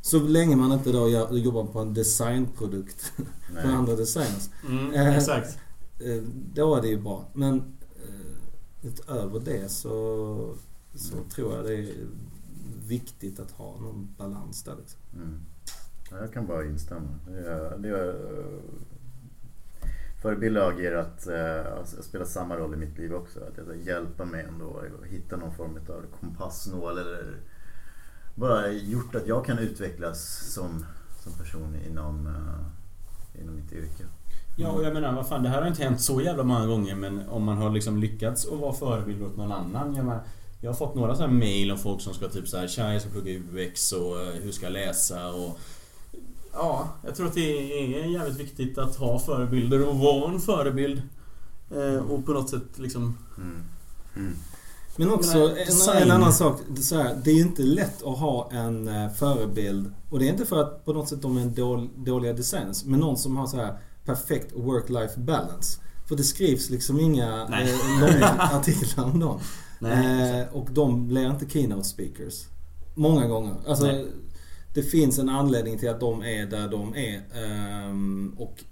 [0.00, 3.12] Så länge man inte då gör, jobbar på en designprodukt
[3.54, 3.64] Nej.
[3.66, 4.50] andra designers.
[4.68, 5.58] Mm, Eh, exakt.
[6.00, 6.22] Eh,
[6.54, 7.24] Då är det ju bra.
[7.32, 7.56] Men
[7.96, 10.54] eh, utöver det så,
[10.94, 11.88] så tror jag det är
[12.86, 15.00] viktigt att ha någon balans där liksom.
[15.14, 15.40] Mm.
[16.10, 17.18] Ja, jag kan bara instämma.
[17.28, 18.58] Det är, det är, eh,
[20.22, 23.40] förebilder har agerat, eh, alltså, spelat samma roll i mitt liv också.
[23.40, 27.36] Att hjälpa mig ändå att hitta någon form av kompassnål eller
[28.34, 30.84] bara gjort att jag kan utvecklas som,
[31.22, 34.04] som person inom, eh, inom mitt yrke.
[34.56, 36.94] Ja, och jag menar, vad fan, det här har inte hänt så jävla många gånger
[36.94, 39.94] men om man har liksom lyckats att vara förebild åt någon annan.
[39.94, 40.22] Jag, menar,
[40.60, 42.92] jag har fått några sådana här mail om folk som ska typ så här, tja
[42.92, 45.58] jag ska plugga UX och eh, hur ska jag läsa och...
[46.52, 51.02] Ja, jag tror att det är jävligt viktigt att ha förebilder och vara en förebild.
[51.70, 53.18] Eh, och på något sätt liksom...
[53.36, 53.62] Mm.
[54.16, 54.36] Mm.
[54.96, 56.02] Men också en, design.
[56.02, 56.60] en annan sak.
[56.80, 59.92] Så här, det är ju inte lätt att ha en eh, förebild.
[60.10, 62.84] Och det är inte för att på något sätt de är en dål, dåliga designers.
[62.84, 65.80] Men någon som har så här perfekt work-life balance.
[66.08, 67.70] För det skrivs liksom inga Nej.
[67.70, 69.40] eh, långa artiklar om dem.
[69.78, 72.46] Nej, Eh, och de blir inte keynote speakers.
[72.94, 73.54] Många gånger.
[73.66, 74.06] Alltså, Nej.
[74.74, 77.22] det finns en anledning till att de är där de är.
[77.44, 78.64] Ehm, och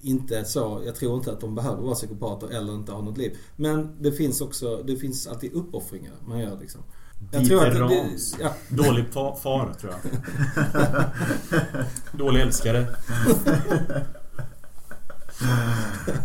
[0.00, 3.36] inte så, jag tror inte att de behöver vara psykopater eller inte ha något liv.
[3.56, 6.80] Men det finns också, det finns alltid uppoffringar man gör liksom.
[7.32, 8.36] Jag tror att det, det, Rams.
[8.40, 10.12] ja, Dålig fa- far, tror jag.
[12.18, 12.86] Dålig älskare.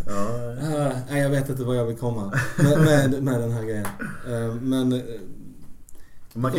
[0.06, 3.85] Ja, nej, jag vet inte vad jag vill komma med, med, med den här grejen.
[4.27, 4.99] Eh, men eh,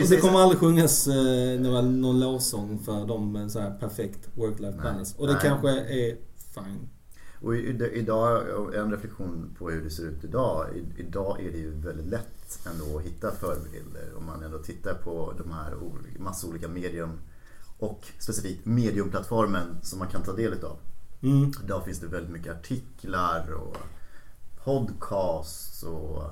[0.09, 5.14] det kommer aldrig sjungas eh, någon, lovsång för dem med så här perfekt work-life balance.
[5.18, 5.43] Och det Nej.
[5.43, 6.16] kanske är
[6.55, 6.89] fine.
[7.43, 10.66] Och idag, en reflektion på hur det ser ut idag.
[10.97, 15.35] Idag är det ju väldigt lätt ändå att hitta förebilder om man ändå tittar på
[15.39, 15.74] de här
[16.19, 17.19] massa olika medium
[17.78, 20.78] och specifikt mediumplattformen som man kan ta del av.
[21.23, 21.52] Mm.
[21.64, 23.77] Idag finns det väldigt mycket artiklar och
[24.64, 26.23] podcasts och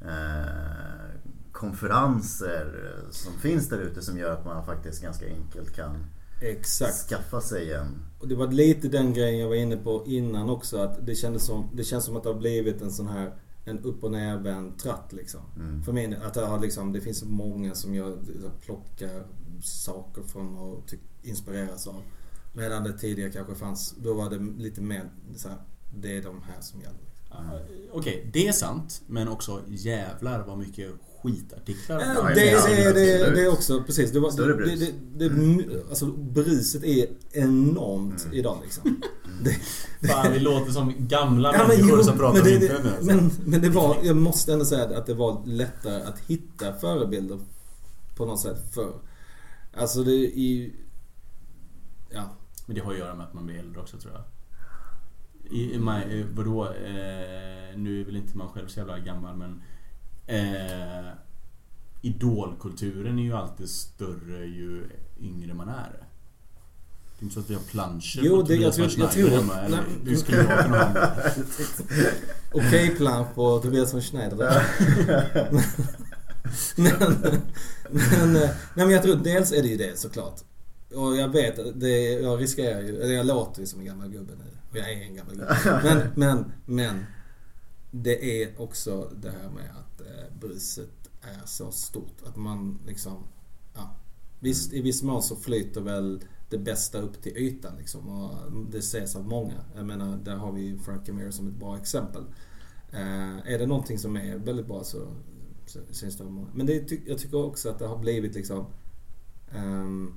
[0.00, 1.10] eh,
[1.52, 6.06] konferenser som finns där ute som gör att man faktiskt ganska enkelt kan
[6.40, 7.08] Exakt.
[7.08, 8.06] skaffa sig en...
[8.18, 10.78] Och det var lite den grejen jag var inne på innan också.
[10.78, 13.34] Att det, kändes som, det känns som att det har blivit en sån här
[13.64, 15.40] en upp och nervänd tratt liksom.
[15.56, 15.82] Mm.
[15.82, 18.18] För mig, att det, har liksom, det finns så många som jag
[18.60, 19.26] plockar
[19.62, 22.02] saker från och typ inspireras av.
[22.54, 25.58] Medan det tidigare kanske fanns, då var det lite mer så här,
[25.96, 26.98] det är de här som gäller.
[27.30, 27.60] Uh,
[27.92, 29.02] Okej, det är sant.
[29.06, 30.90] Men också jävlar vad mycket
[31.24, 32.00] skitartiklar.
[32.00, 34.12] Ja, det, det, det, det är också, precis.
[34.12, 34.80] Det var, Större det, brus.
[34.80, 38.36] det, det, det, alltså bruset är enormt Mm.
[38.36, 39.02] idag liksom.
[39.42, 42.66] Det, Fan, vi låter som gamla Ja, men, människor jo, som pratar men, om det,
[42.66, 42.94] internet.
[43.00, 46.72] det, men, men det var, jag måste ändå säga att det var lättare att hitta
[46.72, 47.38] förebilder
[48.16, 48.94] på något sätt förr.
[49.76, 50.70] Alltså det är
[52.10, 52.22] Ja.
[52.66, 54.22] Men det har att göra med att man blir äldre också tror jag.
[55.52, 55.76] I, i,
[56.20, 56.64] eh, vadå?
[56.64, 59.62] Eh, nu är väl inte man själv så jävla gammal men...
[60.26, 61.10] Eh,
[62.02, 64.84] idolkulturen är ju alltid större ju
[65.20, 65.90] yngre man är.
[67.18, 69.68] Det är inte så att vi har planscher Jo, det- jag tror- jag tror- eller
[69.68, 69.80] nej.
[70.04, 71.22] Hur skulle ha det?
[72.52, 74.36] Okej plan på Tobias von Schneider
[76.76, 76.92] men,
[77.90, 80.40] men, nej men jag tror dels är det ju det såklart.
[80.94, 84.08] Och jag vet, att det, jag riskerar ju, eller jag låter ju som en gammal
[84.08, 84.44] gubbe nu.
[84.70, 85.80] Och jag är en gammal gubbe.
[85.84, 87.06] Men, men, men.
[87.96, 92.22] Det är också det här med att eh, bruset är så stort.
[92.26, 93.22] Att man liksom,
[93.74, 93.96] ja.
[94.40, 98.08] Visst, i viss mån så flyter väl det bästa upp till ytan liksom.
[98.08, 99.64] Och det ses av många.
[99.76, 102.22] Jag menar, där har vi Frank Mir som ett bra exempel.
[102.92, 105.08] Eh, är det någonting som är väldigt bra så,
[105.66, 106.48] så syns det av många.
[106.54, 108.66] Men det, jag tycker också att det har blivit liksom...
[109.50, 110.14] ehm,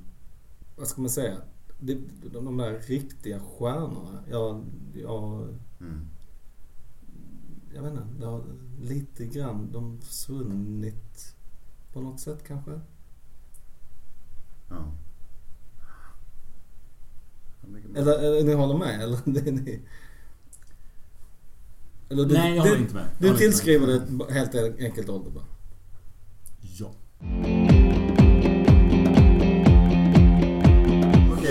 [0.76, 1.36] vad ska man säga?
[1.80, 1.98] Det,
[2.32, 4.24] de, de där riktiga stjärnorna.
[4.30, 4.64] Jag,
[4.94, 5.48] jag,
[5.80, 6.06] Mm.
[7.74, 8.04] Jag vet inte.
[8.18, 8.44] Det har
[8.80, 11.34] lite grann de försvunnit
[11.92, 12.80] på något sätt kanske.
[14.68, 14.92] Ja.
[17.96, 19.02] Eller, eller ni håller med?
[19.02, 19.80] Eller det ni...
[22.10, 23.04] Eller du, Nej, jag du, håller inte med.
[23.04, 23.38] Jag Du inte med.
[23.38, 25.44] tillskriver det helt enkelt ålder bara.
[26.60, 26.92] Ja.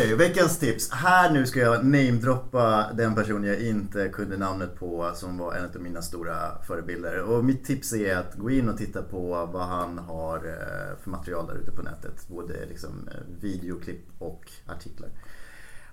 [0.08, 0.92] Okej, veckans tips.
[0.92, 5.66] Här nu ska jag namedroppa den person jag inte kunde namnet på som var en
[5.66, 7.22] av mina stora förebilder.
[7.22, 11.10] Och mitt tips är att gå in och titta på vad han har eh, för
[11.10, 12.28] material där ute på nätet.
[12.28, 15.10] Både liksom eh, videoklipp och artiklar.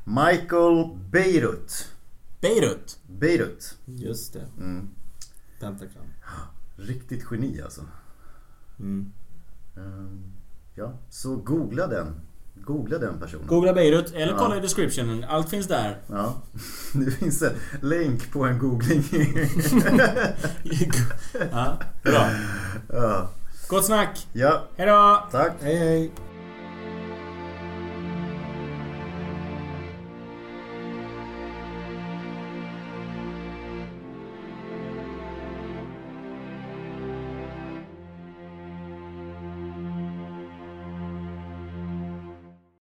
[0.04, 1.88] Michael Beirut.
[2.40, 2.98] Beirut.
[3.06, 3.78] Beirut.
[3.84, 4.46] Just det.
[4.58, 4.88] Mm.
[5.60, 6.06] Pentagram.
[6.76, 7.82] Riktigt geni alltså.
[8.78, 9.12] Mm.
[9.76, 10.32] Ehm,
[10.74, 12.20] Ja, så googla den.
[12.66, 13.46] Googla den personen.
[13.46, 14.38] Googla Beirut eller Ja.
[14.38, 15.24] kolla i descriptionen.
[15.28, 15.96] Allt finns där.
[16.06, 16.34] Ja,
[16.92, 19.04] det finns en länk på en googling.
[21.52, 22.30] ja, bra.
[22.92, 23.28] ja.
[23.68, 24.26] Gott snack.
[24.32, 25.18] ja, Hejdå!
[25.30, 25.52] tack.
[25.60, 26.10] Hej hej.